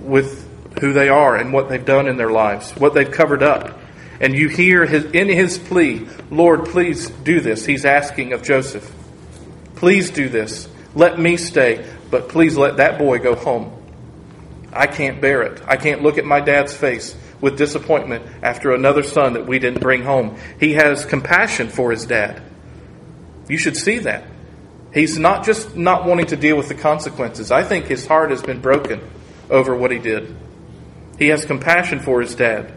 with 0.00 0.46
who 0.80 0.92
they 0.94 1.08
are 1.10 1.36
and 1.36 1.52
what 1.52 1.68
they've 1.68 1.84
done 1.84 2.08
in 2.08 2.16
their 2.16 2.30
lives, 2.30 2.70
what 2.72 2.94
they've 2.94 3.10
covered 3.10 3.42
up. 3.42 3.78
And 4.20 4.34
you 4.34 4.48
hear 4.48 4.84
his, 4.84 5.04
in 5.06 5.28
his 5.28 5.58
plea, 5.58 6.06
Lord, 6.30 6.66
please 6.66 7.08
do 7.10 7.40
this. 7.40 7.64
He's 7.64 7.84
asking 7.84 8.32
of 8.32 8.42
Joseph, 8.42 8.90
please 9.76 10.10
do 10.10 10.28
this. 10.28 10.68
Let 10.94 11.18
me 11.18 11.36
stay, 11.36 11.86
but 12.10 12.28
please 12.28 12.56
let 12.56 12.78
that 12.78 12.98
boy 12.98 13.18
go 13.18 13.34
home. 13.34 13.74
I 14.72 14.86
can't 14.86 15.20
bear 15.20 15.42
it. 15.42 15.62
I 15.66 15.76
can't 15.76 16.02
look 16.02 16.18
at 16.18 16.24
my 16.24 16.40
dad's 16.40 16.76
face 16.76 17.16
with 17.40 17.56
disappointment 17.56 18.24
after 18.42 18.74
another 18.74 19.02
son 19.02 19.34
that 19.34 19.46
we 19.46 19.58
didn't 19.58 19.80
bring 19.80 20.02
home. 20.02 20.36
He 20.58 20.74
has 20.74 21.04
compassion 21.04 21.68
for 21.68 21.90
his 21.90 22.06
dad. 22.06 22.42
You 23.48 23.58
should 23.58 23.76
see 23.76 23.98
that. 24.00 24.24
He's 24.92 25.18
not 25.18 25.44
just 25.44 25.76
not 25.76 26.04
wanting 26.04 26.26
to 26.26 26.36
deal 26.36 26.56
with 26.56 26.68
the 26.68 26.74
consequences. 26.74 27.50
I 27.52 27.62
think 27.62 27.86
his 27.86 28.06
heart 28.06 28.30
has 28.30 28.42
been 28.42 28.60
broken 28.60 29.00
over 29.48 29.74
what 29.74 29.90
he 29.90 29.98
did. 29.98 30.34
He 31.18 31.28
has 31.28 31.44
compassion 31.44 32.00
for 32.00 32.20
his 32.20 32.34
dad 32.34 32.72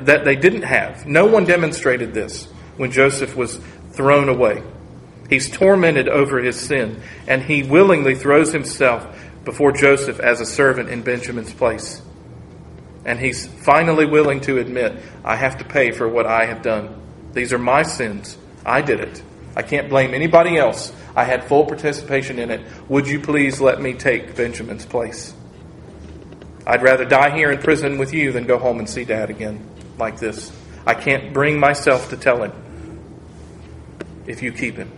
that 0.00 0.24
they 0.24 0.36
didn't 0.36 0.62
have. 0.62 1.06
No 1.06 1.26
one 1.26 1.44
demonstrated 1.44 2.14
this 2.14 2.46
when 2.76 2.90
Joseph 2.90 3.36
was 3.36 3.60
thrown 3.90 4.28
away. 4.28 4.62
He's 5.28 5.50
tormented 5.50 6.08
over 6.08 6.40
his 6.40 6.58
sin, 6.58 7.00
and 7.26 7.42
he 7.42 7.62
willingly 7.62 8.14
throws 8.14 8.52
himself 8.52 9.06
before 9.44 9.72
Joseph 9.72 10.18
as 10.20 10.40
a 10.40 10.46
servant 10.46 10.88
in 10.88 11.02
Benjamin's 11.02 11.52
place. 11.52 12.00
And 13.04 13.18
he's 13.18 13.46
finally 13.46 14.06
willing 14.06 14.40
to 14.42 14.58
admit, 14.58 15.02
I 15.24 15.36
have 15.36 15.58
to 15.58 15.64
pay 15.64 15.90
for 15.90 16.08
what 16.08 16.26
I 16.26 16.46
have 16.46 16.62
done. 16.62 17.00
These 17.32 17.52
are 17.52 17.58
my 17.58 17.82
sins. 17.82 18.38
I 18.64 18.80
did 18.80 19.00
it. 19.00 19.22
I 19.56 19.62
can't 19.62 19.88
blame 19.88 20.14
anybody 20.14 20.56
else. 20.56 20.92
I 21.14 21.24
had 21.24 21.44
full 21.44 21.66
participation 21.66 22.38
in 22.38 22.50
it. 22.50 22.60
Would 22.88 23.08
you 23.08 23.20
please 23.20 23.60
let 23.60 23.80
me 23.80 23.94
take 23.94 24.36
Benjamin's 24.36 24.86
place? 24.86 25.34
I'd 26.66 26.82
rather 26.82 27.04
die 27.04 27.36
here 27.36 27.50
in 27.50 27.58
prison 27.58 27.98
with 27.98 28.14
you 28.14 28.32
than 28.32 28.44
go 28.44 28.58
home 28.58 28.78
and 28.78 28.88
see 28.88 29.04
dad 29.04 29.28
again 29.30 29.68
like 30.02 30.18
this. 30.18 30.52
I 30.84 30.94
can't 30.94 31.32
bring 31.32 31.60
myself 31.60 32.10
to 32.10 32.16
tell 32.16 32.42
him 32.42 32.52
if 34.26 34.42
you 34.42 34.52
keep 34.52 34.76
him. 34.76 34.90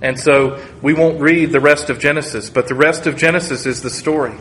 And 0.00 0.18
so 0.18 0.64
we 0.80 0.94
won't 0.94 1.20
read 1.20 1.52
the 1.52 1.60
rest 1.60 1.90
of 1.90 1.98
Genesis, 1.98 2.48
but 2.48 2.66
the 2.66 2.74
rest 2.74 3.06
of 3.06 3.16
Genesis 3.16 3.66
is 3.66 3.82
the 3.82 3.90
story 3.90 4.36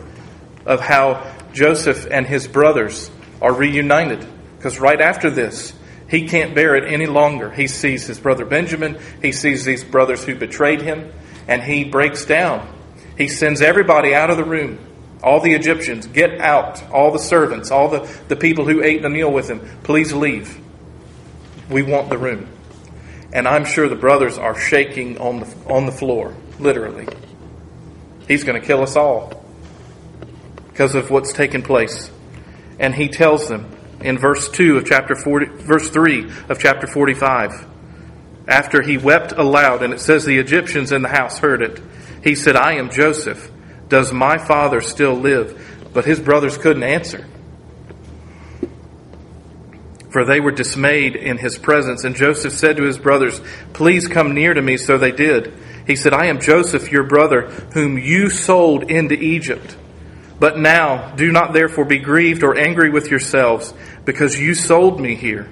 of 0.66 0.80
how 0.80 1.36
Joseph 1.52 2.08
and 2.10 2.26
his 2.26 2.48
brothers 2.48 3.12
are 3.42 3.54
reunited. 3.54 4.26
Because 4.58 4.80
right 4.80 5.02
after 5.02 5.30
this, 5.30 5.74
he 6.10 6.28
can't 6.28 6.56
bear 6.56 6.76
it 6.76 6.92
any 6.92 7.06
longer. 7.06 7.52
He 7.52 7.68
sees 7.68 8.08
his 8.08 8.20
brother 8.20 8.46
Benjamin, 8.46 8.98
he 9.22 9.34
sees 9.34 9.66
these 9.66 9.84
brothers 9.84 10.24
who 10.24 10.36
betrayed 10.36 10.82
him, 10.82 11.12
and 11.48 11.62
he 11.62 11.84
breaks 11.84 12.26
down. 12.26 12.68
He 13.18 13.28
sends 13.28 13.62
everybody 13.62 14.16
out 14.16 14.30
of 14.30 14.38
the 14.38 14.46
room 14.46 14.80
all 15.24 15.40
the 15.40 15.54
Egyptians, 15.54 16.08
get 16.08 16.40
out. 16.40 16.84
All 16.92 17.12
the 17.12 17.20
servants, 17.20 17.72
all 17.72 17.90
the, 17.90 18.00
the 18.28 18.36
people 18.36 18.66
who 18.66 18.84
ate 18.84 19.02
the 19.02 19.10
meal 19.10 19.32
with 19.32 19.50
him, 19.50 19.60
please 19.84 20.14
leave. 20.14 20.60
We 21.70 21.84
want 21.84 22.10
the 22.10 22.18
room. 22.18 22.48
And 23.34 23.48
I'm 23.48 23.66
sure 23.66 23.88
the 23.88 23.96
brothers 23.96 24.38
are 24.38 24.60
shaking 24.60 25.20
on 25.20 25.42
the, 25.42 25.56
on 25.68 25.86
the 25.86 25.92
floor, 25.92 26.36
literally. 26.60 27.08
He's 28.28 28.44
going 28.44 28.60
to 28.60 28.66
kill 28.66 28.82
us 28.82 28.96
all 28.96 29.46
because 30.68 30.96
of 30.96 31.10
what's 31.10 31.34
taken 31.34 31.62
place. 31.62 32.10
And 32.80 32.96
he 32.96 33.08
tells 33.08 33.48
them 33.48 33.70
in 34.02 34.18
verse 34.18 34.50
2 34.50 34.78
of 34.78 34.86
chapter 34.86 35.16
40, 35.16 35.46
verse 35.64 35.90
3 35.90 36.32
of 36.50 36.60
chapter 36.60 36.88
45, 36.88 37.68
after 38.48 38.82
he 38.82 38.98
wept 38.98 39.34
aloud, 39.34 39.84
and 39.84 39.94
it 39.94 40.02
says 40.02 40.26
the 40.26 40.40
Egyptians 40.40 40.92
in 40.92 41.04
the 41.04 41.10
house 41.10 41.38
heard 41.38 41.62
it, 41.62 41.80
he 42.24 42.36
said, 42.36 42.56
I 42.56 42.74
am 42.74 42.90
Joseph 42.90 43.52
does 43.92 44.12
my 44.12 44.40
father 44.40 44.82
still 44.82 45.14
live? 45.14 45.90
But 45.94 46.06
his 46.06 46.20
brothers 46.20 46.58
couldn't 46.58 46.84
answer. 46.84 47.28
for 50.12 50.26
they 50.26 50.40
were 50.42 50.52
dismayed 50.52 51.16
in 51.16 51.38
his 51.38 51.58
presence. 51.58 52.04
And 52.04 52.16
Joseph 52.16 52.54
said 52.54 52.78
to 52.78 52.84
his 52.84 52.98
brothers, 52.98 53.42
Please 53.74 54.08
come 54.08 54.34
near 54.34 54.54
to 54.54 54.62
me. 54.62 54.78
So 54.78 54.98
they 54.98 55.12
did. 55.12 55.54
He 55.88 55.96
said, 55.96 56.14
I 56.14 56.26
am 56.26 56.42
Joseph, 56.42 56.92
your 56.92 57.04
brother, 57.04 57.50
whom 57.74 57.98
you 57.98 58.30
sold 58.30 58.92
into 58.92 59.16
Egypt. 59.16 59.78
But 60.40 60.58
now 60.58 61.16
do 61.16 61.32
not 61.32 61.54
therefore 61.54 61.86
be 61.86 62.00
grieved 62.00 62.44
or 62.44 62.58
angry 62.58 62.90
with 62.90 63.10
yourselves, 63.10 63.74
because 64.06 64.40
you 64.40 64.54
sold 64.54 65.00
me 65.00 65.16
here. 65.16 65.50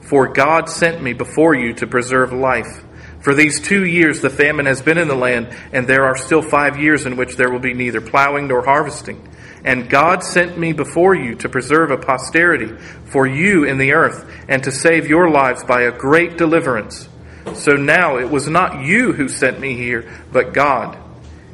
For 0.00 0.28
God 0.28 0.70
sent 0.70 1.02
me 1.02 1.12
before 1.12 1.54
you 1.54 1.74
to 1.74 1.86
preserve 1.86 2.32
life. 2.32 2.84
For 3.28 3.34
these 3.34 3.60
two 3.60 3.84
years 3.84 4.22
the 4.22 4.30
famine 4.30 4.64
has 4.64 4.80
been 4.80 4.96
in 4.96 5.06
the 5.06 5.14
land, 5.14 5.54
and 5.70 5.86
there 5.86 6.06
are 6.06 6.16
still 6.16 6.40
five 6.40 6.78
years 6.78 7.04
in 7.04 7.18
which 7.18 7.36
there 7.36 7.50
will 7.50 7.58
be 7.58 7.74
neither 7.74 8.00
plowing 8.00 8.48
nor 8.48 8.64
harvesting. 8.64 9.28
And 9.66 9.90
God 9.90 10.24
sent 10.24 10.56
me 10.56 10.72
before 10.72 11.14
you 11.14 11.34
to 11.34 11.48
preserve 11.50 11.90
a 11.90 11.98
posterity 11.98 12.74
for 13.04 13.26
you 13.26 13.64
in 13.64 13.76
the 13.76 13.92
earth, 13.92 14.24
and 14.48 14.64
to 14.64 14.72
save 14.72 15.08
your 15.08 15.28
lives 15.28 15.62
by 15.62 15.82
a 15.82 15.92
great 15.92 16.38
deliverance. 16.38 17.06
So 17.52 17.72
now 17.72 18.16
it 18.16 18.30
was 18.30 18.48
not 18.48 18.86
you 18.86 19.12
who 19.12 19.28
sent 19.28 19.60
me 19.60 19.74
here, 19.74 20.10
but 20.32 20.54
God. 20.54 20.96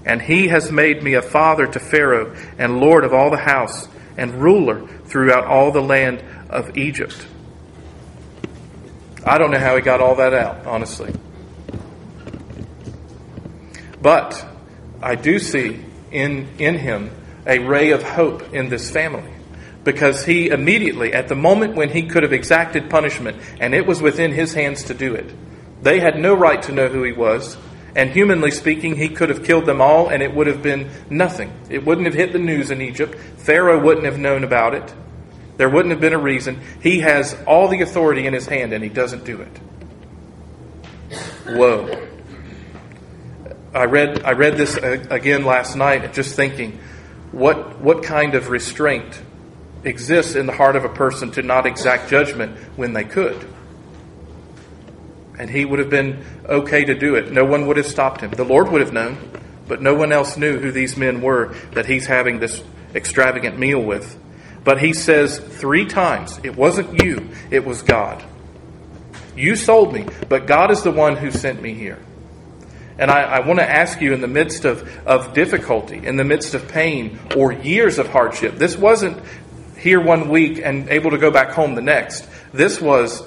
And 0.04 0.22
he 0.22 0.46
has 0.46 0.70
made 0.70 1.02
me 1.02 1.14
a 1.14 1.22
father 1.22 1.66
to 1.66 1.80
Pharaoh, 1.80 2.36
and 2.56 2.78
lord 2.78 3.02
of 3.02 3.12
all 3.12 3.30
the 3.30 3.36
house, 3.36 3.88
and 4.16 4.40
ruler 4.40 4.86
throughout 5.06 5.46
all 5.46 5.72
the 5.72 5.82
land 5.82 6.22
of 6.50 6.78
Egypt. 6.78 7.26
I 9.26 9.38
don't 9.38 9.50
know 9.50 9.58
how 9.58 9.74
he 9.74 9.82
got 9.82 10.00
all 10.00 10.14
that 10.14 10.34
out, 10.34 10.66
honestly. 10.66 11.12
But 14.04 14.46
I 15.00 15.14
do 15.14 15.38
see 15.38 15.82
in, 16.12 16.46
in 16.58 16.74
him 16.76 17.10
a 17.46 17.58
ray 17.58 17.92
of 17.92 18.02
hope 18.02 18.52
in 18.52 18.68
this 18.68 18.90
family. 18.90 19.32
Because 19.82 20.26
he 20.26 20.48
immediately, 20.48 21.14
at 21.14 21.28
the 21.28 21.34
moment 21.34 21.74
when 21.74 21.88
he 21.88 22.02
could 22.02 22.22
have 22.22 22.32
exacted 22.34 22.90
punishment, 22.90 23.38
and 23.60 23.74
it 23.74 23.86
was 23.86 24.02
within 24.02 24.30
his 24.30 24.52
hands 24.52 24.84
to 24.84 24.94
do 24.94 25.14
it, 25.14 25.32
they 25.82 26.00
had 26.00 26.18
no 26.18 26.34
right 26.34 26.62
to 26.64 26.72
know 26.72 26.88
who 26.88 27.02
he 27.02 27.12
was. 27.12 27.56
And 27.96 28.10
humanly 28.10 28.50
speaking, 28.50 28.94
he 28.94 29.08
could 29.08 29.30
have 29.30 29.42
killed 29.42 29.64
them 29.64 29.80
all 29.80 30.10
and 30.10 30.22
it 30.22 30.34
would 30.34 30.48
have 30.48 30.62
been 30.62 30.90
nothing. 31.08 31.50
It 31.70 31.86
wouldn't 31.86 32.06
have 32.06 32.14
hit 32.14 32.34
the 32.34 32.38
news 32.38 32.70
in 32.70 32.82
Egypt. 32.82 33.18
Pharaoh 33.38 33.82
wouldn't 33.82 34.04
have 34.04 34.18
known 34.18 34.44
about 34.44 34.74
it. 34.74 34.94
There 35.56 35.70
wouldn't 35.70 35.92
have 35.92 36.00
been 36.00 36.12
a 36.12 36.18
reason. 36.18 36.60
He 36.82 37.00
has 37.00 37.34
all 37.46 37.68
the 37.68 37.80
authority 37.80 38.26
in 38.26 38.34
his 38.34 38.46
hand 38.46 38.74
and 38.74 38.84
he 38.84 38.90
doesn't 38.90 39.24
do 39.24 39.40
it. 39.40 39.60
Whoa. 41.46 42.13
I 43.74 43.86
read, 43.86 44.22
I 44.22 44.32
read 44.32 44.56
this 44.56 44.76
uh, 44.76 45.04
again 45.10 45.44
last 45.44 45.74
night, 45.74 46.12
just 46.12 46.36
thinking, 46.36 46.78
what, 47.32 47.80
what 47.80 48.04
kind 48.04 48.36
of 48.36 48.48
restraint 48.48 49.20
exists 49.82 50.36
in 50.36 50.46
the 50.46 50.52
heart 50.52 50.76
of 50.76 50.84
a 50.84 50.88
person 50.88 51.32
to 51.32 51.42
not 51.42 51.66
exact 51.66 52.08
judgment 52.08 52.56
when 52.76 52.92
they 52.92 53.02
could? 53.02 53.44
And 55.36 55.50
he 55.50 55.64
would 55.64 55.80
have 55.80 55.90
been 55.90 56.24
okay 56.46 56.84
to 56.84 56.94
do 56.94 57.16
it. 57.16 57.32
No 57.32 57.44
one 57.44 57.66
would 57.66 57.76
have 57.76 57.88
stopped 57.88 58.20
him. 58.20 58.30
The 58.30 58.44
Lord 58.44 58.70
would 58.70 58.80
have 58.80 58.92
known, 58.92 59.18
but 59.66 59.82
no 59.82 59.96
one 59.96 60.12
else 60.12 60.36
knew 60.36 60.60
who 60.60 60.70
these 60.70 60.96
men 60.96 61.20
were 61.20 61.54
that 61.72 61.86
he's 61.86 62.06
having 62.06 62.38
this 62.38 62.62
extravagant 62.94 63.58
meal 63.58 63.82
with. 63.82 64.16
But 64.62 64.80
he 64.80 64.92
says 64.92 65.40
three 65.40 65.86
times, 65.86 66.38
it 66.44 66.54
wasn't 66.54 67.02
you, 67.02 67.30
it 67.50 67.64
was 67.64 67.82
God. 67.82 68.24
You 69.36 69.56
sold 69.56 69.92
me, 69.92 70.06
but 70.28 70.46
God 70.46 70.70
is 70.70 70.84
the 70.84 70.92
one 70.92 71.16
who 71.16 71.32
sent 71.32 71.60
me 71.60 71.74
here. 71.74 71.98
And 72.98 73.10
I, 73.10 73.22
I, 73.22 73.46
want 73.46 73.58
to 73.58 73.68
ask 73.68 74.00
you 74.00 74.12
in 74.12 74.20
the 74.20 74.28
midst 74.28 74.64
of, 74.64 74.88
of 75.06 75.34
difficulty, 75.34 76.06
in 76.06 76.16
the 76.16 76.24
midst 76.24 76.54
of 76.54 76.68
pain, 76.68 77.18
or 77.36 77.52
years 77.52 77.98
of 77.98 78.08
hardship, 78.08 78.56
this 78.56 78.76
wasn't 78.76 79.20
here 79.78 80.00
one 80.00 80.28
week 80.28 80.60
and 80.62 80.88
able 80.88 81.10
to 81.10 81.18
go 81.18 81.30
back 81.30 81.50
home 81.50 81.74
the 81.74 81.82
next. 81.82 82.26
This 82.52 82.80
was 82.80 83.22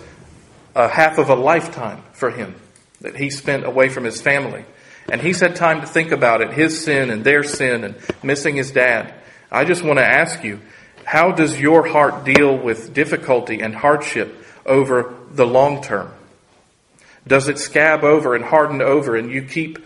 a 0.74 0.88
half 0.88 1.18
of 1.18 1.30
a 1.30 1.36
lifetime 1.36 2.02
for 2.14 2.32
him 2.32 2.56
that 3.02 3.16
he 3.16 3.30
spent 3.30 3.66
away 3.66 3.90
from 3.90 4.06
his 4.06 4.22
family. 4.22 4.64
And 5.10 5.22
he's 5.22 5.40
had 5.40 5.56
time 5.56 5.82
to 5.82 5.88
think 5.88 6.12
about 6.12 6.42
it, 6.42 6.52
his 6.52 6.84
sin 6.84 7.10
and 7.10 7.24
their 7.24 7.44
sin 7.44 7.84
and 7.84 7.96
missing 8.24 8.56
his 8.56 8.72
dad. 8.72 9.14
I 9.52 9.66
just 9.66 9.84
want 9.84 10.00
to 10.00 10.06
ask 10.06 10.44
you, 10.44 10.60
how 11.06 11.32
does 11.32 11.60
your 11.60 11.88
heart 11.88 12.26
deal 12.26 12.58
with 12.58 12.94
difficulty 12.94 13.62
and 13.62 13.74
hardship 13.74 14.44
over 14.66 15.16
the 15.32 15.46
long 15.46 15.82
term? 15.82 16.12
Does 17.28 17.48
it 17.48 17.60
scab 17.60 18.04
over 18.04 18.36
and 18.36 18.44
harden 18.44 18.82
over 18.82 19.16
and 19.16 19.30
you 19.30 19.44
keep 19.44 19.86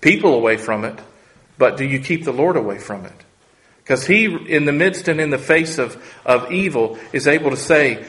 people 0.00 0.34
away 0.34 0.56
from 0.56 0.84
it, 0.84 0.98
but 1.58 1.76
do 1.76 1.84
you 1.84 2.00
keep 2.00 2.24
the 2.24 2.32
Lord 2.32 2.56
away 2.56 2.78
from 2.78 3.04
it? 3.04 3.12
Because 3.78 4.06
He, 4.06 4.24
in 4.24 4.64
the 4.64 4.72
midst 4.72 5.08
and 5.08 5.20
in 5.20 5.30
the 5.30 5.38
face 5.38 5.78
of, 5.78 6.02
of 6.24 6.52
evil, 6.52 6.98
is 7.12 7.26
able 7.26 7.50
to 7.50 7.56
say, 7.56 8.04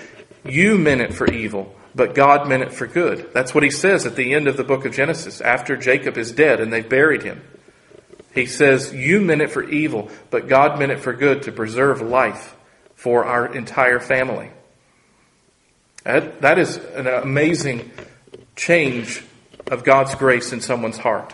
You 0.46 0.78
meant 0.78 1.02
it 1.02 1.14
for 1.14 1.32
evil, 1.32 1.76
but 1.96 2.14
God 2.14 2.48
meant 2.48 2.64
it 2.64 2.72
for 2.72 2.88
good. 2.88 3.34
That's 3.34 3.54
what 3.54 3.64
He 3.64 3.72
says 3.72 4.06
at 4.06 4.16
the 4.16 4.34
end 4.34 4.48
of 4.48 4.58
the 4.58 4.64
book 4.64 4.86
of 4.86 4.94
Genesis, 4.94 5.42
after 5.42 5.76
Jacob 5.76 6.18
is 6.18 6.32
dead 6.32 6.60
and 6.62 6.72
they've 6.72 6.88
buried 6.88 7.24
him. 7.24 7.42
He 8.34 8.46
says, 8.46 8.94
You 8.94 9.22
meant 9.22 9.42
it 9.42 9.52
for 9.52 9.64
evil, 9.64 10.10
but 10.30 10.48
God 10.48 10.80
meant 10.80 10.92
it 10.92 11.00
for 11.00 11.14
good 11.14 11.44
to 11.44 11.52
preserve 11.52 12.02
life 12.02 12.56
for 12.96 13.26
our 13.26 13.54
entire 13.54 14.00
family. 14.00 14.52
That, 16.04 16.42
that 16.42 16.58
is 16.58 16.78
an 16.78 17.08
amazing 17.08 17.92
change 18.62 19.24
of 19.72 19.84
God's 19.84 20.14
grace 20.14 20.54
in 20.54 20.62
someone's 20.62 21.00
heart. 21.00 21.34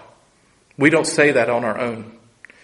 We 0.78 0.90
don't 0.90 1.06
say 1.06 1.34
that 1.34 1.50
on 1.50 1.66
our 1.66 1.78
own. 1.78 2.18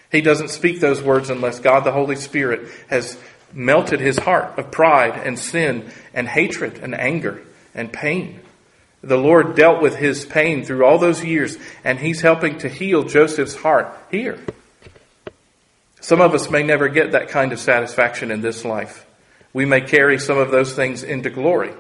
He 0.09 0.21
doesn't 0.21 0.51
speak 0.51 0.79
those 0.79 1.01
words 1.01 1.29
unless 1.29 1.59
God 1.59 1.81
the 1.81 1.91
Holy 1.91 2.15
Spirit 2.15 2.69
has 2.87 3.17
melted 3.51 3.99
his 3.99 4.17
heart 4.17 4.57
of 4.57 4.71
pride 4.71 5.19
and 5.21 5.37
sin 5.37 5.91
and 6.13 6.29
hatred 6.29 6.79
and 6.81 6.95
anger 6.95 7.41
and 7.75 7.91
pain. 7.91 8.39
The 9.01 9.17
Lord 9.17 9.55
dealt 9.57 9.81
with 9.81 9.97
his 9.97 10.25
pain 10.25 10.63
through 10.63 10.85
all 10.85 10.97
those 10.97 11.21
years, 11.21 11.57
and 11.83 11.99
he's 11.99 12.21
helping 12.21 12.59
to 12.59 12.69
heal 12.69 13.03
Joseph's 13.03 13.55
heart 13.55 13.93
here. 14.11 14.39
Some 15.99 16.21
of 16.21 16.33
us 16.33 16.49
may 16.49 16.63
never 16.63 16.87
get 16.87 17.11
that 17.11 17.27
kind 17.27 17.51
of 17.51 17.59
satisfaction 17.59 18.31
in 18.31 18.39
this 18.39 18.63
life. 18.63 19.05
We 19.51 19.65
may 19.65 19.81
carry 19.81 20.19
some 20.19 20.37
of 20.37 20.51
those 20.51 20.73
things 20.73 21.03
into 21.03 21.29
glory. 21.29 21.73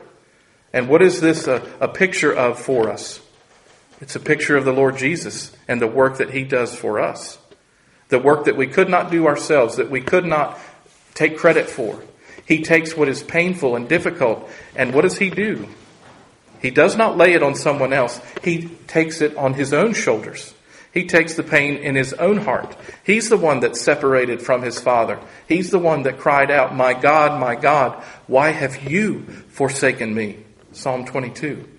And 0.73 0.89
what 0.89 1.01
is 1.03 1.21
this 1.21 1.47
a, 1.47 1.61
a 1.79 1.87
picture 1.87 2.33
of 2.33 2.59
for 2.59 2.89
us? 2.89 3.21
It's 4.01 4.15
a 4.15 4.19
picture 4.19 4.57
of 4.57 4.65
the 4.65 4.73
Lord 4.73 4.97
Jesus 4.97 5.55
and 5.67 5.79
the 5.79 5.87
work 5.87 6.17
that 6.17 6.31
He 6.31 6.43
does 6.43 6.75
for 6.75 6.99
us. 6.99 7.37
The 8.09 8.19
work 8.19 8.45
that 8.45 8.57
we 8.57 8.67
could 8.67 8.89
not 8.89 9.11
do 9.11 9.27
ourselves, 9.27 9.77
that 9.77 9.89
we 9.89 10.01
could 10.01 10.25
not 10.25 10.59
take 11.13 11.37
credit 11.37 11.69
for. 11.69 12.01
He 12.45 12.63
takes 12.63 12.97
what 12.97 13.07
is 13.07 13.23
painful 13.23 13.75
and 13.75 13.87
difficult, 13.87 14.49
and 14.75 14.93
what 14.93 15.03
does 15.03 15.19
He 15.19 15.29
do? 15.29 15.69
He 16.61 16.71
does 16.71 16.97
not 16.97 17.17
lay 17.17 17.33
it 17.33 17.43
on 17.43 17.55
someone 17.55 17.93
else. 17.93 18.19
He 18.43 18.69
takes 18.87 19.21
it 19.21 19.37
on 19.37 19.53
His 19.53 19.73
own 19.73 19.93
shoulders. 19.93 20.53
He 20.93 21.05
takes 21.07 21.33
the 21.33 21.43
pain 21.43 21.77
in 21.77 21.95
his 21.95 22.13
own 22.13 22.37
heart. 22.37 22.77
He's 23.03 23.27
the 23.27 23.37
one 23.37 23.61
that 23.61 23.75
separated 23.75 24.43
from 24.43 24.61
his 24.61 24.79
father. 24.79 25.19
He's 25.47 25.71
the 25.71 25.79
one 25.79 26.03
that 26.03 26.19
cried 26.19 26.51
out, 26.51 26.75
My 26.75 26.93
God, 26.93 27.39
my 27.39 27.55
God, 27.55 28.03
why 28.27 28.51
have 28.51 28.89
you 28.89 29.23
forsaken 29.49 30.13
me? 30.13 30.42
Psalm 30.73 31.05
22. 31.05 31.69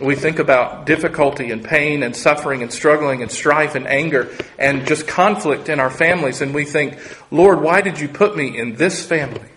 We 0.00 0.14
think 0.14 0.38
about 0.38 0.86
difficulty 0.86 1.50
and 1.50 1.64
pain 1.64 2.04
and 2.04 2.14
suffering 2.14 2.62
and 2.62 2.72
struggling 2.72 3.20
and 3.20 3.30
strife 3.30 3.74
and 3.74 3.86
anger 3.86 4.30
and 4.56 4.86
just 4.86 5.08
conflict 5.08 5.68
in 5.68 5.80
our 5.80 5.90
families, 5.90 6.40
and 6.40 6.54
we 6.54 6.64
think, 6.64 6.98
Lord, 7.32 7.60
why 7.60 7.80
did 7.80 7.98
you 7.98 8.08
put 8.08 8.36
me 8.36 8.56
in 8.56 8.76
this 8.76 9.04
family? 9.04 9.48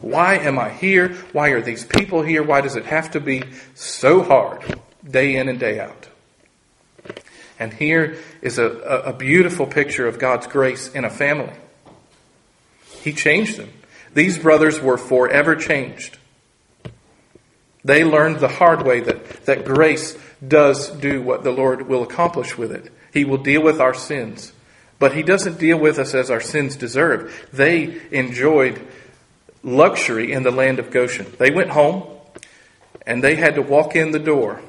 Why 0.00 0.34
am 0.34 0.58
I 0.58 0.70
here? 0.70 1.14
Why 1.32 1.50
are 1.50 1.60
these 1.60 1.84
people 1.84 2.22
here? 2.22 2.42
Why 2.42 2.60
does 2.60 2.76
it 2.76 2.86
have 2.86 3.12
to 3.12 3.20
be 3.20 3.44
so 3.74 4.22
hard 4.22 4.80
day 5.08 5.36
in 5.36 5.48
and 5.48 5.60
day 5.60 5.78
out? 5.78 6.08
And 7.60 7.72
here 7.72 8.16
is 8.40 8.58
a, 8.58 8.66
a 8.66 9.12
beautiful 9.12 9.66
picture 9.66 10.06
of 10.06 10.18
God's 10.18 10.46
grace 10.46 10.92
in 10.92 11.04
a 11.04 11.10
family. 11.10 11.52
He 13.02 13.12
changed 13.12 13.56
them. 13.56 13.70
These 14.14 14.38
brothers 14.38 14.80
were 14.80 14.98
forever 14.98 15.54
changed. 15.54 16.18
They 17.84 18.04
learned 18.04 18.40
the 18.40 18.48
hard 18.48 18.84
way 18.84 19.00
that, 19.00 19.46
that 19.46 19.64
grace 19.64 20.16
does 20.46 20.88
do 20.88 21.22
what 21.22 21.44
the 21.44 21.52
Lord 21.52 21.88
will 21.88 22.02
accomplish 22.02 22.58
with 22.58 22.72
it. 22.72 22.92
He 23.12 23.24
will 23.24 23.38
deal 23.38 23.62
with 23.62 23.80
our 23.80 23.94
sins. 23.94 24.52
But 24.98 25.14
He 25.14 25.22
doesn't 25.22 25.58
deal 25.58 25.78
with 25.78 25.98
us 25.98 26.14
as 26.14 26.30
our 26.30 26.40
sins 26.40 26.76
deserve. 26.76 27.48
They 27.52 28.00
enjoyed 28.10 28.86
luxury 29.62 30.32
in 30.32 30.42
the 30.42 30.50
land 30.50 30.78
of 30.78 30.90
Goshen. 30.90 31.32
They 31.38 31.50
went 31.50 31.70
home 31.70 32.04
and 33.06 33.22
they 33.22 33.36
had 33.36 33.54
to 33.54 33.62
walk 33.62 33.96
in 33.96 34.10
the 34.10 34.18
door. 34.18 34.60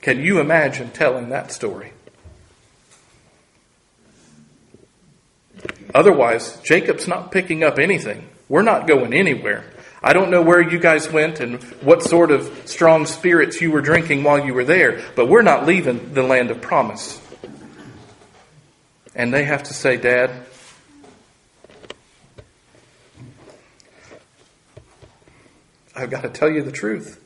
Can 0.00 0.20
you 0.20 0.40
imagine 0.40 0.90
telling 0.90 1.30
that 1.30 1.52
story? 1.52 1.92
Otherwise, 5.94 6.58
Jacob's 6.62 7.08
not 7.08 7.32
picking 7.32 7.64
up 7.64 7.78
anything. 7.78 8.28
We're 8.48 8.62
not 8.62 8.86
going 8.86 9.12
anywhere. 9.12 9.64
I 10.02 10.12
don't 10.12 10.30
know 10.30 10.42
where 10.42 10.60
you 10.60 10.78
guys 10.78 11.10
went 11.10 11.40
and 11.40 11.62
what 11.82 12.02
sort 12.02 12.30
of 12.30 12.62
strong 12.66 13.06
spirits 13.06 13.60
you 13.60 13.70
were 13.70 13.80
drinking 13.80 14.22
while 14.22 14.44
you 14.44 14.54
were 14.54 14.64
there, 14.64 15.02
but 15.16 15.26
we're 15.26 15.42
not 15.42 15.66
leaving 15.66 16.14
the 16.14 16.22
land 16.22 16.50
of 16.50 16.60
promise. 16.60 17.20
And 19.14 19.34
they 19.34 19.44
have 19.44 19.64
to 19.64 19.74
say, 19.74 19.96
Dad, 19.96 20.30
I've 25.96 26.10
got 26.10 26.22
to 26.22 26.28
tell 26.28 26.48
you 26.48 26.62
the 26.62 26.70
truth. 26.70 27.20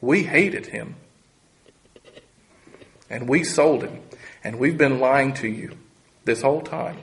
We 0.00 0.22
hated 0.22 0.66
him. 0.66 0.94
And 3.10 3.28
we 3.28 3.42
sold 3.42 3.82
him. 3.82 4.00
And 4.44 4.60
we've 4.60 4.78
been 4.78 5.00
lying 5.00 5.34
to 5.34 5.48
you 5.48 5.76
this 6.24 6.42
whole 6.42 6.60
time. 6.60 6.98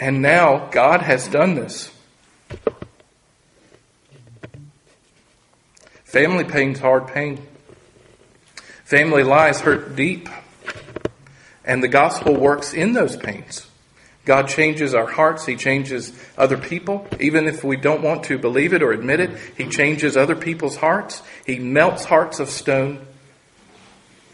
And 0.00 0.22
now 0.22 0.68
God 0.70 1.02
has 1.02 1.28
done 1.28 1.54
this. 1.54 1.90
Family 6.04 6.44
pain's 6.44 6.78
hard 6.78 7.08
pain. 7.08 7.46
Family 8.84 9.22
lies 9.22 9.60
hurt 9.60 9.96
deep. 9.96 10.28
And 11.64 11.82
the 11.82 11.88
gospel 11.88 12.34
works 12.34 12.72
in 12.72 12.94
those 12.94 13.16
pains. 13.16 13.66
God 14.24 14.48
changes 14.48 14.94
our 14.94 15.06
hearts. 15.06 15.44
He 15.46 15.56
changes 15.56 16.12
other 16.36 16.56
people. 16.56 17.06
Even 17.20 17.46
if 17.46 17.64
we 17.64 17.76
don't 17.76 18.02
want 18.02 18.24
to 18.24 18.38
believe 18.38 18.72
it 18.72 18.82
or 18.82 18.92
admit 18.92 19.20
it, 19.20 19.30
He 19.56 19.68
changes 19.68 20.16
other 20.16 20.36
people's 20.36 20.76
hearts. 20.76 21.22
He 21.44 21.58
melts 21.58 22.04
hearts 22.04 22.40
of 22.40 22.48
stone. 22.48 23.06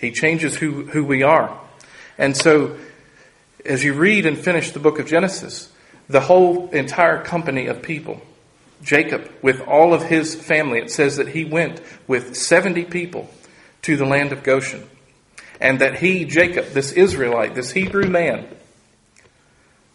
He 0.01 0.12
changes 0.12 0.57
who, 0.57 0.87
who 0.87 1.05
we 1.05 1.22
are. 1.22 1.61
And 2.19 2.37
so, 2.37 2.77
as 3.65 3.83
you 3.83 3.95
read 3.95 4.27
and 4.27 4.39
finish 4.39 4.71
the 4.71 4.79
book 4.79 4.99
of 4.99 5.07
Genesis, 5.07 5.73
the 6.09 6.21
whole 6.21 6.71
entire 6.71 7.23
company 7.23 7.67
of 7.67 7.83
people, 7.83 8.21
Jacob 8.83 9.31
with 9.43 9.61
all 9.62 9.95
of 9.95 10.03
his 10.03 10.35
family, 10.35 10.79
it 10.79 10.91
says 10.91 11.17
that 11.17 11.29
he 11.29 11.45
went 11.45 11.81
with 12.07 12.37
70 12.37 12.85
people 12.85 13.29
to 13.83 13.97
the 13.97 14.05
land 14.05 14.33
of 14.33 14.43
Goshen. 14.43 14.89
And 15.61 15.81
that 15.81 15.99
he, 15.99 16.25
Jacob, 16.25 16.67
this 16.69 16.93
Israelite, 16.93 17.55
this 17.55 17.71
Hebrew 17.71 18.09
man, 18.09 18.47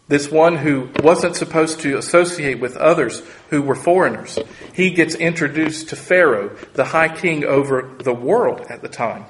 this 0.08 0.28
one 0.28 0.56
who 0.56 0.88
wasn't 1.04 1.36
supposed 1.36 1.80
to 1.80 1.96
associate 1.96 2.58
with 2.58 2.76
others 2.76 3.22
who 3.50 3.62
were 3.62 3.76
foreigners, 3.76 4.38
he 4.72 4.90
gets 4.90 5.14
introduced 5.14 5.90
to 5.90 5.96
Pharaoh, 5.96 6.56
the 6.74 6.86
high 6.86 7.14
king 7.14 7.44
over 7.44 7.88
the 7.98 8.14
world 8.14 8.62
at 8.68 8.82
the 8.82 8.88
time. 8.88 9.24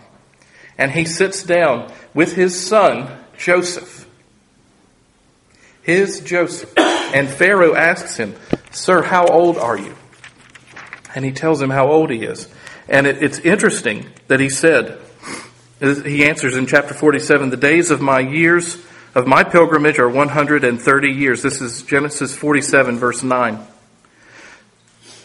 And 0.81 0.91
he 0.91 1.05
sits 1.05 1.43
down 1.43 1.93
with 2.15 2.35
his 2.35 2.59
son, 2.59 3.07
Joseph. 3.37 4.09
His 5.83 6.21
Joseph. 6.21 6.73
And 6.79 7.29
Pharaoh 7.29 7.75
asks 7.75 8.17
him, 8.17 8.35
Sir, 8.71 9.03
how 9.03 9.27
old 9.27 9.59
are 9.59 9.79
you? 9.79 9.95
And 11.15 11.23
he 11.23 11.33
tells 11.33 11.61
him 11.61 11.69
how 11.69 11.89
old 11.89 12.11
he 12.11 12.23
is. 12.25 12.49
And 12.89 13.07
it, 13.07 13.23
it's 13.23 13.39
interesting 13.41 14.07
that 14.29 14.41
he 14.41 14.49
said, 14.49 14.99
he 15.81 16.25
answers 16.25 16.57
in 16.57 16.67
chapter 16.67 16.95
47, 16.95 17.51
the 17.51 17.59
days 17.59 17.91
of 17.91 18.01
my 18.01 18.21
years 18.21 18.79
of 19.15 19.27
my 19.27 19.45
pilgrimage 19.45 19.99
are 19.99 20.09
130 20.09 21.11
years. 21.11 21.43
This 21.43 21.61
is 21.61 21.83
Genesis 21.83 22.35
47 22.35 22.97
verse 22.97 23.23
9. 23.23 23.59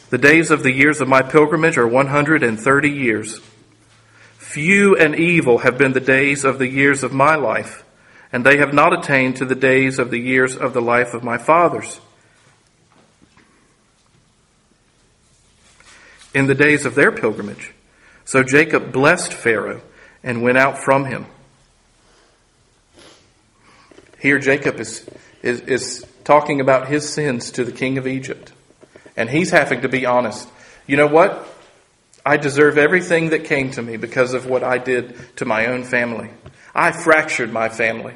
The 0.09 0.17
days 0.17 0.51
of 0.51 0.63
the 0.63 0.73
years 0.73 0.99
of 0.99 1.07
my 1.07 1.21
pilgrimage 1.21 1.77
are 1.77 1.87
130 1.87 2.89
years. 2.89 3.39
Few 4.55 4.95
and 4.95 5.15
evil 5.15 5.57
have 5.57 5.77
been 5.77 5.91
the 5.91 5.99
days 5.99 6.45
of 6.45 6.59
the 6.59 6.67
years 6.69 7.03
of 7.03 7.11
my 7.11 7.35
life, 7.35 7.83
and 8.31 8.45
they 8.45 8.55
have 8.59 8.73
not 8.73 8.97
attained 8.97 9.35
to 9.35 9.45
the 9.45 9.53
days 9.53 9.99
of 9.99 10.11
the 10.11 10.17
years 10.17 10.55
of 10.55 10.73
the 10.73 10.81
life 10.81 11.13
of 11.13 11.25
my 11.25 11.37
fathers. 11.37 11.99
in 16.33 16.47
the 16.47 16.55
days 16.55 16.85
of 16.85 16.95
their 16.95 17.11
pilgrimage. 17.11 17.73
So 18.23 18.43
Jacob 18.43 18.93
blessed 18.93 19.33
Pharaoh 19.33 19.81
and 20.23 20.41
went 20.41 20.57
out 20.57 20.77
from 20.77 21.05
him. 21.05 21.25
Here, 24.19 24.39
Jacob 24.39 24.79
is, 24.79 25.05
is, 25.41 25.61
is 25.61 26.05
talking 26.23 26.61
about 26.61 26.87
his 26.87 27.07
sins 27.07 27.51
to 27.51 27.65
the 27.65 27.71
king 27.73 27.97
of 27.97 28.07
Egypt. 28.07 28.53
And 29.17 29.29
he's 29.29 29.51
having 29.51 29.81
to 29.81 29.89
be 29.89 30.05
honest. 30.05 30.49
You 30.87 30.97
know 30.97 31.07
what? 31.07 31.54
I 32.25 32.37
deserve 32.37 32.77
everything 32.79 33.29
that 33.29 33.43
came 33.43 33.69
to 33.71 33.81
me 33.81 33.97
because 33.97 34.33
of 34.33 34.47
what 34.47 34.63
I 34.63 34.79
did 34.79 35.15
to 35.37 35.45
my 35.45 35.67
own 35.67 35.83
family. 35.83 36.31
I 36.73 36.91
fractured 36.91 37.53
my 37.53 37.69
family. 37.69 38.15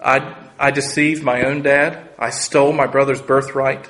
I, 0.00 0.34
I 0.58 0.72
deceived 0.72 1.22
my 1.22 1.44
own 1.44 1.62
dad. 1.62 2.10
I 2.18 2.30
stole 2.30 2.72
my 2.72 2.86
brother's 2.86 3.22
birthright. 3.22 3.88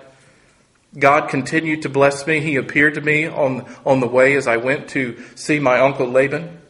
God 0.96 1.28
continued 1.28 1.82
to 1.82 1.88
bless 1.88 2.26
me. 2.26 2.40
He 2.40 2.56
appeared 2.56 2.94
to 2.94 3.00
me 3.00 3.26
on, 3.26 3.66
on 3.86 4.00
the 4.00 4.06
way 4.06 4.36
as 4.36 4.46
I 4.46 4.58
went 4.58 4.88
to 4.90 5.20
see 5.34 5.58
my 5.58 5.80
uncle 5.80 6.06
Laban. 6.06 6.60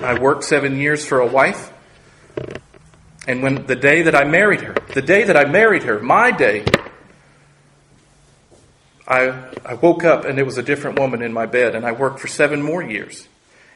I 0.00 0.18
worked 0.18 0.44
seven 0.44 0.78
years 0.78 1.04
for 1.04 1.20
a 1.20 1.26
wife. 1.26 1.72
And 3.26 3.42
when 3.42 3.66
the 3.66 3.76
day 3.76 4.02
that 4.02 4.14
I 4.14 4.24
married 4.24 4.60
her, 4.60 4.74
the 4.94 5.02
day 5.02 5.24
that 5.24 5.36
I 5.36 5.44
married 5.44 5.84
her, 5.84 6.00
my 6.00 6.30
day, 6.30 6.64
I, 9.06 9.50
I 9.64 9.74
woke 9.74 10.04
up 10.04 10.24
and 10.24 10.38
it 10.38 10.46
was 10.46 10.58
a 10.58 10.62
different 10.62 10.98
woman 10.98 11.22
in 11.22 11.32
my 11.32 11.46
bed, 11.46 11.74
and 11.74 11.84
I 11.84 11.92
worked 11.92 12.20
for 12.20 12.28
seven 12.28 12.62
more 12.62 12.82
years. 12.82 13.26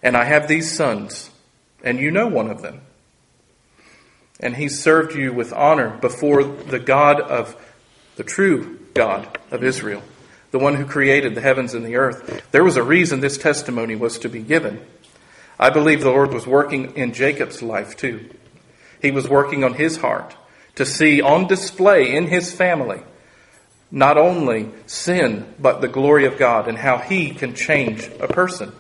And 0.03 0.17
I 0.17 0.25
have 0.25 0.47
these 0.47 0.71
sons, 0.71 1.31
and 1.83 1.99
you 1.99 2.11
know 2.11 2.27
one 2.27 2.51
of 2.51 2.63
them. 2.63 2.83
And 4.39 4.57
he 4.57 4.69
served 4.69 5.15
you 5.15 5.33
with 5.33 5.53
honor 5.53 5.97
before 5.99 6.45
the 6.45 6.79
God 6.79 7.21
of 7.21 7.57
the 8.17 8.25
true 8.25 8.79
God 8.95 9.39
of 9.51 9.65
Israel, 9.65 10.03
the 10.51 10.59
one 10.59 10.75
who 10.75 10.85
created 10.85 11.35
the 11.35 11.41
heavens 11.41 11.75
and 11.75 11.85
the 11.85 11.97
earth. 11.97 12.45
There 12.53 12.65
was 12.65 12.77
a 12.77 12.83
reason 12.83 13.21
this 13.21 13.39
testimony 13.39 13.97
was 13.97 14.19
to 14.21 14.29
be 14.29 14.43
given. 14.43 14.85
I 15.59 15.71
believe 15.71 16.03
the 16.03 16.11
Lord 16.11 16.35
was 16.35 16.47
working 16.47 16.97
in 16.97 17.15
Jacob's 17.15 17.63
life 17.63 17.97
too. 17.97 18.29
He 19.01 19.11
was 19.11 19.29
working 19.29 19.65
on 19.65 19.75
his 19.75 19.99
heart 19.99 20.37
to 20.75 20.85
see 20.85 21.23
on 21.23 21.47
display 21.47 22.15
in 22.15 22.27
his 22.27 22.55
family 22.55 23.03
not 23.91 24.19
only 24.19 24.71
sin, 24.87 25.55
but 25.59 25.81
the 25.81 25.89
glory 25.89 26.27
of 26.27 26.39
God 26.39 26.69
and 26.69 26.77
how 26.77 26.99
he 26.99 27.31
can 27.31 27.55
change 27.55 28.11
a 28.21 28.29
person. 28.29 28.73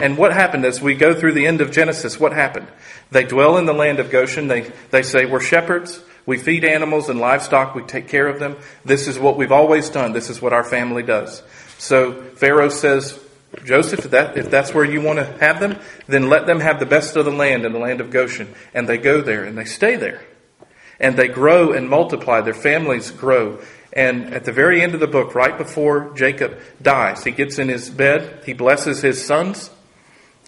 And 0.00 0.16
what 0.16 0.32
happened 0.32 0.64
as 0.64 0.80
we 0.80 0.94
go 0.94 1.14
through 1.14 1.32
the 1.32 1.46
end 1.46 1.60
of 1.60 1.72
Genesis? 1.72 2.20
What 2.20 2.32
happened? 2.32 2.68
They 3.10 3.24
dwell 3.24 3.56
in 3.56 3.66
the 3.66 3.72
land 3.72 3.98
of 3.98 4.10
Goshen. 4.10 4.48
They, 4.48 4.70
they 4.90 5.02
say, 5.02 5.26
We're 5.26 5.40
shepherds. 5.40 6.02
We 6.26 6.36
feed 6.36 6.64
animals 6.64 7.08
and 7.08 7.18
livestock. 7.18 7.74
We 7.74 7.82
take 7.82 8.06
care 8.06 8.28
of 8.28 8.38
them. 8.38 8.56
This 8.84 9.08
is 9.08 9.18
what 9.18 9.38
we've 9.38 9.50
always 9.50 9.88
done. 9.88 10.12
This 10.12 10.28
is 10.28 10.42
what 10.42 10.52
our 10.52 10.62
family 10.62 11.02
does. 11.02 11.42
So 11.78 12.12
Pharaoh 12.34 12.68
says, 12.68 13.18
Joseph, 13.64 14.04
if, 14.04 14.10
that, 14.10 14.36
if 14.36 14.50
that's 14.50 14.74
where 14.74 14.84
you 14.84 15.00
want 15.00 15.18
to 15.20 15.24
have 15.38 15.58
them, 15.58 15.78
then 16.06 16.28
let 16.28 16.46
them 16.46 16.60
have 16.60 16.80
the 16.80 16.86
best 16.86 17.16
of 17.16 17.24
the 17.24 17.32
land 17.32 17.64
in 17.64 17.72
the 17.72 17.78
land 17.78 18.02
of 18.02 18.10
Goshen. 18.10 18.54
And 18.74 18.86
they 18.86 18.98
go 18.98 19.22
there 19.22 19.44
and 19.44 19.56
they 19.56 19.64
stay 19.64 19.96
there. 19.96 20.22
And 21.00 21.16
they 21.16 21.28
grow 21.28 21.72
and 21.72 21.88
multiply. 21.88 22.42
Their 22.42 22.52
families 22.52 23.10
grow. 23.10 23.60
And 23.98 24.32
at 24.32 24.44
the 24.44 24.52
very 24.52 24.80
end 24.80 24.94
of 24.94 25.00
the 25.00 25.08
book, 25.08 25.34
right 25.34 25.58
before 25.58 26.14
Jacob 26.14 26.56
dies, 26.80 27.24
he 27.24 27.32
gets 27.32 27.58
in 27.58 27.68
his 27.68 27.90
bed, 27.90 28.44
he 28.46 28.52
blesses 28.52 29.02
his 29.02 29.26
sons, 29.26 29.70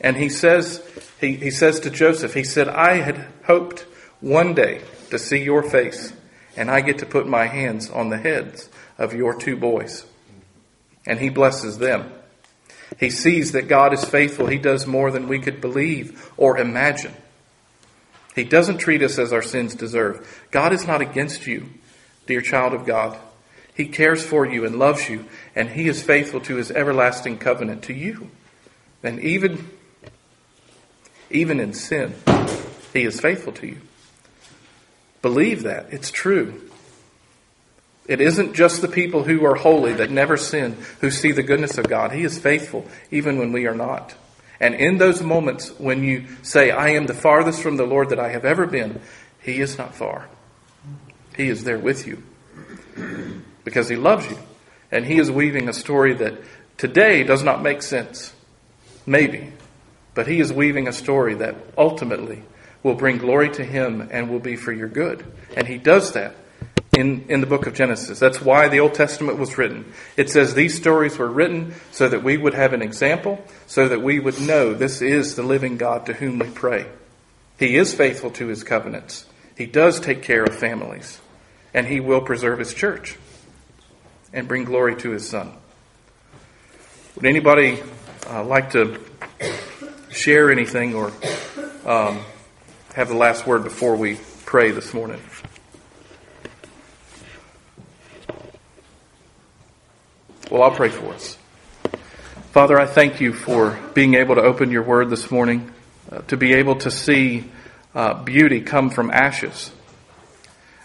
and 0.00 0.16
he 0.16 0.28
says, 0.28 0.80
he, 1.20 1.34
he 1.34 1.50
says 1.50 1.80
to 1.80 1.90
Joseph, 1.90 2.32
he 2.32 2.44
said, 2.44 2.68
I 2.68 2.98
had 2.98 3.26
hoped 3.46 3.80
one 4.20 4.54
day 4.54 4.82
to 5.10 5.18
see 5.18 5.42
your 5.42 5.64
face, 5.64 6.12
and 6.56 6.70
I 6.70 6.80
get 6.80 6.98
to 6.98 7.06
put 7.06 7.26
my 7.26 7.46
hands 7.46 7.90
on 7.90 8.08
the 8.08 8.18
heads 8.18 8.68
of 8.98 9.14
your 9.14 9.34
two 9.34 9.56
boys. 9.56 10.06
And 11.04 11.18
he 11.18 11.28
blesses 11.28 11.78
them. 11.78 12.12
He 13.00 13.10
sees 13.10 13.50
that 13.50 13.66
God 13.66 13.92
is 13.92 14.04
faithful. 14.04 14.46
He 14.46 14.58
does 14.58 14.86
more 14.86 15.10
than 15.10 15.26
we 15.26 15.40
could 15.40 15.60
believe 15.60 16.30
or 16.36 16.56
imagine. 16.56 17.14
He 18.36 18.44
doesn't 18.44 18.78
treat 18.78 19.02
us 19.02 19.18
as 19.18 19.32
our 19.32 19.42
sins 19.42 19.74
deserve. 19.74 20.46
God 20.52 20.72
is 20.72 20.86
not 20.86 21.00
against 21.00 21.48
you, 21.48 21.66
dear 22.28 22.42
child 22.42 22.74
of 22.74 22.86
God. 22.86 23.18
He 23.80 23.86
cares 23.86 24.22
for 24.22 24.44
you 24.44 24.66
and 24.66 24.78
loves 24.78 25.08
you, 25.08 25.24
and 25.56 25.70
He 25.70 25.88
is 25.88 26.02
faithful 26.02 26.42
to 26.42 26.56
His 26.56 26.70
everlasting 26.70 27.38
covenant 27.38 27.84
to 27.84 27.94
you. 27.94 28.30
And 29.02 29.18
even, 29.20 29.70
even 31.30 31.58
in 31.58 31.72
sin, 31.72 32.14
He 32.92 33.04
is 33.04 33.18
faithful 33.18 33.54
to 33.54 33.66
you. 33.66 33.78
Believe 35.22 35.62
that. 35.62 35.86
It's 35.94 36.10
true. 36.10 36.60
It 38.06 38.20
isn't 38.20 38.52
just 38.52 38.82
the 38.82 38.88
people 38.88 39.24
who 39.24 39.46
are 39.46 39.54
holy 39.54 39.94
that 39.94 40.10
never 40.10 40.36
sin 40.36 40.76
who 41.00 41.10
see 41.10 41.32
the 41.32 41.42
goodness 41.42 41.78
of 41.78 41.88
God. 41.88 42.12
He 42.12 42.22
is 42.22 42.38
faithful 42.38 42.86
even 43.10 43.38
when 43.38 43.50
we 43.50 43.66
are 43.66 43.74
not. 43.74 44.14
And 44.60 44.74
in 44.74 44.98
those 44.98 45.22
moments 45.22 45.70
when 45.78 46.04
you 46.04 46.26
say, 46.42 46.70
I 46.70 46.90
am 46.90 47.06
the 47.06 47.14
farthest 47.14 47.62
from 47.62 47.78
the 47.78 47.86
Lord 47.86 48.10
that 48.10 48.20
I 48.20 48.28
have 48.28 48.44
ever 48.44 48.66
been, 48.66 49.00
He 49.40 49.58
is 49.62 49.78
not 49.78 49.94
far. 49.94 50.28
He 51.34 51.48
is 51.48 51.64
there 51.64 51.78
with 51.78 52.06
you 52.06 52.22
because 53.64 53.88
He 53.88 53.96
loves 53.96 54.28
you. 54.30 54.38
And 54.90 55.04
He 55.04 55.18
is 55.18 55.30
weaving 55.30 55.68
a 55.68 55.72
story 55.72 56.14
that 56.14 56.34
today 56.76 57.22
does 57.22 57.42
not 57.42 57.62
make 57.62 57.82
sense. 57.82 58.32
Maybe. 59.06 59.52
But 60.14 60.26
He 60.26 60.40
is 60.40 60.52
weaving 60.52 60.88
a 60.88 60.92
story 60.92 61.34
that 61.34 61.56
ultimately 61.78 62.42
will 62.82 62.94
bring 62.94 63.18
glory 63.18 63.50
to 63.50 63.64
him 63.64 64.08
and 64.10 64.30
will 64.30 64.40
be 64.40 64.56
for 64.56 64.72
your 64.72 64.88
good. 64.88 65.24
And 65.56 65.66
he 65.66 65.78
does 65.78 66.12
that 66.12 66.34
in, 66.96 67.26
in 67.28 67.40
the 67.40 67.46
book 67.46 67.66
of 67.66 67.74
Genesis. 67.74 68.18
That's 68.18 68.40
why 68.40 68.68
the 68.68 68.80
Old 68.80 68.94
Testament 68.94 69.38
was 69.38 69.58
written. 69.58 69.92
It 70.16 70.30
says 70.30 70.54
these 70.54 70.76
stories 70.76 71.18
were 71.18 71.30
written 71.30 71.74
so 71.92 72.08
that 72.08 72.22
we 72.22 72.36
would 72.36 72.54
have 72.54 72.72
an 72.72 72.82
example, 72.82 73.44
so 73.66 73.88
that 73.88 74.02
we 74.02 74.18
would 74.18 74.40
know 74.40 74.72
this 74.72 75.02
is 75.02 75.36
the 75.36 75.42
living 75.42 75.76
God 75.76 76.06
to 76.06 76.14
whom 76.14 76.38
we 76.38 76.48
pray. 76.48 76.86
He 77.58 77.76
is 77.76 77.94
faithful 77.94 78.30
to 78.32 78.46
his 78.46 78.64
covenants. 78.64 79.26
He 79.56 79.66
does 79.66 80.00
take 80.00 80.22
care 80.22 80.44
of 80.44 80.56
families, 80.56 81.20
and 81.74 81.86
he 81.86 82.00
will 82.00 82.22
preserve 82.22 82.58
his 82.58 82.72
church. 82.72 83.18
And 84.32 84.46
bring 84.46 84.64
glory 84.64 84.96
to 84.96 85.10
his 85.10 85.28
Son. 85.28 85.52
Would 87.16 87.26
anybody 87.26 87.82
uh, 88.28 88.44
like 88.44 88.70
to 88.72 89.00
share 90.10 90.50
anything 90.50 90.94
or 90.94 91.12
um, 91.84 92.20
have 92.94 93.08
the 93.08 93.16
last 93.16 93.46
word 93.46 93.64
before 93.64 93.96
we 93.96 94.18
pray 94.44 94.70
this 94.70 94.94
morning? 94.94 95.20
Well, 100.50 100.62
I'll 100.62 100.70
pray 100.70 100.88
for 100.88 101.12
us. 101.12 101.36
Father, 102.50 102.80
I 102.80 102.86
thank 102.86 103.20
you 103.20 103.32
for 103.32 103.78
being 103.94 104.14
able 104.14 104.34
to 104.34 104.40
open 104.42 104.72
your 104.72 104.82
word 104.82 105.08
this 105.10 105.30
morning, 105.30 105.70
uh, 106.10 106.22
to 106.22 106.36
be 106.36 106.54
able 106.54 106.74
to 106.76 106.90
see 106.90 107.44
uh, 107.94 108.14
beauty 108.24 108.60
come 108.60 108.90
from 108.90 109.10
ashes 109.10 109.70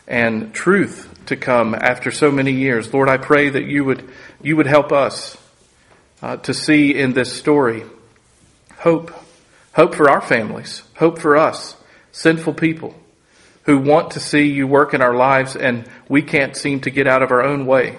and 0.07 0.53
truth 0.53 1.09
to 1.27 1.35
come 1.35 1.75
after 1.75 2.11
so 2.11 2.31
many 2.31 2.51
years. 2.51 2.93
Lord, 2.93 3.09
I 3.09 3.17
pray 3.17 3.49
that 3.49 3.65
you 3.65 3.83
would, 3.83 4.09
you 4.41 4.55
would 4.55 4.67
help 4.67 4.91
us 4.91 5.37
uh, 6.21 6.37
to 6.37 6.53
see 6.53 6.95
in 6.95 7.13
this 7.13 7.33
story 7.33 7.83
hope, 8.77 9.13
hope 9.73 9.95
for 9.95 10.09
our 10.09 10.21
families, 10.21 10.83
hope 10.95 11.19
for 11.19 11.37
us, 11.37 11.75
sinful 12.11 12.53
people 12.53 12.95
who 13.63 13.79
want 13.79 14.11
to 14.11 14.19
see 14.19 14.43
you 14.43 14.67
work 14.67 14.93
in 14.93 15.01
our 15.01 15.15
lives 15.15 15.55
and 15.55 15.89
we 16.07 16.21
can't 16.21 16.55
seem 16.55 16.79
to 16.81 16.89
get 16.89 17.07
out 17.07 17.23
of 17.23 17.31
our 17.31 17.43
own 17.43 17.65
way. 17.65 17.97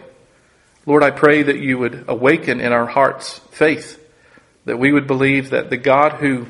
Lord, 0.86 1.02
I 1.02 1.10
pray 1.10 1.42
that 1.42 1.58
you 1.58 1.78
would 1.78 2.04
awaken 2.06 2.60
in 2.60 2.72
our 2.72 2.86
hearts 2.86 3.40
faith, 3.50 4.00
that 4.64 4.78
we 4.78 4.92
would 4.92 5.08
believe 5.08 5.50
that 5.50 5.68
the 5.68 5.76
God 5.76 6.12
who 6.12 6.46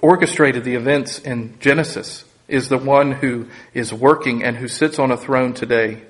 orchestrated 0.00 0.64
the 0.64 0.74
events 0.74 1.18
in 1.18 1.58
Genesis 1.58 2.24
is 2.52 2.68
the 2.68 2.78
one 2.78 3.12
who 3.12 3.48
is 3.74 3.92
working 3.92 4.44
and 4.44 4.56
who 4.56 4.68
sits 4.68 4.98
on 4.98 5.10
a 5.10 5.16
throne 5.16 5.54
today. 5.54 6.02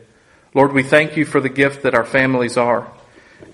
Lord, 0.54 0.72
we 0.72 0.82
thank 0.82 1.16
you 1.16 1.24
for 1.24 1.40
the 1.40 1.48
gift 1.48 1.82
that 1.84 1.94
our 1.94 2.04
families 2.04 2.56
are. 2.56 2.92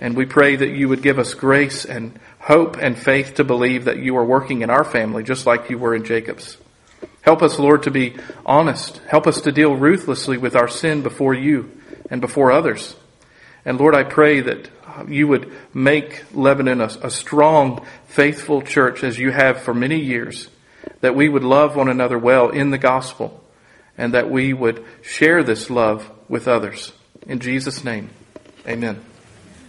And 0.01 0.17
we 0.17 0.27
pray 0.27 0.57
that 0.57 0.71
you 0.71 0.89
would 0.89 1.03
give 1.03 1.19
us 1.19 1.35
grace 1.35 1.85
and 1.85 2.19
hope 2.39 2.77
and 2.77 2.99
faith 2.99 3.35
to 3.35 3.45
believe 3.45 3.85
that 3.85 3.99
you 3.99 4.17
are 4.17 4.25
working 4.25 4.63
in 4.63 4.71
our 4.71 4.85
family 4.85 5.23
just 5.23 5.47
like 5.47 5.71
you 5.71 5.79
were 5.79 5.95
in 5.95 6.05
Jacob's. 6.05 6.57
Help 7.23 7.43
us, 7.43 7.59
Lord, 7.59 7.83
to 7.83 7.91
be 7.91 8.17
honest. 8.47 8.99
Help 9.09 9.27
us 9.27 9.43
to 9.43 9.53
deal 9.53 9.77
ruthlessly 9.77 10.39
with 10.39 10.57
our 10.57 10.69
sin 10.69 11.03
before 11.03 11.35
you 11.35 11.71
and 12.11 12.21
before 12.21 12.51
others. 12.51 12.97
And 13.65 13.79
Lord, 13.79 13.95
I 13.95 14.05
pray 14.05 14.41
that 14.41 14.71
you 15.07 15.29
would 15.29 15.53
make 15.75 16.25
Lebanon 16.35 16.81
a, 16.81 16.91
a, 17.03 17.11
strong, 17.11 17.85
faithful 18.07 18.63
church 18.63 19.05
as 19.05 19.19
you 19.19 19.31
have 19.31 19.63
for 19.63 19.75
many 19.75 20.01
years, 20.01 20.49
that 21.01 21.15
we 21.15 21.29
would 21.29 21.45
love 21.45 21.77
one 21.77 21.89
another 21.89 22.19
well 22.19 22.51
in 22.51 22.71
the 22.71 22.79
gospel, 22.79 23.43
and 23.97 24.15
that 24.15 24.31
we 24.31 24.53
would 24.53 24.85
share 25.03 25.43
this 25.43 25.71
love 25.71 26.11
with 26.29 26.49
others. 26.49 26.93
In 27.27 27.41
Jesus' 27.41 27.85
name, 27.85 28.11
amen. 28.67 29.05